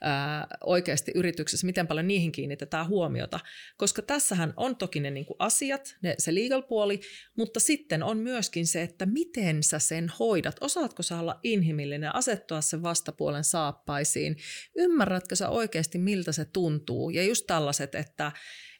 ää, 0.01 0.47
oikeasti 0.63 1.11
yrityksessä, 1.15 1.65
miten 1.65 1.87
paljon 1.87 2.07
niihin 2.07 2.31
kiinnitetään 2.31 2.87
huomiota. 2.87 3.39
Koska 3.77 4.01
tässähän 4.01 4.53
on 4.57 4.75
toki 4.75 4.99
ne 4.99 5.11
niin 5.11 5.25
asiat, 5.39 5.95
ne, 6.01 6.15
se 6.17 6.35
legal 6.35 6.61
puoli, 6.61 6.99
mutta 7.37 7.59
sitten 7.59 8.03
on 8.03 8.17
myöskin 8.17 8.67
se, 8.67 8.81
että 8.81 9.05
miten 9.05 9.63
sä 9.63 9.79
sen 9.79 10.11
hoidat. 10.19 10.55
Osaatko 10.61 11.03
sä 11.03 11.19
olla 11.19 11.39
inhimillinen, 11.43 12.15
asettua 12.15 12.61
sen 12.61 12.83
vastapuolen 12.83 13.43
saappaisiin, 13.43 14.37
ymmärrätkö 14.75 15.35
sä 15.35 15.49
oikeasti 15.49 15.97
miltä 15.97 16.31
se 16.31 16.45
tuntuu. 16.45 17.09
Ja 17.09 17.23
just 17.23 17.47
tällaiset, 17.47 17.95
että, 17.95 18.22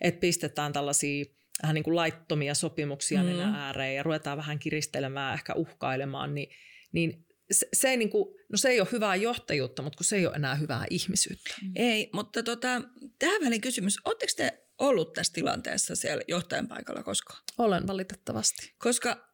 että 0.01 0.19
pistetään 0.19 0.73
tällaisia 0.73 1.25
vähän 1.63 1.73
niin 1.73 1.83
kuin 1.83 1.95
laittomia 1.95 2.55
sopimuksia 2.55 3.23
mm. 3.23 3.39
ääreen 3.39 3.95
ja 3.95 4.03
ruvetaan 4.03 4.37
vähän 4.37 4.59
kiristelemään, 4.59 5.33
ehkä 5.33 5.53
uhkailemaan, 5.53 6.35
niin, 6.35 6.49
niin 6.91 7.25
se, 7.51 7.67
se, 7.73 7.89
ei 7.89 7.97
niin 7.97 8.09
kuin, 8.09 8.35
no 8.51 8.57
se 8.57 8.69
ei 8.69 8.79
ole 8.79 8.87
hyvää 8.91 9.15
johtajuutta, 9.15 9.81
mutta 9.81 9.97
kun 9.97 10.05
se 10.05 10.15
ei 10.15 10.27
ole 10.27 10.35
enää 10.35 10.55
hyvää 10.55 10.85
ihmisyyttä. 10.89 11.55
Mm. 11.61 11.71
Ei, 11.75 12.09
mutta 12.13 12.43
tota, 12.43 12.81
tähän 13.19 13.41
väliin 13.41 13.61
kysymys. 13.61 13.97
Oletteko 14.05 14.31
te 14.37 14.63
ollut 14.77 15.13
tässä 15.13 15.33
tilanteessa 15.33 15.95
siellä 15.95 16.23
johtajan 16.27 16.67
paikalla 16.67 17.03
koskaan? 17.03 17.43
Olen 17.57 17.87
valitettavasti. 17.87 18.73
Koska 18.77 19.33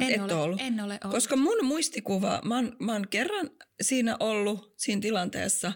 en 0.00 0.10
et 0.10 0.20
ole, 0.20 0.34
ollut. 0.34 0.60
En 0.60 0.80
ole 0.80 0.98
ollut. 1.04 1.14
Koska 1.14 1.36
mun 1.36 1.64
muistikuva, 1.64 2.40
mä 2.44 2.56
oon, 2.56 2.76
mä 2.78 2.92
oon 2.92 3.08
kerran 3.08 3.50
siinä 3.82 4.16
ollut 4.20 4.74
siinä 4.76 5.00
tilanteessa, 5.00 5.72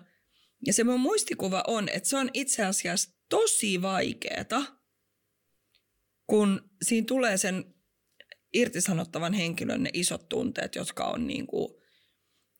ja 0.66 0.72
se 0.72 0.84
mun 0.84 1.00
muistikuva 1.00 1.64
on, 1.66 1.88
että 1.88 2.08
se 2.08 2.16
on 2.16 2.30
itse 2.34 2.64
asiassa 2.64 3.10
tosi 3.28 3.82
vaikeeta, 3.82 4.64
kun 6.26 6.70
siinä 6.82 7.04
tulee 7.04 7.36
sen 7.36 7.74
irtisanottavan 8.54 9.32
henkilön 9.32 9.82
ne 9.82 9.90
isot 9.92 10.28
tunteet, 10.28 10.74
jotka 10.74 11.04
on, 11.04 11.26
niin 11.26 11.46
kuin, 11.46 11.68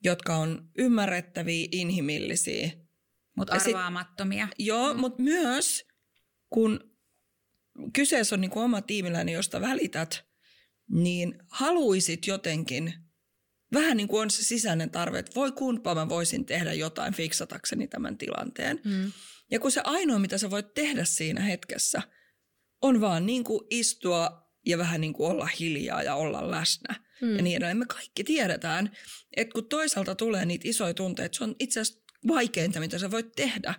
jotka 0.04 0.36
on 0.36 0.70
ymmärrettäviä, 0.78 1.68
inhimillisiä. 1.72 2.70
Mutta 3.36 3.54
arvaamattomia. 3.54 4.46
Sit, 4.46 4.66
joo, 4.66 4.94
mm. 4.94 5.00
mutta 5.00 5.22
myös 5.22 5.84
kun 6.50 6.94
kyseessä 7.92 8.36
on 8.36 8.40
niin 8.40 8.50
kuin 8.50 8.64
oma 8.64 8.82
tiimiläinen, 8.82 9.34
josta 9.34 9.60
välität, 9.60 10.24
niin 10.90 11.38
haluisit 11.50 12.26
jotenkin, 12.26 12.94
vähän 13.74 13.96
niin 13.96 14.08
kuin 14.08 14.22
on 14.22 14.30
se 14.30 14.44
sisäinen 14.44 14.90
tarve, 14.90 15.18
että 15.18 15.34
voi 15.34 15.52
kumpa 15.52 15.94
mä 15.94 16.08
voisin 16.08 16.46
tehdä 16.46 16.72
jotain 16.72 17.14
fiksatakseni 17.14 17.88
tämän 17.88 18.18
tilanteen. 18.18 18.80
Mm. 18.84 19.12
Ja 19.50 19.60
kun 19.60 19.70
se 19.70 19.80
ainoa, 19.84 20.18
mitä 20.18 20.38
sä 20.38 20.50
voit 20.50 20.74
tehdä 20.74 21.04
siinä 21.04 21.40
hetkessä, 21.40 22.02
on 22.82 23.00
vaan 23.00 23.26
niin 23.26 23.44
kuin 23.44 23.60
istua 23.70 24.50
ja 24.66 24.78
vähän 24.78 25.00
niin 25.00 25.12
kuin 25.12 25.30
olla 25.30 25.46
hiljaa 25.46 26.02
ja 26.02 26.14
olla 26.14 26.50
läsnä. 26.50 26.94
Mm. 27.20 27.36
Ja 27.36 27.42
niin 27.42 27.56
edelleen. 27.56 27.76
Me 27.76 27.86
kaikki 27.86 28.24
tiedetään, 28.24 28.96
että 29.36 29.52
kun 29.52 29.68
toisaalta 29.68 30.14
tulee 30.14 30.44
niitä 30.44 30.68
isoja 30.68 30.94
tunteita, 30.94 31.38
se 31.38 31.44
on 31.44 31.56
itse 31.58 31.80
asiassa 31.80 32.04
vaikeinta, 32.28 32.80
mitä 32.80 32.98
sä 32.98 33.10
voit 33.10 33.32
tehdä, 33.32 33.74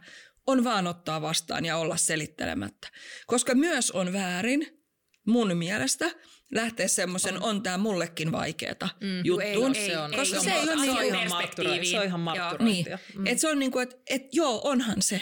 on 0.48 0.64
vaan 0.64 0.88
ottaa 0.88 1.22
vastaan 1.22 1.66
ja 1.66 1.78
olla 1.78 1.98
selittelemättä. 1.98 2.88
Koska 3.28 3.56
myös 3.56 3.92
on 3.92 4.14
väärin, 4.14 4.86
mun 5.28 5.58
mielestä, 5.58 6.12
lähteä 6.56 6.88
semmoisen, 6.88 7.36
on, 7.36 7.44
on 7.44 7.64
tämä 7.64 7.78
mullekin 7.78 8.32
vaikeeta 8.32 8.90
mm. 9.02 9.26
juttuun. 9.26 9.76
Ei, 9.76 9.88
se 9.88 9.98
on, 9.98 10.12
koska 10.12 10.40
se, 10.40 10.52
ei, 10.52 10.66
se, 10.66 10.72
on, 10.72 10.86
se, 10.86 10.92
on 10.92 11.04
ihan 11.06 11.30
martturo, 11.30 11.70
se 11.84 12.00
on 12.00 12.06
ihan 12.06 12.20
martturointia. 12.20 13.00
Niin. 13.08 13.20
Mm. 13.20 13.28
Et 13.28 13.40
se 13.40 13.48
on 13.50 13.60
niin 13.60 13.72
kuin, 13.72 13.84
että 13.84 13.96
et, 14.10 14.22
joo, 14.32 14.62
onhan 14.64 15.02
se. 15.02 15.22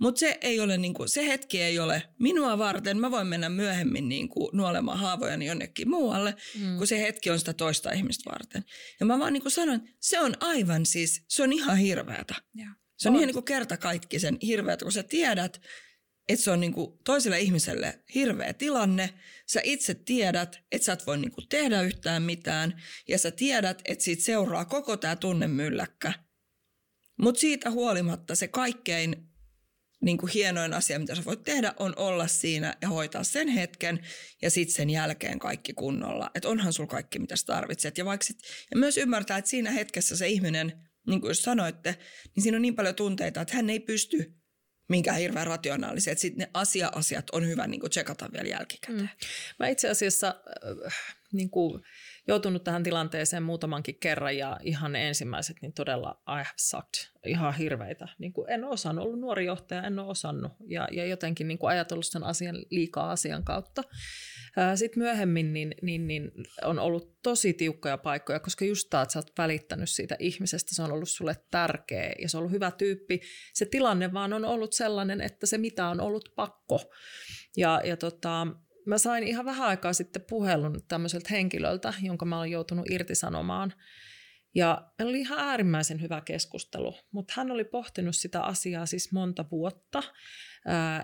Mutta 0.00 0.18
se 0.18 0.38
ei 0.40 0.60
ole 0.60 0.76
niinku, 0.76 1.06
se 1.06 1.26
hetki 1.26 1.62
ei 1.62 1.78
ole 1.78 2.02
minua 2.18 2.58
varten. 2.58 2.98
Mä 2.98 3.10
voin 3.10 3.26
mennä 3.26 3.48
myöhemmin 3.48 4.08
niinku 4.08 4.50
nuolemaan 4.52 4.98
haavojani 4.98 5.46
jonnekin 5.46 5.90
muualle, 5.90 6.34
mm. 6.60 6.78
kun 6.78 6.86
se 6.86 7.00
hetki 7.00 7.30
on 7.30 7.38
sitä 7.38 7.52
toista 7.52 7.92
ihmistä 7.92 8.30
varten. 8.30 8.64
Ja 9.00 9.06
mä 9.06 9.18
vaan 9.18 9.32
niinku 9.32 9.50
sanon, 9.50 9.88
se 10.00 10.20
on 10.20 10.34
aivan 10.40 10.86
siis, 10.86 11.24
se 11.28 11.42
on 11.42 11.52
ihan 11.52 11.76
hirveätä. 11.76 12.34
Ja. 12.54 12.66
Se 12.96 13.08
on, 13.08 13.14
on. 13.14 13.20
ihan 13.20 13.26
niinku 13.26 13.42
kerta 13.42 13.76
kaikki 13.76 14.18
sen 14.18 14.38
hirveätä, 14.42 14.84
kun 14.84 14.92
sä 14.92 15.02
tiedät, 15.02 15.60
että 16.28 16.44
se 16.44 16.50
on 16.50 16.60
niinku 16.60 17.00
toiselle 17.04 17.40
ihmiselle 17.40 18.02
hirveä 18.14 18.52
tilanne. 18.52 19.10
Sä 19.46 19.60
itse 19.64 19.94
tiedät, 19.94 20.60
että 20.72 20.84
sä 20.84 20.92
et 20.92 21.06
voi 21.06 21.18
niinku 21.18 21.42
tehdä 21.42 21.82
yhtään 21.82 22.22
mitään. 22.22 22.82
Ja 23.08 23.18
sä 23.18 23.30
tiedät, 23.30 23.82
että 23.84 24.04
siitä 24.04 24.22
seuraa 24.22 24.64
koko 24.64 24.96
tämä 24.96 25.16
tunnemylläkkä. 25.16 26.12
Mutta 27.18 27.40
siitä 27.40 27.70
huolimatta 27.70 28.34
se 28.34 28.48
kaikkein 28.48 29.28
niin 30.02 30.18
kuin 30.18 30.32
hienoin 30.32 30.74
asia, 30.74 30.98
mitä 30.98 31.14
sä 31.14 31.24
voit 31.24 31.42
tehdä, 31.42 31.74
on 31.78 31.92
olla 31.96 32.26
siinä 32.26 32.76
ja 32.82 32.88
hoitaa 32.88 33.24
sen 33.24 33.48
hetken 33.48 34.00
ja 34.42 34.50
sitten 34.50 34.74
sen 34.74 34.90
jälkeen 34.90 35.38
kaikki 35.38 35.72
kunnolla. 35.72 36.30
Että 36.34 36.48
onhan 36.48 36.72
sulla 36.72 36.90
kaikki, 36.90 37.18
mitä 37.18 37.36
sä 37.36 37.46
tarvitset. 37.46 37.98
Ja, 37.98 38.04
sit, 38.22 38.38
ja 38.70 38.76
myös 38.76 38.98
ymmärtää, 38.98 39.38
että 39.38 39.50
siinä 39.50 39.70
hetkessä 39.70 40.16
se 40.16 40.28
ihminen, 40.28 40.72
niin 41.06 41.20
kuin 41.20 41.28
jos 41.28 41.42
sanoitte, 41.42 41.98
niin 42.36 42.42
siinä 42.42 42.56
on 42.56 42.62
niin 42.62 42.74
paljon 42.74 42.94
tunteita, 42.94 43.40
että 43.40 43.56
hän 43.56 43.70
ei 43.70 43.80
pysty 43.80 44.43
minkä 44.88 45.12
hirveän 45.12 45.46
rationaalisia. 45.46 46.12
Että 46.12 46.22
sitten 46.22 46.38
ne 46.38 46.50
asia-asiat 46.54 47.30
on 47.32 47.46
hyvä 47.46 47.66
niin 47.66 47.90
tsekata 47.90 48.32
vielä 48.32 48.48
jälkikäteen. 48.48 49.00
Mm. 49.00 49.08
Mä 49.58 49.68
itse 49.68 49.90
asiassa 49.90 50.34
äh, 50.86 50.94
niin 51.32 51.50
kuin, 51.50 51.82
joutunut 52.28 52.64
tähän 52.64 52.82
tilanteeseen 52.82 53.42
muutamankin 53.42 53.98
kerran 54.00 54.36
ja 54.36 54.60
ihan 54.62 54.96
ensimmäiset 54.96 55.56
niin 55.62 55.72
todella 55.72 56.22
I 56.28 56.44
have 56.44 56.54
sucked, 56.56 57.10
ihan 57.26 57.54
hirveitä. 57.54 58.08
Niin 58.18 58.32
kuin 58.32 58.50
en 58.50 58.64
osannut, 58.64 59.04
ollut 59.04 59.20
nuori 59.20 59.44
johtaja, 59.44 59.82
en 59.82 59.98
ole 59.98 60.10
osannut 60.10 60.52
ja, 60.66 60.88
ja 60.92 61.06
jotenkin 61.06 61.48
niin 61.48 61.58
kuin 61.58 61.70
ajatellut 61.70 62.06
sen 62.06 62.24
asian 62.24 62.56
liikaa 62.70 63.10
asian 63.10 63.44
kautta. 63.44 63.82
Sitten 64.74 65.02
myöhemmin 65.02 65.52
niin, 65.52 65.74
niin, 65.82 66.06
niin 66.06 66.30
on 66.62 66.78
ollut 66.78 67.22
tosi 67.22 67.52
tiukkoja 67.52 67.98
paikkoja, 67.98 68.40
koska 68.40 68.64
just 68.64 68.94
että 68.94 69.12
sä 69.12 69.18
oot 69.18 69.32
välittänyt 69.38 69.90
siitä 69.90 70.16
ihmisestä, 70.18 70.74
se 70.74 70.82
on 70.82 70.92
ollut 70.92 71.08
sulle 71.08 71.36
tärkeä 71.50 72.12
ja 72.22 72.28
se 72.28 72.36
on 72.36 72.38
ollut 72.38 72.52
hyvä 72.52 72.70
tyyppi. 72.70 73.20
Se 73.54 73.66
tilanne 73.66 74.12
vaan 74.12 74.32
on 74.32 74.44
ollut 74.44 74.72
sellainen, 74.72 75.20
että 75.20 75.46
se 75.46 75.58
mitä 75.58 75.86
on 75.86 76.00
ollut 76.00 76.32
pakko. 76.36 76.92
Ja, 77.56 77.80
ja 77.84 77.96
tota, 77.96 78.46
mä 78.86 78.98
sain 78.98 79.24
ihan 79.24 79.44
vähän 79.44 79.68
aikaa 79.68 79.92
sitten 79.92 80.24
puhelun 80.28 80.82
tämmöiseltä 80.88 81.28
henkilöltä, 81.30 81.94
jonka 82.02 82.24
mä 82.24 82.38
olen 82.38 82.50
joutunut 82.50 82.90
irtisanomaan. 82.90 83.72
Ja 84.54 84.90
oli 85.02 85.20
ihan 85.20 85.38
äärimmäisen 85.38 86.00
hyvä 86.00 86.20
keskustelu, 86.20 86.94
mutta 87.12 87.34
hän 87.36 87.50
oli 87.50 87.64
pohtinut 87.64 88.16
sitä 88.16 88.42
asiaa 88.42 88.86
siis 88.86 89.12
monta 89.12 89.44
vuotta. 89.50 90.02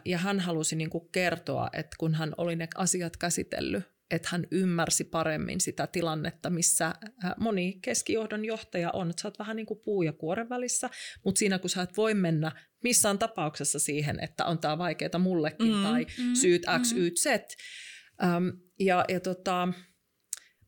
Ja 0.04 0.18
hän 0.18 0.40
halusi 0.40 0.76
niin 0.76 0.90
kuin 0.90 1.08
kertoa, 1.12 1.68
että 1.72 1.96
kun 1.98 2.14
hän 2.14 2.34
oli 2.36 2.56
ne 2.56 2.68
asiat 2.76 3.16
käsitellyt, 3.16 3.84
että 4.10 4.28
hän 4.32 4.46
ymmärsi 4.50 5.04
paremmin 5.04 5.60
sitä 5.60 5.86
tilannetta, 5.86 6.50
missä 6.50 6.94
moni 7.36 7.78
keskijohdon 7.82 8.44
johtaja 8.44 8.90
on. 8.90 9.10
Että 9.10 9.22
sä 9.22 9.28
oot 9.28 9.38
vähän 9.38 9.56
niin 9.56 9.66
kuin 9.66 9.80
puu 9.84 10.02
ja 10.02 10.12
kuoren 10.12 10.48
välissä, 10.48 10.90
mutta 11.24 11.38
siinä 11.38 11.58
kun 11.58 11.70
sä 11.70 11.82
et 11.82 11.96
voi 11.96 12.14
mennä 12.14 12.52
missään 12.84 13.18
tapauksessa 13.18 13.78
siihen, 13.78 14.20
että 14.20 14.44
on 14.44 14.58
tämä 14.58 14.78
vaikeaa 14.78 15.18
mullekin 15.18 15.76
mm, 15.76 15.82
tai 15.82 16.06
mm, 16.18 16.34
syyt 16.34 16.62
X, 16.82 16.92
mm. 16.92 16.98
Y, 16.98 17.10
Z. 17.10 17.26
Um, 17.26 18.52
ja, 18.80 19.04
ja 19.08 19.20
tota, 19.20 19.68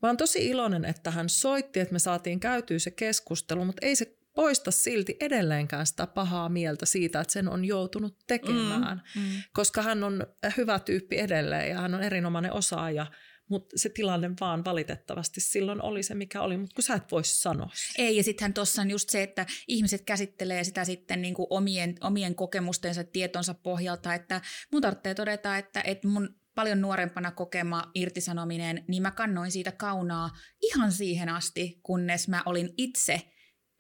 mä 0.03 0.09
oon 0.09 0.17
tosi 0.17 0.49
iloinen, 0.49 0.85
että 0.85 1.11
hän 1.11 1.29
soitti, 1.29 1.81
että 1.81 1.93
me 1.93 1.99
saatiin 1.99 2.41
käytyä 2.41 2.79
se 2.79 2.91
keskustelu, 2.91 3.65
mutta 3.65 3.87
ei 3.87 3.97
se 3.97 4.17
poista 4.35 4.71
silti 4.71 5.17
edelleenkään 5.21 5.87
sitä 5.87 6.07
pahaa 6.07 6.49
mieltä 6.49 6.87
siitä, 6.87 7.21
että 7.21 7.33
sen 7.33 7.49
on 7.49 7.65
joutunut 7.65 8.19
tekemään, 8.27 9.03
mm, 9.17 9.23
mm. 9.23 9.29
koska 9.53 9.83
hän 9.83 10.05
on 10.05 10.27
hyvä 10.57 10.79
tyyppi 10.79 11.19
edelleen 11.19 11.71
ja 11.71 11.81
hän 11.81 11.95
on 11.95 12.03
erinomainen 12.03 12.53
osaaja– 12.53 13.07
mutta 13.53 13.79
se 13.79 13.89
tilanne 13.89 14.31
vaan 14.41 14.65
valitettavasti 14.65 15.41
silloin 15.41 15.83
oli 15.83 16.03
se, 16.03 16.15
mikä 16.15 16.41
oli, 16.43 16.57
mutta 16.57 16.75
kun 16.75 16.83
sä 16.83 16.95
et 16.95 17.13
voi 17.13 17.25
sanoa. 17.25 17.71
Ei, 17.99 18.17
ja 18.17 18.23
sittenhän 18.23 18.55
tuossa 18.55 18.83
on 18.83 18.91
just 18.91 19.11
se, 19.11 19.23
että 19.23 19.47
ihmiset 19.69 20.03
käsittelee 20.03 20.65
sitä 20.65 20.85
sitten 20.85 21.23
niin 21.23 21.35
kuin 21.35 21.47
omien, 21.51 21.95
omien 22.01 22.35
kokemustensa, 22.35 23.05
tietonsa 23.05 23.55
pohjalta, 23.55 24.15
että 24.15 24.41
mun 24.73 24.83
tarvitsee 24.83 25.15
todeta, 25.15 25.59
että, 25.59 25.81
että 25.85 26.09
mun 26.09 26.35
paljon 26.55 26.81
nuorempana 26.81 27.31
kokema 27.31 27.83
irtisanominen, 27.95 28.85
niin 28.89 29.03
mä 29.03 29.11
kannoin 29.11 29.51
siitä 29.51 29.73
kaunaa 29.73 30.31
ihan 30.63 30.93
siihen 30.93 31.29
asti, 31.29 31.81
kunnes 31.83 32.29
mä 32.29 32.43
olin 32.47 32.75
itse 32.77 33.32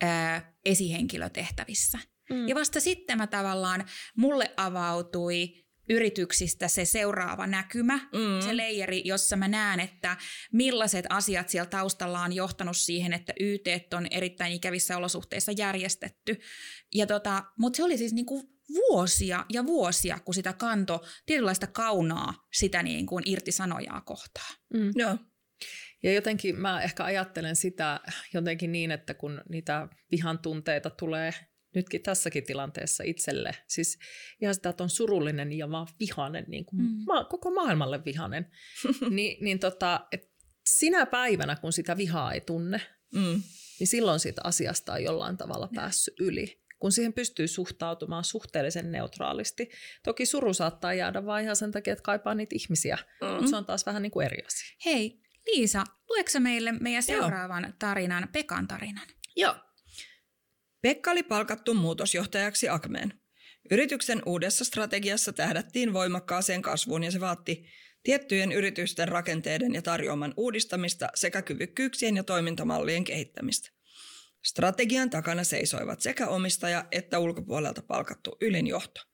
ää, 0.02 0.54
esihenkilötehtävissä. 0.64 1.98
Mm. 2.30 2.48
Ja 2.48 2.54
vasta 2.54 2.80
sitten 2.80 3.18
mä 3.18 3.26
tavallaan, 3.26 3.84
mulle 4.16 4.52
avautui 4.56 5.62
yrityksistä 5.88 6.68
se 6.68 6.84
seuraava 6.84 7.46
näkymä, 7.46 7.96
mm. 7.96 8.44
se 8.44 8.56
leijeri, 8.56 9.02
jossa 9.04 9.36
mä 9.36 9.48
näen, 9.48 9.80
että 9.80 10.16
millaiset 10.52 11.04
asiat 11.08 11.48
siellä 11.48 11.70
taustalla 11.70 12.20
on 12.20 12.32
johtanut 12.32 12.76
siihen, 12.76 13.12
että 13.12 13.32
YT 13.40 13.94
on 13.94 14.06
erittäin 14.10 14.52
ikävissä 14.52 14.96
olosuhteissa 14.96 15.52
järjestetty. 15.56 16.40
Ja 16.94 17.06
tota, 17.06 17.44
mutta 17.58 17.76
se 17.76 17.84
oli 17.84 17.98
siis 17.98 18.12
niinku 18.12 18.42
vuosia 18.74 19.46
ja 19.48 19.66
vuosia, 19.66 20.18
kun 20.18 20.34
sitä 20.34 20.52
kanto 20.52 21.04
tietynlaista 21.26 21.66
kaunaa 21.66 22.34
sitä 22.52 22.82
niin 22.82 23.06
kuin 23.06 23.22
irtisanojaa 23.26 24.00
kohtaa. 24.00 24.48
Mm. 24.74 24.90
Joo. 24.94 25.18
Ja 26.02 26.12
jotenkin 26.12 26.60
mä 26.60 26.82
ehkä 26.82 27.04
ajattelen 27.04 27.56
sitä 27.56 28.00
jotenkin 28.34 28.72
niin, 28.72 28.90
että 28.90 29.14
kun 29.14 29.42
niitä 29.48 29.88
vihan 30.10 30.38
tunteita 30.38 30.90
tulee 30.90 31.34
nytkin 31.74 32.02
tässäkin 32.02 32.44
tilanteessa 32.44 33.04
itselle. 33.04 33.52
Siis 33.68 33.98
ihan 34.40 34.54
sitä, 34.54 34.68
että 34.68 34.84
on 34.84 34.90
surullinen 34.90 35.52
ja 35.52 35.70
vaan 35.70 35.86
vihanen, 36.00 36.44
niin 36.48 36.64
kuin 36.64 36.82
mm. 36.82 36.88
ma- 37.06 37.24
koko 37.24 37.50
maailmalle 37.50 38.04
vihanen. 38.04 38.46
Ni, 39.10 39.38
niin 39.40 39.58
tota, 39.58 40.06
et 40.12 40.32
sinä 40.66 41.06
päivänä, 41.06 41.56
kun 41.56 41.72
sitä 41.72 41.96
vihaa 41.96 42.32
ei 42.32 42.40
tunne, 42.40 42.80
mm. 43.14 43.42
niin 43.80 43.86
silloin 43.86 44.20
siitä 44.20 44.40
asiasta 44.44 44.92
on 44.92 45.04
jollain 45.04 45.36
tavalla 45.36 45.68
päässyt 45.74 46.20
yli. 46.20 46.62
Kun 46.78 46.92
siihen 46.92 47.12
pystyy 47.12 47.48
suhtautumaan 47.48 48.24
suhteellisen 48.24 48.92
neutraalisti. 48.92 49.70
Toki 50.04 50.26
suru 50.26 50.54
saattaa 50.54 50.94
jäädä 50.94 51.26
vain 51.26 51.44
ihan 51.44 51.56
sen 51.56 51.70
takia, 51.72 51.92
että 51.92 52.02
kaipaa 52.02 52.34
niitä 52.34 52.54
ihmisiä, 52.54 52.98
mm. 53.20 53.28
mutta 53.28 53.50
se 53.50 53.56
on 53.56 53.64
taas 53.64 53.86
vähän 53.86 54.02
niin 54.02 54.10
kuin 54.10 54.26
eri 54.26 54.42
asia. 54.46 54.76
Hei, 54.84 55.20
Liisa, 55.46 55.84
lueksä 56.08 56.40
meille 56.40 56.72
meidän 56.72 57.02
seuraavan 57.02 57.62
Joo. 57.62 57.72
tarinan, 57.78 58.28
Pekan 58.32 58.68
tarinan? 58.68 59.06
Joo. 59.36 59.54
Pekka 60.82 61.10
oli 61.10 61.22
palkattu 61.22 61.74
muutosjohtajaksi 61.74 62.68
Akmeen. 62.68 63.20
Yrityksen 63.70 64.22
uudessa 64.26 64.64
strategiassa 64.64 65.32
tähdättiin 65.32 65.92
voimakkaaseen 65.92 66.62
kasvuun 66.62 67.04
ja 67.04 67.10
se 67.10 67.20
vaatti 67.20 67.66
tiettyjen 68.02 68.52
yritysten 68.52 69.08
rakenteiden 69.08 69.74
ja 69.74 69.82
tarjoaman 69.82 70.34
uudistamista 70.36 71.08
sekä 71.14 71.42
kyvykkyyksien 71.42 72.16
ja 72.16 72.24
toimintamallien 72.24 73.04
kehittämistä. 73.04 73.70
Strategian 74.44 75.10
takana 75.10 75.44
seisoivat 75.44 76.00
sekä 76.00 76.28
omistaja 76.28 76.84
että 76.90 77.18
ulkopuolelta 77.18 77.82
palkattu 77.82 78.36
ylinjohto. 78.40 79.11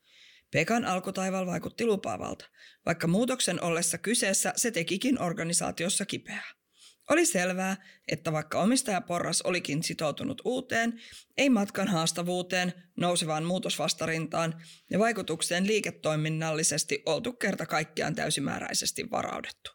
Pekan 0.51 0.84
alkutaival 0.84 1.46
vaikutti 1.46 1.86
lupaavalta, 1.86 2.44
vaikka 2.86 3.07
muutoksen 3.07 3.62
ollessa 3.62 3.99
kyseessä 3.99 4.53
se 4.57 4.70
tekikin 4.70 5.22
organisaatiossa 5.22 6.07
kipeää. 6.07 6.59
Oli 7.11 7.26
selvää, 7.26 7.76
että 8.09 8.32
vaikka 8.32 8.61
omistajaporras 8.61 9.42
olikin 9.42 9.82
sitoutunut 9.82 10.42
uuteen, 10.44 11.01
ei 11.36 11.51
matkan 11.51 11.88
haastavuuteen, 11.88 12.72
nousevaan 12.96 13.44
muutosvastarintaan 13.44 14.62
ja 14.90 14.99
vaikutukseen 14.99 15.66
liiketoiminnallisesti 15.66 17.03
oltu 17.07 17.32
kerta 17.32 17.66
kaikkiaan 17.66 18.14
täysimääräisesti 18.14 19.11
varaudettu. 19.11 19.70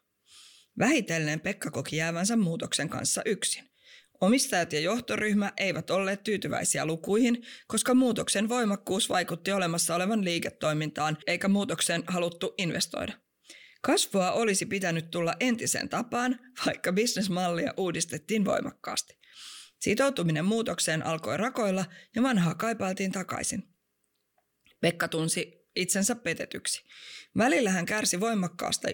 Vähitellen 0.78 1.40
Pekka 1.40 1.70
koki 1.70 1.96
jäävänsä 1.96 2.36
muutoksen 2.36 2.88
kanssa 2.88 3.22
yksin. 3.24 3.73
Omistajat 4.20 4.72
ja 4.72 4.80
johtoryhmä 4.80 5.52
eivät 5.56 5.90
olleet 5.90 6.22
tyytyväisiä 6.22 6.86
lukuihin, 6.86 7.44
koska 7.66 7.94
muutoksen 7.94 8.48
voimakkuus 8.48 9.08
vaikutti 9.08 9.52
olemassa 9.52 9.94
olevan 9.94 10.24
liiketoimintaan 10.24 11.18
eikä 11.26 11.48
muutoksen 11.48 12.02
haluttu 12.06 12.54
investoida. 12.58 13.12
Kasvua 13.82 14.32
olisi 14.32 14.66
pitänyt 14.66 15.10
tulla 15.10 15.34
entiseen 15.40 15.88
tapaan, 15.88 16.38
vaikka 16.66 16.92
bisnesmallia 16.92 17.74
uudistettiin 17.76 18.44
voimakkaasti. 18.44 19.18
Sitoutuminen 19.80 20.44
muutokseen 20.44 21.06
alkoi 21.06 21.36
rakoilla 21.36 21.84
ja 22.16 22.22
vanhaa 22.22 22.54
kaipailtiin 22.54 23.12
takaisin. 23.12 23.62
Pekka 24.80 25.08
tunsi 25.08 25.68
itsensä 25.76 26.14
petetyksi. 26.14 26.84
Välillä 27.38 27.70
hän 27.70 27.86
kärsi 27.86 28.20
voimakkaasta 28.20 28.88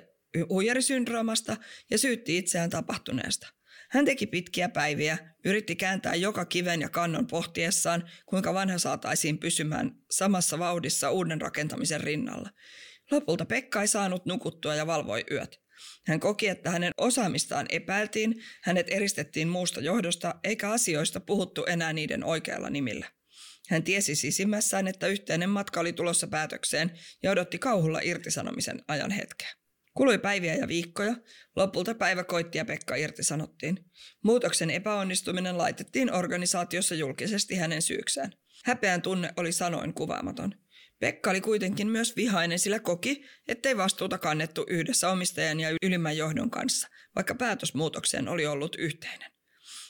huijarisyndroomasta 0.49 1.57
ja 1.91 1.99
syytti 1.99 2.39
itseään 2.39 2.71
tapahtuneesta. 2.71 3.60
Hän 3.91 4.05
teki 4.05 4.27
pitkiä 4.27 4.69
päiviä, 4.69 5.19
yritti 5.45 5.77
kääntää 5.77 6.15
joka 6.15 6.45
kiven 6.45 6.81
ja 6.81 6.89
kannon 6.89 7.27
pohtiessaan, 7.27 8.11
kuinka 8.27 8.55
vanha 8.55 8.79
saataisiin 8.79 9.39
pysymään 9.39 9.97
samassa 10.11 10.59
vauhdissa 10.59 11.11
uuden 11.11 11.41
rakentamisen 11.41 12.01
rinnalla. 12.01 12.51
Lopulta 13.11 13.45
Pekka 13.45 13.81
ei 13.81 13.89
saanut 13.89 14.27
nukuttua 14.27 14.75
ja 14.75 14.87
valvoi 14.87 15.25
yöt. 15.31 15.61
Hän 16.07 16.21
koki, 16.21 16.49
että 16.49 16.71
hänen 16.71 16.93
osaamistaan 16.99 17.67
epäiltiin, 17.69 18.43
hänet 18.63 18.87
eristettiin 18.91 19.49
muusta 19.49 19.81
johdosta 19.81 20.35
eikä 20.45 20.71
asioista 20.71 21.21
puhuttu 21.21 21.65
enää 21.65 21.93
niiden 21.93 22.25
oikealla 22.25 22.71
nimillä. 22.71 23.07
Hän 23.69 23.83
tiesi 23.83 24.15
sisimmässään, 24.15 24.89
että 24.89 25.07
yhteinen 25.07 25.51
matka 25.51 25.81
oli 25.81 25.93
tulossa 25.93 26.27
päätökseen 26.27 26.99
ja 27.23 27.31
odotti 27.31 27.59
kauhulla 27.59 28.01
irtisanomisen 28.03 28.83
ajan 28.89 29.11
hetkeä. 29.11 29.60
Kului 29.95 30.19
päiviä 30.19 30.55
ja 30.55 30.69
viikkoja. 30.69 31.17
Lopulta 31.57 31.95
päivä 31.95 32.25
koitti 32.25 32.59
ja 32.59 32.65
Pekka 32.65 32.95
irtisanottiin. 32.95 33.85
Muutoksen 34.25 34.71
epäonnistuminen 34.71 35.59
laitettiin 35.59 36.13
organisaatiossa 36.13 36.95
julkisesti 36.95 37.57
hänen 37.57 37.83
syyksään. 37.83 38.33
Häpeän 38.65 39.03
tunne 39.03 39.33
oli 39.37 39.53
sanoin 39.53 39.95
kuvaamaton. 39.95 40.55
Pekka 40.99 41.31
oli 41.31 41.41
kuitenkin 41.41 41.89
myös 41.89 42.17
vihainen, 42.17 42.59
sillä 42.59 42.79
koki, 42.79 43.25
ettei 43.49 43.77
vastuuta 43.77 44.19
kannettu 44.19 44.67
yhdessä 44.69 45.11
omistajan 45.11 45.61
ja 45.61 45.77
ylimmän 45.83 46.17
johdon 46.17 46.51
kanssa, 46.51 46.89
vaikka 47.17 47.35
päätösmuutokseen 47.35 48.29
oli 48.29 48.47
ollut 48.47 48.77
yhteinen. 48.77 49.33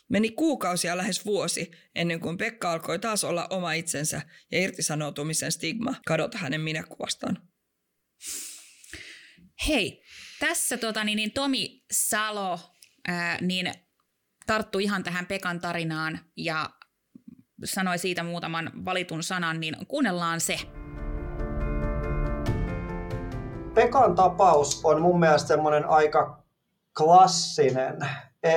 Meni 0.08 0.30
kuukausia 0.30 0.96
lähes 0.96 1.24
vuosi 1.24 1.70
ennen 1.94 2.20
kuin 2.20 2.38
Pekka 2.38 2.72
alkoi 2.72 2.98
taas 2.98 3.24
olla 3.24 3.46
oma 3.50 3.72
itsensä 3.72 4.22
ja 4.52 4.58
irtisanoutumisen 4.60 5.52
stigma 5.52 5.94
kadota 6.06 6.38
hänen 6.38 6.60
minäkuvastaan. 6.60 7.48
Hei, 9.68 10.02
tässä 10.40 10.76
tota, 10.76 11.04
niin, 11.04 11.16
niin 11.16 11.32
Tomi 11.32 11.84
Salo 11.92 12.58
ää, 13.08 13.38
niin 13.40 13.72
tarttui 14.46 14.84
ihan 14.84 15.02
tähän 15.02 15.26
Pekan 15.26 15.60
tarinaan 15.60 16.18
ja 16.36 16.70
sanoi 17.64 17.98
siitä 17.98 18.22
muutaman 18.22 18.70
valitun 18.84 19.22
sanan, 19.22 19.60
niin 19.60 19.76
kuunnellaan 19.88 20.40
se. 20.40 20.56
Pekan 23.74 24.14
tapaus 24.14 24.80
on 24.84 25.02
mun 25.02 25.20
mielestä 25.20 25.48
semmoinen 25.48 25.84
aika 25.84 26.42
klassinen 26.98 27.98
e, 28.42 28.52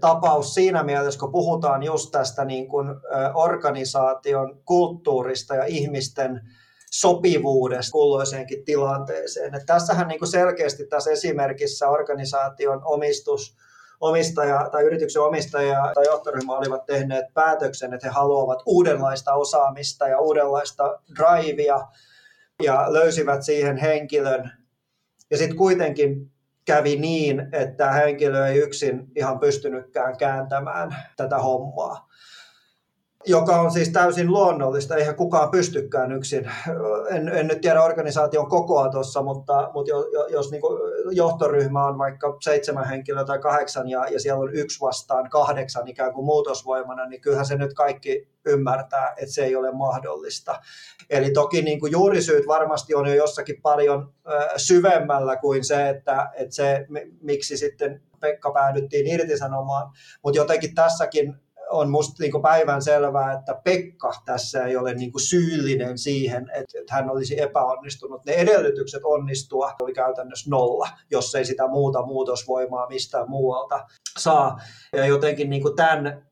tapaus 0.00 0.54
siinä 0.54 0.82
mielessä, 0.82 1.20
kun 1.20 1.32
puhutaan 1.32 1.82
just 1.82 2.10
tästä 2.12 2.44
niin 2.44 2.68
kuin 2.68 2.88
organisaation 3.34 4.62
kulttuurista 4.64 5.54
ja 5.54 5.64
ihmisten 5.64 6.40
sopivuudesta 6.90 7.92
kulloiseenkin 7.92 8.64
tilanteeseen. 8.64 9.54
Et 9.54 9.66
tässähän 9.66 10.08
niin 10.08 10.26
selkeästi 10.26 10.86
tässä 10.86 11.10
esimerkissä 11.10 11.88
organisaation 11.88 12.80
omistus 12.84 13.56
omistaja 14.00 14.68
tai 14.72 14.82
yrityksen 14.82 15.22
omistaja 15.22 15.92
tai 15.94 16.04
johtoryhmä 16.06 16.56
olivat 16.56 16.86
tehneet 16.86 17.24
päätöksen, 17.34 17.94
että 17.94 18.06
he 18.06 18.12
haluavat 18.12 18.62
uudenlaista 18.66 19.34
osaamista 19.34 20.08
ja 20.08 20.20
uudenlaista 20.20 21.00
drivea 21.16 21.80
ja 22.62 22.92
löysivät 22.92 23.42
siihen 23.42 23.76
henkilön. 23.76 24.52
Ja 25.30 25.38
sitten 25.38 25.56
kuitenkin 25.56 26.32
kävi 26.64 26.96
niin, 26.96 27.48
että 27.52 27.92
henkilö 27.92 28.46
ei 28.46 28.58
yksin 28.58 29.06
ihan 29.16 29.40
pystynytkään 29.40 30.16
kääntämään 30.16 30.96
tätä 31.16 31.38
hommaa 31.38 32.08
joka 33.26 33.60
on 33.60 33.70
siis 33.70 33.88
täysin 33.88 34.32
luonnollista. 34.32 34.96
Eihän 34.96 35.16
kukaan 35.16 35.50
pystykään 35.50 36.12
yksin. 36.12 36.50
En, 37.10 37.28
en 37.28 37.46
nyt 37.46 37.60
tiedä 37.60 37.82
organisaation 37.82 38.48
kokoa 38.48 38.88
tuossa, 38.88 39.22
mutta, 39.22 39.70
mutta 39.74 39.90
jos, 39.90 40.06
jos 40.30 40.50
niin 40.50 40.62
johtoryhmä 41.10 41.86
on 41.86 41.98
vaikka 41.98 42.36
seitsemän 42.40 42.88
henkilöä 42.88 43.24
tai 43.24 43.38
kahdeksan 43.38 43.88
ja, 43.88 44.06
ja 44.08 44.20
siellä 44.20 44.40
on 44.40 44.54
yksi 44.54 44.80
vastaan 44.80 45.30
kahdeksan 45.30 45.88
ikään 45.88 46.12
kuin 46.12 46.24
muutosvoimana, 46.24 47.06
niin 47.06 47.20
kyllähän 47.20 47.46
se 47.46 47.56
nyt 47.56 47.74
kaikki 47.74 48.28
ymmärtää, 48.46 49.14
että 49.16 49.34
se 49.34 49.44
ei 49.44 49.56
ole 49.56 49.72
mahdollista. 49.72 50.60
Eli 51.10 51.30
toki 51.30 51.62
niin 51.62 51.80
kuin 51.80 51.92
juurisyyt 51.92 52.46
varmasti 52.46 52.94
on 52.94 53.06
jo 53.06 53.14
jossakin 53.14 53.62
paljon 53.62 54.14
syvemmällä 54.56 55.36
kuin 55.36 55.64
se, 55.64 55.88
että, 55.88 56.30
että 56.34 56.54
se, 56.54 56.86
miksi 57.20 57.56
sitten 57.56 58.02
Pekka 58.20 58.50
päädyttiin 58.50 59.06
irtisanomaan, 59.06 59.92
mutta 60.22 60.38
jotenkin 60.38 60.74
tässäkin 60.74 61.36
on 61.70 61.90
musta 61.90 62.22
niin 62.22 62.42
päivän 62.42 62.82
selvää, 62.82 63.32
että 63.32 63.60
Pekka 63.64 64.12
tässä 64.24 64.64
ei 64.64 64.76
ole 64.76 64.94
niin 64.94 65.12
syyllinen 65.28 65.98
siihen, 65.98 66.50
että, 66.54 66.94
hän 66.94 67.10
olisi 67.10 67.40
epäonnistunut. 67.40 68.24
Ne 68.26 68.32
edellytykset 68.32 69.02
onnistua 69.04 69.72
oli 69.82 69.92
käytännössä 69.92 70.50
nolla, 70.50 70.88
jos 71.10 71.34
ei 71.34 71.44
sitä 71.44 71.68
muuta 71.68 72.02
muutosvoimaa 72.02 72.88
mistään 72.88 73.30
muualta 73.30 73.86
saa. 74.18 74.60
Ja 74.92 75.06
jotenkin 75.06 75.50
niin 75.50 75.76
tämän 75.76 76.26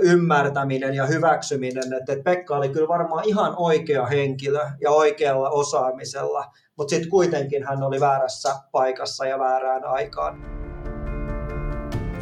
ymmärtäminen 0.00 0.94
ja 0.94 1.06
hyväksyminen, 1.06 1.92
että 1.92 2.16
Pekka 2.24 2.56
oli 2.56 2.68
kyllä 2.68 2.88
varmaan 2.88 3.28
ihan 3.28 3.54
oikea 3.56 4.06
henkilö 4.06 4.60
ja 4.80 4.90
oikealla 4.90 5.50
osaamisella, 5.50 6.44
mutta 6.78 6.90
sitten 6.90 7.10
kuitenkin 7.10 7.66
hän 7.66 7.82
oli 7.82 8.00
väärässä 8.00 8.54
paikassa 8.72 9.26
ja 9.26 9.38
väärään 9.38 9.84
aikaan. 9.84 10.62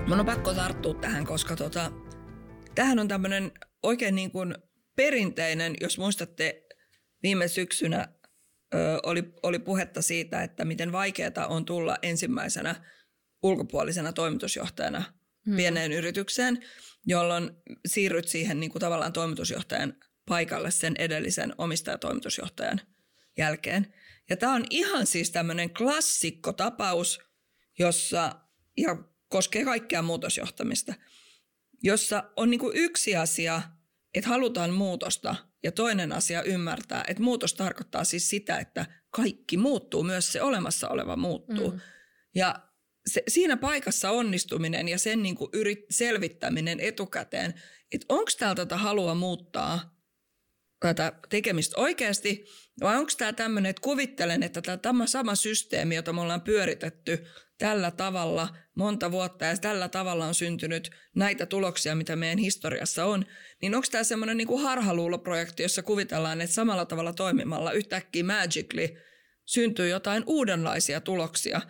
Mun 0.09 0.21
on 0.21 0.27
pakko 0.27 0.55
tarttua 0.55 0.95
tähän, 0.95 1.27
koska 1.27 1.57
tota, 1.57 1.91
Tähän 2.81 2.99
on 2.99 3.09
tämmöinen 3.09 3.53
oikein 3.83 4.15
niin 4.15 4.31
kuin 4.31 4.55
perinteinen, 4.97 5.75
jos 5.81 5.99
muistatte 5.99 6.67
viime 7.23 7.49
syksynä 7.49 8.09
ö, 8.75 8.79
oli, 9.03 9.33
oli 9.43 9.59
puhetta 9.59 10.03
siitä, 10.03 10.43
että 10.43 10.65
miten 10.65 10.93
vaikeaa 10.93 11.47
on 11.49 11.65
tulla 11.65 11.97
ensimmäisenä 12.03 12.85
ulkopuolisena 13.43 14.13
toimitusjohtajana 14.13 15.05
hmm. 15.47 15.57
pieneen 15.57 15.93
yritykseen, 15.93 16.65
jolloin 17.07 17.51
siirryt 17.87 18.29
siihen 18.29 18.61
niin 18.61 18.71
kuin 18.71 18.81
tavallaan 18.81 19.13
toimitusjohtajan 19.13 19.95
paikalle 20.29 20.71
sen 20.71 20.95
edellisen 20.99 21.55
omistajatoimitusjohtajan 21.59 22.81
jälkeen. 23.39 23.95
Ja 24.31 24.37
tämä 24.37 24.55
on 24.55 24.65
ihan 24.71 25.07
siis 25.07 25.31
tämmöinen 25.31 25.75
klassikko 25.75 26.53
tapaus, 26.53 27.21
jossa, 27.79 28.41
ja 28.77 28.97
koskee 29.29 29.65
kaikkea 29.65 30.03
muutosjohtamista– 30.03 30.95
jossa 31.83 32.25
on 32.37 32.51
niin 32.51 32.61
kuin 32.61 32.77
yksi 32.77 33.17
asia, 33.17 33.63
että 34.15 34.31
halutaan 34.31 34.71
muutosta 34.71 35.37
ja 35.63 35.73
toinen 35.73 36.13
asia 36.13 36.43
ymmärtää, 36.43 37.05
että 37.09 37.23
muutos 37.23 37.55
tarkoittaa 37.55 38.05
siis 38.05 38.29
sitä, 38.29 38.59
että 38.59 38.87
kaikki 39.11 39.57
muuttuu, 39.57 40.03
myös 40.03 40.33
se 40.33 40.43
olemassa 40.43 40.89
oleva 40.89 41.17
muuttuu. 41.17 41.71
Mm. 41.71 41.81
Ja 42.35 42.71
se, 43.07 43.23
siinä 43.29 43.57
paikassa 43.57 44.11
onnistuminen 44.11 44.89
ja 44.89 44.99
sen 44.99 45.23
niin 45.23 45.35
kuin 45.35 45.51
yrit, 45.53 45.79
selvittäminen 45.91 46.81
etukäteen, 46.81 47.55
että 47.93 48.07
onko 48.09 48.31
täältä 48.39 48.67
tätä 48.67 48.77
halua 48.77 49.15
muuttaa 49.15 50.01
tätä 50.81 51.13
tekemistä 51.29 51.81
oikeasti, 51.81 52.45
vai 52.81 52.97
onko 52.97 53.13
tämä 53.19 53.33
tämmöinen, 53.33 53.71
että 53.71 53.83
kuvittelen, 53.83 54.43
että 54.43 54.77
tämä 54.77 55.07
sama 55.07 55.35
systeemi, 55.35 55.95
jota 55.95 56.13
me 56.13 56.21
ollaan 56.21 56.43
pyöritetty 56.43 57.27
tällä 57.61 57.91
tavalla 57.91 58.49
monta 58.75 59.11
vuotta 59.11 59.45
ja 59.45 59.57
tällä 59.57 59.89
tavalla 59.89 60.27
on 60.27 60.35
syntynyt 60.35 60.91
näitä 61.17 61.47
tuloksia, 61.47 61.95
mitä 61.95 62.17
meidän 62.17 62.39
historiassa 62.39 63.05
on, 63.05 63.27
niin 63.63 63.75
onko 63.75 63.87
tämä 63.91 64.05
semmoinen 64.05 64.37
niin 64.37 64.49
kuin 64.49 64.63
harhaluuloprojekti, 64.63 65.63
jossa 65.63 65.83
kuvitellaan, 65.83 66.41
että 66.41 66.55
samalla 66.55 66.85
tavalla 66.85 67.13
toimimalla 67.13 67.73
yhtäkkiä 67.73 68.25
magically 68.25 68.89
syntyy 69.45 69.89
jotain 69.89 70.23
uudenlaisia 70.27 71.01
tuloksia, 71.01 71.61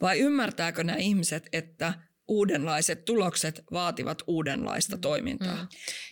vai 0.00 0.18
ymmärtääkö 0.18 0.84
nämä 0.84 0.98
ihmiset, 0.98 1.48
että 1.52 1.94
uudenlaiset 2.28 3.04
tulokset 3.04 3.62
vaativat 3.72 4.22
uudenlaista 4.26 4.98
toimintaa. 4.98 5.62
Mm. 5.62 5.68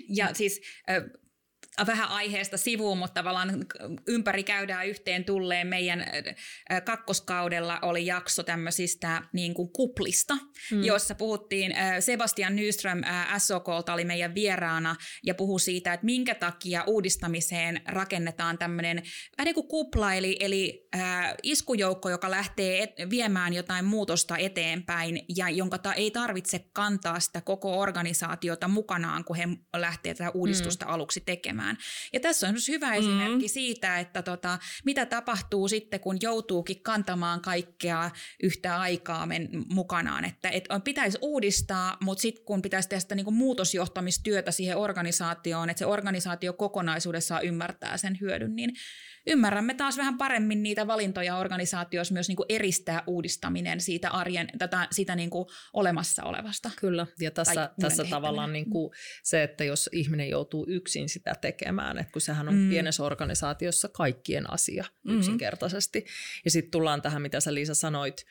Ja 0.09 0.35
siis 0.35 0.61
vähän 1.87 2.09
aiheesta 2.09 2.57
sivuun, 2.57 2.99
mutta 2.99 3.15
tavallaan 3.15 3.67
ympäri 4.07 4.45
käydään 4.45 4.87
yhteen 4.87 5.25
tulleen. 5.25 5.67
Meidän 5.67 6.07
kakkoskaudella 6.85 7.79
oli 7.83 8.07
jakso 8.07 8.43
tämmöisistä 8.43 9.23
niin 9.33 9.55
kuin 9.55 9.73
kuplista, 9.73 10.35
mm. 10.71 10.85
jossa 10.85 11.15
puhuttiin, 11.15 11.75
Sebastian 12.01 12.57
Nyström 12.57 13.03
SOKlta 13.39 13.93
oli 13.93 14.05
meidän 14.05 14.35
vieraana 14.35 14.97
ja 15.25 15.35
puhui 15.35 15.61
siitä, 15.61 15.93
että 15.93 16.07
minkä 16.07 16.35
takia 16.35 16.85
uudistamiseen 16.87 17.81
rakennetaan 17.87 18.59
tämmöinen 18.59 19.03
vähän 19.39 19.45
niin 19.45 19.55
kuin 19.55 19.69
kupla, 19.69 20.15
eli, 20.15 20.37
eli 20.41 20.89
äh, 20.97 21.35
iskujoukko, 21.43 22.11
joka 22.11 22.31
lähtee 22.31 22.83
et, 22.83 23.11
viemään 23.11 23.53
jotain 23.53 23.85
muutosta 23.85 24.37
eteenpäin 24.37 25.21
ja 25.37 25.51
jonka 25.51 25.79
ta, 25.79 25.95
ei 25.95 26.11
tarvitse 26.11 26.59
kantaa 26.73 27.21
sitä 27.21 27.41
koko 27.41 27.79
organisaatiota 27.79 28.69
mukanaan, 28.69 29.25
kun 29.25 29.37
he 29.37 29.49
lähtee 29.77 30.15
tätä 30.15 30.31
uudistusta 30.31 30.87
mm. 30.87 30.93
aluksi 30.93 31.21
tekemään 31.21 31.66
tekemään. 31.67 31.77
Ja 32.13 32.21
tässä 32.21 32.49
on 32.49 32.55
hyvä 32.69 32.87
mm-hmm. 32.87 32.99
esimerkki 32.99 33.49
siitä, 33.49 33.99
että 33.99 34.23
tota, 34.23 34.59
mitä 34.85 35.07
tapahtuu 35.07 35.69
sitten, 35.69 36.01
kun 36.01 36.19
joutuukin 36.21 36.83
kantamaan 36.83 37.41
kaikkea 37.41 38.11
yhtä 38.43 38.81
aikaa 38.81 39.27
men, 39.27 39.49
mukanaan. 39.69 40.25
Että 40.25 40.49
et 40.49 40.65
pitäisi 40.85 41.19
uudistaa, 41.21 41.97
mutta 42.01 42.23
sitten 42.23 42.45
kun 42.45 42.63
pitäisi 42.63 42.89
tehdä 42.89 43.01
sitä 43.01 43.15
niin 43.15 43.35
muutosjohtamistyötä 43.35 44.51
siihen 44.51 44.77
organisaatioon, 44.77 45.71
että 45.71 45.79
se 45.79 45.87
organisaatio 45.87 46.53
kokonaisuudessaan 46.53 47.45
ymmärtää 47.45 47.97
sen 47.97 48.19
hyödyn, 48.21 48.57
niin 48.57 48.71
ymmärrämme 49.27 49.75
taas 49.75 49.97
vähän 49.97 50.19
paremmin 50.19 50.63
niitä 50.63 50.87
valintoja 50.87 51.37
organisaatioissa 51.37 52.15
myös 52.15 52.29
niin 52.29 52.37
kuin 52.37 52.47
eristää 52.49 53.03
uudistaminen 53.07 53.81
siitä 53.81 54.11
arjen, 54.11 54.49
tätä, 54.59 54.89
siitä 54.91 55.17
niin 55.17 55.31
kuin 55.31 55.47
olemassa 55.73 56.25
olevasta. 56.25 56.71
Kyllä, 56.77 57.07
ja 57.21 57.31
tässä, 57.31 57.71
tässä 57.81 58.05
tavallaan 58.11 58.53
niin 58.53 58.71
kuin 58.71 58.91
se, 59.23 59.43
että 59.43 59.65
jos 59.65 59.91
ihminen 59.93 60.29
joutuu 60.29 60.67
yksin 60.69 61.09
sitä 61.09 61.35
tekemään, 61.41 61.99
että 61.99 62.13
kun 62.13 62.23
sehän 62.23 62.49
on 62.49 62.55
mm. 62.55 62.69
pienessä 62.69 63.03
organisaatiossa 63.03 63.89
kaikkien 63.89 64.53
asia 64.53 64.85
mm-hmm. 64.85 65.19
yksinkertaisesti. 65.19 66.07
Ja 66.45 66.51
sitten 66.51 66.71
tullaan 66.71 67.03
tähän, 67.03 67.23
mitä 67.23 67.41
sä 67.41 67.55
Liisa 67.55 67.75
sanoit, 67.75 68.27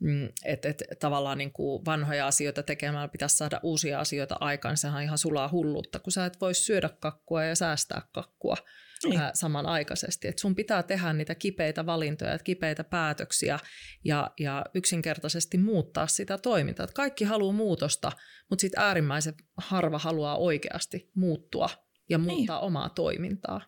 mm, 0.00 0.28
että 0.44 0.68
et, 0.68 0.82
tavallaan 1.00 1.38
niin 1.38 1.52
kuin 1.52 1.84
vanhoja 1.84 2.26
asioita 2.26 2.62
tekemällä 2.62 3.08
pitäisi 3.08 3.36
saada 3.36 3.60
uusia 3.62 4.00
asioita 4.00 4.36
aikaan, 4.40 4.76
sehän 4.76 4.96
on 4.96 5.02
ihan 5.02 5.18
sulaa 5.18 5.48
hullutta, 5.48 5.98
kun 5.98 6.12
sä 6.12 6.26
et 6.26 6.40
voi 6.40 6.54
syödä 6.54 6.90
kakkua 7.00 7.44
ja 7.44 7.54
säästää 7.54 8.02
kakkua 8.12 8.56
niin. 9.04 9.20
ää, 9.20 9.30
samanaikaisesti. 9.34 10.28
Et 10.28 10.38
sun 10.38 10.54
pitää 10.54 10.82
tehdä 10.82 11.12
niitä 11.12 11.34
kipeitä 11.34 11.86
valintoja, 11.86 12.38
kipeitä 12.38 12.84
päätöksiä 12.84 13.58
ja, 14.04 14.30
ja 14.40 14.64
yksinkertaisesti 14.74 15.58
muuttaa 15.58 16.06
sitä 16.06 16.38
toimintaa. 16.38 16.84
Et 16.84 16.92
kaikki 16.92 17.24
haluaa 17.24 17.52
muutosta, 17.52 18.12
mutta 18.50 18.60
sitten 18.60 18.82
äärimmäisen 18.82 19.34
harva 19.56 19.98
haluaa 19.98 20.36
oikeasti 20.36 21.10
muuttua 21.14 21.70
ja 22.08 22.18
niin. 22.18 22.26
muuttaa 22.26 22.58
niin. 22.58 22.66
omaa 22.66 22.88
toimintaa. 22.88 23.60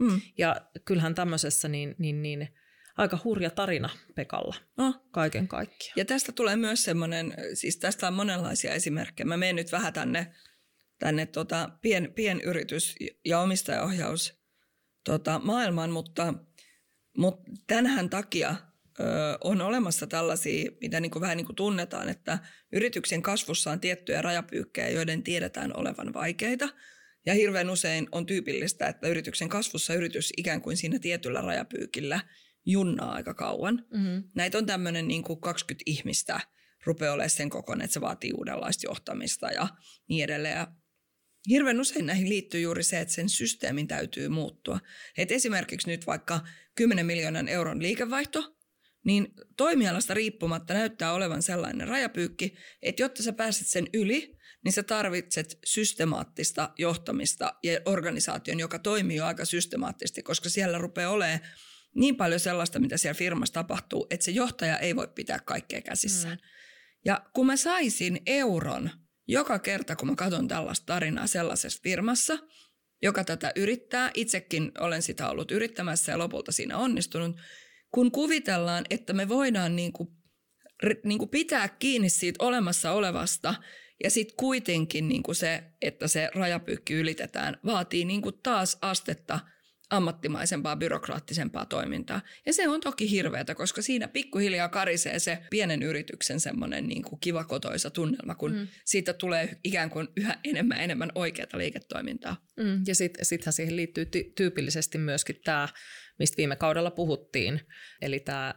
Mm. 0.00 0.20
Ja 0.38 0.56
kyllähän 0.84 1.14
tämmöisessä 1.14 1.68
niin, 1.68 1.94
niin, 1.98 2.22
niin 2.22 2.48
aika 2.96 3.18
hurja 3.24 3.50
tarina 3.50 3.90
Pekalla 4.14 4.56
no. 4.76 4.94
kaiken 5.10 5.48
kaikkiaan. 5.48 5.94
Ja 5.96 6.04
tästä 6.04 6.32
tulee 6.32 6.56
myös 6.56 6.84
semmoinen, 6.84 7.34
siis 7.54 7.76
tästä 7.76 8.08
on 8.08 8.14
monenlaisia 8.14 8.74
esimerkkejä. 8.74 9.26
Mä 9.26 9.36
menen 9.36 9.56
nyt 9.56 9.72
vähän 9.72 9.92
tänne, 9.92 10.34
tänne 10.98 11.26
tota 11.26 11.70
pien, 11.80 12.12
pienyritys- 12.14 12.94
ja 13.24 13.40
omistajaohjaus 13.40 14.39
tota, 15.04 15.40
maailman, 15.44 15.90
mutta, 15.90 16.34
mutta 17.16 17.50
tämänhän 17.66 18.10
takia 18.10 18.54
ö, 19.00 19.04
on 19.44 19.60
olemassa 19.60 20.06
tällaisia, 20.06 20.70
mitä 20.80 21.00
niin 21.00 21.10
kuin 21.10 21.20
vähän 21.20 21.36
niin 21.36 21.46
kuin 21.46 21.56
tunnetaan, 21.56 22.08
että 22.08 22.38
yrityksen 22.72 23.22
kasvussa 23.22 23.70
on 23.70 23.80
tiettyjä 23.80 24.22
rajapyykkejä, 24.22 24.88
joiden 24.88 25.22
tiedetään 25.22 25.76
olevan 25.76 26.14
vaikeita. 26.14 26.68
Ja 27.26 27.34
hirveän 27.34 27.70
usein 27.70 28.08
on 28.12 28.26
tyypillistä, 28.26 28.86
että 28.86 29.08
yrityksen 29.08 29.48
kasvussa 29.48 29.94
yritys 29.94 30.32
ikään 30.36 30.62
kuin 30.62 30.76
siinä 30.76 30.98
tietyllä 30.98 31.40
rajapyykillä 31.40 32.20
junnaa 32.66 33.12
aika 33.12 33.34
kauan. 33.34 33.86
Mm-hmm. 33.94 34.24
Näitä 34.34 34.58
on 34.58 34.66
tämmöinen 34.66 35.08
niin 35.08 35.24
20 35.40 35.82
ihmistä 35.86 36.40
rupeaa 36.86 37.14
olemaan 37.14 37.30
sen 37.30 37.50
kokoinen, 37.50 37.84
että 37.84 37.94
se 37.94 38.00
vaatii 38.00 38.32
uudenlaista 38.32 38.86
johtamista 38.86 39.50
ja 39.50 39.68
niin 40.08 40.24
edelleen. 40.24 40.56
Ja 40.56 40.66
hirveän 41.48 41.80
usein 41.80 42.06
näihin 42.06 42.28
liittyy 42.28 42.60
juuri 42.60 42.82
se, 42.82 43.00
että 43.00 43.14
sen 43.14 43.28
systeemin 43.28 43.88
täytyy 43.88 44.28
muuttua. 44.28 44.80
Et 45.18 45.32
esimerkiksi 45.32 45.88
nyt 45.88 46.06
vaikka 46.06 46.40
10 46.74 47.06
miljoonan 47.06 47.48
euron 47.48 47.82
liikevaihto, 47.82 48.56
niin 49.04 49.28
toimialasta 49.56 50.14
riippumatta 50.14 50.74
näyttää 50.74 51.12
olevan 51.12 51.42
sellainen 51.42 51.88
rajapyykki, 51.88 52.54
että 52.82 53.02
jotta 53.02 53.22
sä 53.22 53.32
pääset 53.32 53.66
sen 53.66 53.86
yli, 53.94 54.36
niin 54.64 54.72
sä 54.72 54.82
tarvitset 54.82 55.58
systemaattista 55.64 56.72
johtamista 56.78 57.54
ja 57.62 57.80
organisaation, 57.84 58.60
joka 58.60 58.78
toimii 58.78 59.16
jo 59.16 59.24
aika 59.24 59.44
systemaattisesti, 59.44 60.22
koska 60.22 60.48
siellä 60.48 60.78
rupeaa 60.78 61.10
olemaan 61.10 61.40
niin 61.94 62.16
paljon 62.16 62.40
sellaista, 62.40 62.78
mitä 62.78 62.96
siellä 62.96 63.18
firmassa 63.18 63.54
tapahtuu, 63.54 64.06
että 64.10 64.24
se 64.24 64.30
johtaja 64.30 64.78
ei 64.78 64.96
voi 64.96 65.08
pitää 65.14 65.38
kaikkea 65.38 65.80
käsissään. 65.80 66.36
Mm. 66.36 66.42
Ja 67.04 67.24
kun 67.34 67.46
mä 67.46 67.56
saisin 67.56 68.20
euron 68.26 68.90
joka 69.30 69.58
kerta, 69.58 69.96
kun 69.96 70.08
mä 70.08 70.14
katson 70.16 70.48
tällaista 70.48 70.86
tarinaa 70.86 71.26
sellaisessa 71.26 71.80
firmassa, 71.82 72.38
joka 73.02 73.24
tätä 73.24 73.52
yrittää, 73.56 74.10
itsekin 74.14 74.72
olen 74.78 75.02
sitä 75.02 75.30
ollut 75.30 75.50
yrittämässä 75.50 76.12
ja 76.12 76.18
lopulta 76.18 76.52
siinä 76.52 76.78
onnistunut, 76.78 77.36
kun 77.90 78.12
kuvitellaan, 78.12 78.84
että 78.90 79.12
me 79.12 79.28
voidaan 79.28 79.76
niin 79.76 79.92
kuin, 79.92 80.08
niin 81.04 81.18
kuin 81.18 81.30
pitää 81.30 81.68
kiinni 81.68 82.10
siitä 82.10 82.44
olemassa 82.44 82.92
olevasta 82.92 83.54
ja 84.04 84.10
sitten 84.10 84.36
kuitenkin 84.36 85.08
niin 85.08 85.22
kuin 85.22 85.36
se, 85.36 85.62
että 85.82 86.08
se 86.08 86.30
rajapyykki 86.34 86.94
ylitetään, 86.94 87.58
vaatii 87.64 88.04
niin 88.04 88.22
kuin 88.22 88.34
taas 88.42 88.78
astetta– 88.82 89.40
ammattimaisempaa, 89.90 90.76
byrokraattisempaa 90.76 91.66
toimintaa. 91.66 92.20
Ja 92.46 92.52
se 92.52 92.68
on 92.68 92.80
toki 92.80 93.10
hirveätä, 93.10 93.54
koska 93.54 93.82
siinä 93.82 94.08
pikkuhiljaa 94.08 94.68
karisee 94.68 95.18
se 95.18 95.38
pienen 95.50 95.82
yrityksen 95.82 96.40
semmoinen 96.40 96.88
niin 96.88 97.02
kuin 97.02 97.20
kiva 97.20 97.44
kotoisa 97.44 97.90
tunnelma, 97.90 98.34
kun 98.34 98.52
mm. 98.52 98.68
siitä 98.84 99.12
tulee 99.12 99.56
ikään 99.64 99.90
kuin 99.90 100.08
yhä 100.16 100.38
enemmän 100.44 100.80
enemmän 100.80 101.12
oikeaa 101.14 101.48
liiketoimintaa. 101.54 102.36
Mm. 102.56 102.82
Ja 102.86 102.94
sitten 102.94 103.24
sittenhän 103.24 103.52
siihen 103.52 103.76
liittyy 103.76 104.04
ty- 104.04 104.32
tyypillisesti 104.36 104.98
myöskin 104.98 105.40
tämä, 105.44 105.68
mistä 106.18 106.36
viime 106.36 106.56
kaudella 106.56 106.90
puhuttiin, 106.90 107.60
eli 108.02 108.20
tämä 108.20 108.54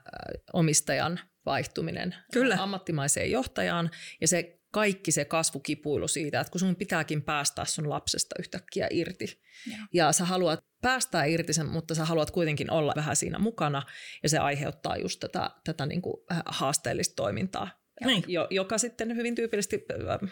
omistajan 0.54 1.20
vaihtuminen 1.46 2.16
Kyllä. 2.34 2.56
ammattimaiseen 2.60 3.32
johtajaan 3.32 3.92
ja 4.22 4.28
se 4.28 4.60
kaikki 4.74 5.12
se 5.12 5.26
kasvukipuilu 5.26 6.08
siitä, 6.08 6.40
että 6.40 6.52
kun 6.52 6.60
sun 6.60 6.76
pitääkin 6.76 7.22
päästä 7.22 7.66
sun 7.66 7.90
lapsesta 7.90 8.36
yhtäkkiä 8.40 8.88
irti. 8.92 9.42
Ja, 9.72 9.78
ja 9.94 10.12
sä 10.12 10.26
haluat 10.26 10.60
päästää 10.82 11.26
irti 11.26 11.54
sen, 11.54 11.66
mutta 11.66 11.96
sä 11.96 12.06
haluat 12.06 12.32
kuitenkin 12.32 12.72
olla 12.72 12.94
vähän 12.96 13.16
siinä 13.16 13.40
mukana 13.40 13.84
ja 14.24 14.30
se 14.30 14.38
aiheuttaa 14.38 14.98
just 14.98 15.20
tätä, 15.20 15.50
tätä 15.64 15.86
niin 15.86 16.02
kuin 16.02 16.16
haasteellista 16.46 17.16
toimintaa 17.16 17.83
niin. 18.06 18.24
Jo, 18.28 18.48
joka 18.50 18.78
sitten 18.78 19.16
hyvin 19.16 19.36
tyypillisesti, 19.36 19.86
äh, 20.12 20.32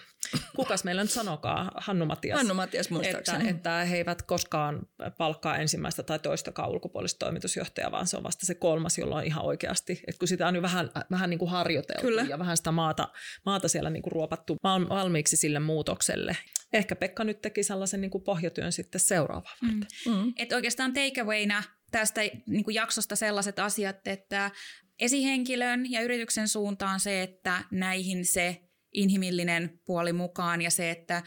kukas 0.56 0.84
meillä 0.84 1.02
nyt 1.02 1.12
sanokaa, 1.12 1.72
Hannu 1.76 2.06
Matias. 2.06 2.38
Hannu 2.38 2.54
Matias 2.54 2.90
että, 3.04 3.42
että 3.50 3.86
he 3.86 3.98
eivät 3.98 4.22
koskaan 4.22 4.88
palkkaa 5.18 5.58
ensimmäistä 5.58 6.04
tai 6.04 6.20
toista 6.20 6.68
ulkopuolista 6.68 7.26
toimitusjohtajaa, 7.26 7.92
vaan 7.92 8.08
se 8.08 8.18
on 8.18 8.24
vasta 8.24 8.46
se 8.46 8.56
kolmas, 8.56 8.98
jolloin 8.98 9.28
ihan 9.28 9.46
oikeasti, 9.46 10.04
että 10.08 10.20
kun 10.20 10.28
sitä 10.28 10.48
on 10.48 10.56
jo 10.56 10.62
vähän, 10.62 10.90
vähän 11.12 11.30
niin 11.30 11.40
kuin 11.40 11.52
harjoiteltu 11.52 12.02
Kyllä. 12.02 12.22
ja 12.22 12.40
vähän 12.40 12.58
sitä 12.58 12.72
maata, 12.72 13.08
maata 13.46 13.68
siellä 13.68 13.90
niin 13.90 14.04
kuin 14.04 14.12
ruopattu 14.12 14.58
valmiiksi 14.90 15.38
sille 15.38 15.60
muutokselle. 15.60 16.38
Ehkä 16.74 16.96
Pekka 16.96 17.24
nyt 17.24 17.42
teki 17.42 17.64
sellaisen 17.64 18.02
niin 18.02 18.12
kuin 18.12 18.24
pohjatyön 18.24 18.72
sitten 18.72 19.02
seuraavaan 19.02 19.58
mm. 19.62 19.80
mm. 20.08 20.34
Et 20.38 20.54
oikeastaan 20.54 20.94
takeawayna 20.94 21.64
tästä 21.92 22.22
niin 22.48 22.64
kuin 22.64 22.76
jaksosta 22.76 23.16
sellaiset 23.16 23.60
asiat, 23.60 24.08
että 24.08 24.52
esihenkilön 25.02 25.92
ja 25.92 26.02
yrityksen 26.02 26.48
suuntaan 26.48 27.00
se, 27.00 27.22
että 27.22 27.64
näihin 27.72 28.26
se 28.26 28.62
inhimillinen 28.94 29.80
puoli 29.86 30.14
mukaan 30.14 30.62
ja 30.62 30.72
se, 30.72 30.92
että 30.92 31.24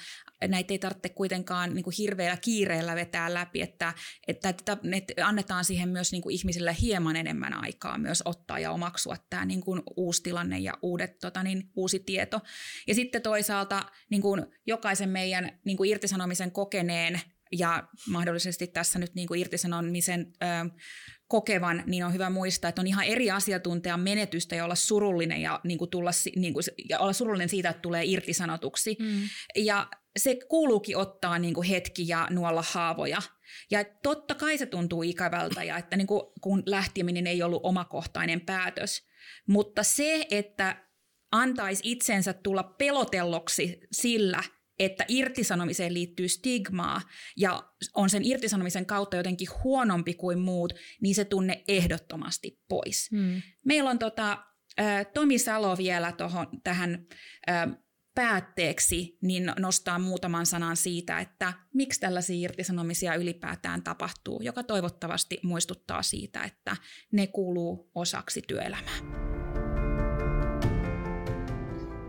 näitä 0.48 0.74
ei 0.74 0.78
tarvitse 0.78 1.08
kuitenkaan 1.08 1.74
niin 1.74 1.84
kuin 1.84 1.94
hirveällä 1.98 2.36
kiireellä 2.36 2.94
vetää 2.94 3.34
läpi, 3.34 3.62
että, 3.62 3.94
että, 4.28 4.48
että, 4.48 4.78
että 4.92 5.26
annetaan 5.26 5.64
siihen 5.64 5.88
myös 5.88 6.12
niin 6.12 6.22
kuin 6.22 6.34
ihmisille 6.34 6.76
hieman 6.80 7.16
enemmän 7.16 7.54
aikaa 7.54 7.98
myös 7.98 8.22
ottaa 8.24 8.58
ja 8.58 8.70
omaksua 8.70 9.16
tämä 9.30 9.44
niin 9.44 9.60
kuin 9.60 9.82
uusi 9.96 10.22
tilanne 10.22 10.58
ja 10.58 10.72
uudet, 10.82 11.18
tota, 11.18 11.42
niin, 11.42 11.70
uusi 11.76 11.98
tieto. 11.98 12.40
Ja 12.86 12.94
sitten 12.94 13.22
toisaalta 13.22 13.86
niin 14.10 14.22
kuin 14.22 14.46
jokaisen 14.66 15.08
meidän 15.08 15.58
niin 15.64 15.76
kuin 15.76 15.90
irtisanomisen 15.90 16.52
kokeneen 16.52 17.20
ja 17.52 17.88
mahdollisesti 18.08 18.66
tässä 18.66 18.98
nyt 18.98 19.14
niin 19.14 19.28
kuin 19.28 19.40
irtisanomisen 19.40 20.32
ö, 20.42 20.46
kokevan, 21.28 21.82
niin 21.86 22.04
on 22.04 22.12
hyvä 22.12 22.30
muistaa, 22.30 22.68
että 22.68 22.80
on 22.80 22.86
ihan 22.86 23.04
eri 23.04 23.30
asiantuntijan 23.30 24.00
menetystä 24.00 24.56
ja 24.56 24.64
olla 24.64 24.74
surullinen 24.74 25.42
ja, 25.42 25.60
niin 25.64 25.78
kuin 25.78 25.90
tulla, 25.90 26.10
niin 26.36 26.52
kuin, 26.52 26.64
ja 26.88 26.98
olla 26.98 27.12
surullinen 27.12 27.48
siitä, 27.48 27.68
että 27.68 27.82
tulee 27.82 28.04
irtisanotuksi. 28.04 28.96
Mm. 28.98 29.20
Ja 29.56 29.88
se 30.18 30.38
kuuluukin 30.48 30.96
ottaa 30.96 31.38
niin 31.38 31.54
kuin 31.54 31.68
hetki 31.68 32.08
ja 32.08 32.28
nuolla 32.30 32.64
haavoja. 32.72 33.22
Ja 33.70 33.84
totta 34.02 34.34
kai 34.34 34.58
se 34.58 34.66
tuntuu 34.66 35.02
ikävältä 35.02 35.64
ja 35.64 35.78
että 35.78 35.96
niin 35.96 36.06
kuin, 36.06 36.22
kun 36.40 36.62
lähteminen 36.66 37.26
ei 37.26 37.42
ollut 37.42 37.60
omakohtainen 37.64 38.40
päätös. 38.40 39.02
Mutta 39.46 39.82
se, 39.82 40.26
että 40.30 40.84
antaisi 41.32 41.82
itsensä 41.84 42.32
tulla 42.32 42.62
pelotelloksi 42.62 43.80
sillä, 43.92 44.42
että 44.78 45.04
irtisanomiseen 45.08 45.94
liittyy 45.94 46.28
stigmaa 46.28 47.00
ja 47.36 47.62
on 47.94 48.10
sen 48.10 48.24
irtisanomisen 48.24 48.86
kautta 48.86 49.16
jotenkin 49.16 49.48
huonompi 49.64 50.14
kuin 50.14 50.38
muut, 50.38 50.72
niin 51.00 51.14
se 51.14 51.24
tunne 51.24 51.64
ehdottomasti 51.68 52.60
pois. 52.68 53.10
Hmm. 53.10 53.42
Meillä 53.64 53.90
on 53.90 53.98
tota, 53.98 54.44
Tomi 55.14 55.38
Salo 55.38 55.76
vielä 55.76 56.12
tohon, 56.12 56.46
tähän 56.64 57.06
päätteeksi 58.14 59.18
niin 59.22 59.52
nostaa 59.58 59.98
muutaman 59.98 60.46
sanan 60.46 60.76
siitä, 60.76 61.18
että 61.18 61.52
miksi 61.74 62.00
tällaisia 62.00 62.36
irtisanomisia 62.36 63.14
ylipäätään 63.14 63.82
tapahtuu, 63.82 64.40
joka 64.42 64.62
toivottavasti 64.62 65.40
muistuttaa 65.42 66.02
siitä, 66.02 66.42
että 66.42 66.76
ne 67.12 67.26
kuuluu 67.26 67.90
osaksi 67.94 68.42
työelämää 68.48 69.33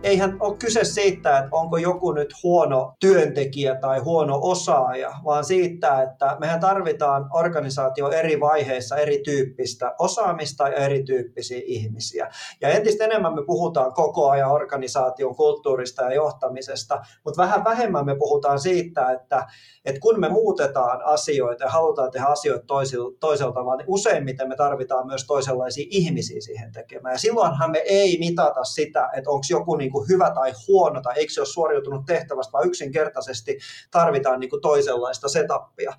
eihän 0.06 0.38
ole 0.39 0.58
kyse 0.58 0.84
siitä, 0.84 1.38
että 1.38 1.49
onko 1.51 1.78
joku 1.78 2.12
nyt 2.12 2.34
huono 2.43 2.93
työntekijä 2.99 3.76
tai 3.76 3.99
huono 3.99 4.39
osaaja, 4.41 5.14
vaan 5.26 5.45
siitä, 5.45 6.01
että 6.01 6.38
mehän 6.39 6.60
tarvitaan 6.60 7.30
organisaatio 7.34 8.10
eri 8.12 8.39
vaiheissa 8.39 8.97
erityyppistä 8.97 9.95
osaamista 9.99 10.68
ja 10.68 10.76
erityyppisiä 10.76 11.62
ihmisiä. 11.66 12.30
Ja 12.62 12.70
entistä 12.70 13.03
enemmän 13.03 13.36
me 13.36 13.45
puhutaan 13.45 13.93
koko 13.93 14.30
ajan 14.30 14.51
organisaation 14.51 15.36
kulttuurista 15.36 16.03
ja 16.03 16.14
johtamisesta, 16.14 17.01
mutta 17.24 17.41
vähän 17.41 17.64
vähemmän 17.64 18.06
me 18.06 18.16
puhutaan 18.16 18.60
siitä, 18.60 19.12
että, 19.12 19.47
että 19.86 19.99
kun 19.99 20.20
me 20.20 20.30
muutetaan 20.30 21.01
asioita 21.06 21.64
ja 21.64 21.70
halutaan 21.70 22.12
tehdä 22.12 22.28
asioita 22.28 22.66
toiselta 23.20 23.53
tavalla, 23.53 23.76
niin 23.76 23.89
useimmiten 23.89 24.49
me 24.49 24.56
tarvitaan 24.56 25.08
myös 25.08 25.28
toisenlaisia 25.28 25.86
ihmisiä 25.89 26.41
siihen 26.41 26.72
tekemään. 26.72 27.14
Ja 27.14 27.20
silloinhan 27.20 27.72
me 27.72 27.82
ei 27.86 28.18
mitata 28.20 28.64
sitä, 28.64 29.10
että 29.18 29.30
onko 29.30 29.45
joku 29.49 29.76
niin 29.76 29.94
kuin 29.95 30.09
hyvä 30.09 30.31
tai 30.35 30.53
huono 30.67 31.01
tai 31.01 31.13
eikö 31.17 31.33
se 31.33 31.41
ole 31.41 31.47
suoriutunut 31.47 32.05
tehtävästä, 32.05 32.51
vaan 32.51 32.67
yksinkertaisesti 32.67 33.57
tarvitaan 33.91 34.39
niin 34.39 34.49
kuin 34.49 34.61
toisenlaista 34.61 35.29
setapia. 35.29 35.93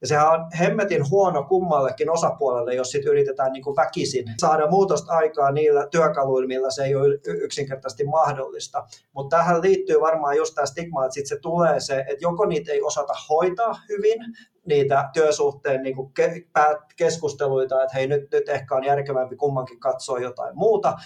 Ja 0.00 0.06
sehän 0.06 0.28
on 0.28 0.46
hemmetin 0.58 1.10
huono 1.10 1.44
kummallekin 1.44 2.10
osapuolelle, 2.10 2.74
jos 2.74 2.90
sit 2.90 3.04
yritetään 3.04 3.52
niin 3.52 3.62
kuin 3.62 3.76
väkisin 3.76 4.24
saada 4.40 4.70
muutosta 4.70 5.12
aikaa 5.12 5.52
niillä 5.52 5.86
työkaluilla, 5.90 6.48
millä 6.48 6.70
se 6.70 6.84
ei 6.84 6.94
ole 6.94 7.18
yksinkertaisesti 7.26 8.04
mahdollista. 8.04 8.86
Mutta 9.12 9.36
tähän 9.36 9.62
liittyy 9.62 10.00
varmaan 10.00 10.36
just 10.36 10.54
tämä 10.54 10.66
stigma, 10.66 11.04
että 11.04 11.14
sit 11.14 11.26
se 11.26 11.38
tulee 11.42 11.80
se, 11.80 11.98
että 11.98 12.16
joko 12.20 12.46
niitä 12.46 12.72
ei 12.72 12.82
osata 12.82 13.12
hoitaa 13.30 13.80
hyvin, 13.88 14.18
niitä 14.66 15.10
työsuhteen 15.12 15.82
niin 15.82 15.96
kuin 15.96 16.12
keskusteluita, 16.96 17.82
että 17.82 17.94
hei 17.94 18.06
nyt, 18.06 18.32
nyt 18.32 18.48
ehkä 18.48 18.74
on 18.74 18.84
järkevämpi 18.84 19.36
kummankin 19.36 19.80
katsoa 19.80 20.18
jotain 20.18 20.56
muuta, 20.58 20.96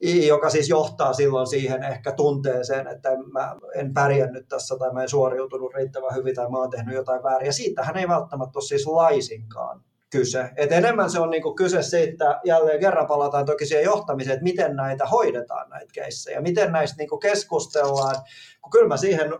joka 0.00 0.50
siis 0.50 0.68
johtaa 0.68 1.12
silloin 1.12 1.46
siihen 1.46 1.82
ehkä 1.82 2.12
tunteeseen, 2.12 2.86
että 2.86 3.10
mä 3.32 3.56
en 3.74 3.94
pärjännyt 3.94 4.48
tässä 4.48 4.76
tai 4.78 4.92
mä 4.92 5.02
en 5.02 5.08
suoriutunut 5.08 5.74
riittävän 5.74 6.14
hyvin 6.14 6.34
tai 6.34 6.50
mä 6.50 6.58
oon 6.58 6.70
tehnyt 6.70 6.94
jotain 6.94 7.22
väärin. 7.22 7.46
Ja 7.46 7.52
siitähän 7.52 7.96
ei 7.96 8.08
välttämättä 8.08 8.58
ole 8.58 8.64
siis 8.64 8.86
laisinkaan 8.86 9.84
kyse. 10.10 10.50
Et 10.56 10.72
enemmän 10.72 11.10
se 11.10 11.20
on 11.20 11.30
niinku 11.30 11.54
kyse 11.54 11.82
siitä, 11.82 12.40
jälleen 12.44 12.80
kerran 12.80 13.06
palataan 13.06 13.44
toki 13.44 13.66
siihen 13.66 13.84
johtamiseen, 13.84 14.34
että 14.34 14.44
miten 14.44 14.76
näitä 14.76 15.06
hoidetaan 15.06 15.70
näitä 15.70 15.92
keissejä, 15.92 16.40
miten 16.40 16.72
näistä 16.72 16.96
niinku 16.96 17.18
keskustellaan. 17.18 18.16
Kun 18.62 18.70
kyllä 18.70 18.88
mä 18.88 18.96
siihen 18.96 19.30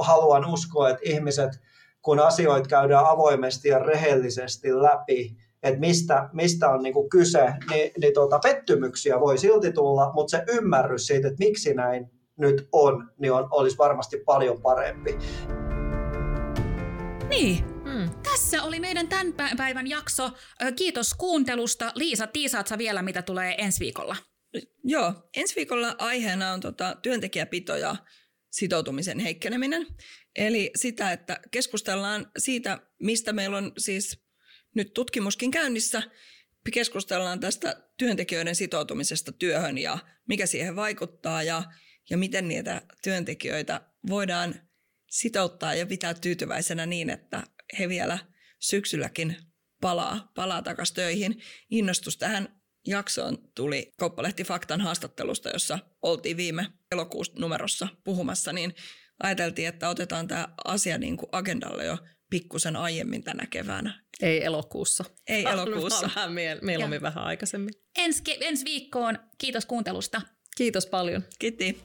haluan 0.00 0.44
uskoa, 0.44 0.90
että 0.90 1.02
ihmiset, 1.04 1.50
kun 2.02 2.20
asioita 2.20 2.68
käydään 2.68 3.06
avoimesti 3.06 3.68
ja 3.68 3.78
rehellisesti 3.78 4.82
läpi, 4.82 5.36
että 5.62 5.80
mistä, 5.80 6.28
mistä 6.32 6.68
on 6.68 6.82
niin 6.82 6.94
kuin 6.94 7.10
kyse, 7.10 7.52
niin, 7.70 7.92
niin 8.00 8.14
tuota, 8.14 8.38
pettymyksiä 8.38 9.20
voi 9.20 9.38
silti 9.38 9.72
tulla, 9.72 10.12
mutta 10.14 10.30
se 10.30 10.44
ymmärrys 10.48 11.06
siitä, 11.06 11.28
että 11.28 11.44
miksi 11.44 11.74
näin 11.74 12.10
nyt 12.38 12.68
on, 12.72 13.10
niin 13.18 13.32
on, 13.32 13.48
olisi 13.50 13.78
varmasti 13.78 14.16
paljon 14.26 14.62
parempi. 14.62 15.18
Niin, 17.28 17.64
hmm. 17.64 18.10
tässä 18.22 18.62
oli 18.62 18.80
meidän 18.80 19.08
tämän 19.08 19.34
päivän 19.56 19.86
jakso. 19.86 20.30
Kiitos 20.76 21.14
kuuntelusta. 21.14 21.92
Liisa, 21.94 22.26
tiisaat 22.26 22.78
vielä, 22.78 23.02
mitä 23.02 23.22
tulee 23.22 23.54
ensi 23.58 23.80
viikolla? 23.80 24.16
Joo, 24.84 25.14
ensi 25.36 25.56
viikolla 25.56 25.94
aiheena 25.98 26.52
on 26.52 26.60
tota, 26.60 26.96
työntekijäpito 27.02 27.76
ja 27.76 27.96
sitoutumisen 28.50 29.18
heikkeneminen. 29.18 29.86
Eli 30.36 30.70
sitä, 30.76 31.12
että 31.12 31.40
keskustellaan 31.50 32.26
siitä, 32.38 32.78
mistä 33.02 33.32
meillä 33.32 33.56
on 33.56 33.72
siis 33.78 34.21
nyt 34.74 34.94
tutkimuskin 34.94 35.50
käynnissä. 35.50 36.02
Keskustellaan 36.72 37.40
tästä 37.40 37.82
työntekijöiden 37.98 38.54
sitoutumisesta 38.54 39.32
työhön 39.32 39.78
ja 39.78 39.98
mikä 40.28 40.46
siihen 40.46 40.76
vaikuttaa 40.76 41.42
ja, 41.42 41.62
ja 42.10 42.16
miten 42.16 42.48
niitä 42.48 42.82
työntekijöitä 43.02 43.80
voidaan 44.08 44.54
sitouttaa 45.10 45.74
ja 45.74 45.86
pitää 45.86 46.14
tyytyväisenä 46.14 46.86
niin, 46.86 47.10
että 47.10 47.42
he 47.78 47.88
vielä 47.88 48.18
syksylläkin 48.58 49.36
palaa, 49.80 50.32
palaa 50.34 50.62
takaisin 50.62 50.94
töihin. 50.94 51.42
Innostus 51.70 52.16
tähän 52.16 52.60
jaksoon 52.86 53.38
tuli 53.54 53.92
Kauppalehti 53.98 54.44
Faktan 54.44 54.80
haastattelusta, 54.80 55.50
jossa 55.50 55.78
oltiin 56.02 56.36
viime 56.36 56.66
elokuussa 56.92 57.32
numerossa 57.38 57.88
puhumassa, 58.04 58.52
niin 58.52 58.74
ajateltiin, 59.22 59.68
että 59.68 59.88
otetaan 59.88 60.28
tämä 60.28 60.48
asia 60.64 60.98
niin 60.98 61.16
kuin 61.16 61.28
agendalle 61.32 61.84
jo 61.84 61.98
pikkusen 62.32 62.76
aiemmin 62.76 63.24
tänä 63.24 63.46
keväänä. 63.50 64.00
Ei 64.20 64.44
elokuussa. 64.44 65.04
Ei 65.28 65.44
elokuussa. 65.44 66.10
Vähän 66.16 66.32
mieluummin 66.62 67.02
vähän 67.02 67.24
aikaisemmin. 67.24 67.74
Ensi, 67.98 68.22
ensi 68.40 68.64
viikkoon. 68.64 69.18
Kiitos 69.38 69.66
kuuntelusta. 69.66 70.22
Kiitos 70.56 70.86
paljon. 70.86 71.24
Kiitti. 71.38 71.82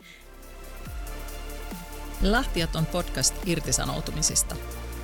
Lähtijät 2.22 2.76
on 2.76 2.86
podcast 2.86 3.36
irtisanoutumisista. 3.46 4.56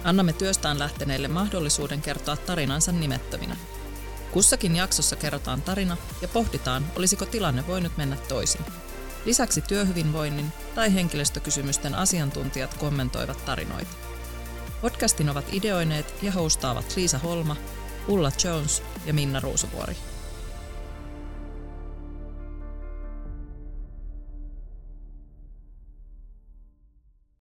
Annamme 0.04 0.34
työstään 0.34 0.80
lähteneille 0.80 1.28
mahdollisuuden 1.28 2.02
kertoa 2.02 2.38
tarinansa 2.38 2.92
nimettöminä. 2.92 3.56
Kussakin 4.32 4.76
jaksossa 4.76 5.16
kerrotaan 5.16 5.62
tarina 5.62 5.98
ja 6.22 6.28
pohditaan, 6.28 6.86
olisiko 6.96 7.26
tilanne 7.26 7.68
voinut 7.68 7.98
mennä 7.98 8.18
toisin. 8.28 8.62
Lisäksi 9.26 9.62
työhyvinvoinnin 9.62 10.52
tai 10.76 10.94
henkilöstökysymysten 10.94 11.96
asiantuntijat 11.96 12.74
kommentoivat 12.74 13.46
tarinoita. 13.46 14.03
Podcastin 14.84 15.30
ovat 15.30 15.46
ideoineet 15.54 16.16
ja 16.22 16.32
hostaavat 16.32 16.94
Liisa 16.96 17.18
Holma, 17.18 17.56
Ulla 18.08 18.32
Jones 18.44 18.84
ja 19.06 19.14
Minna 19.14 19.40
Ruusuvuori. 19.40 19.96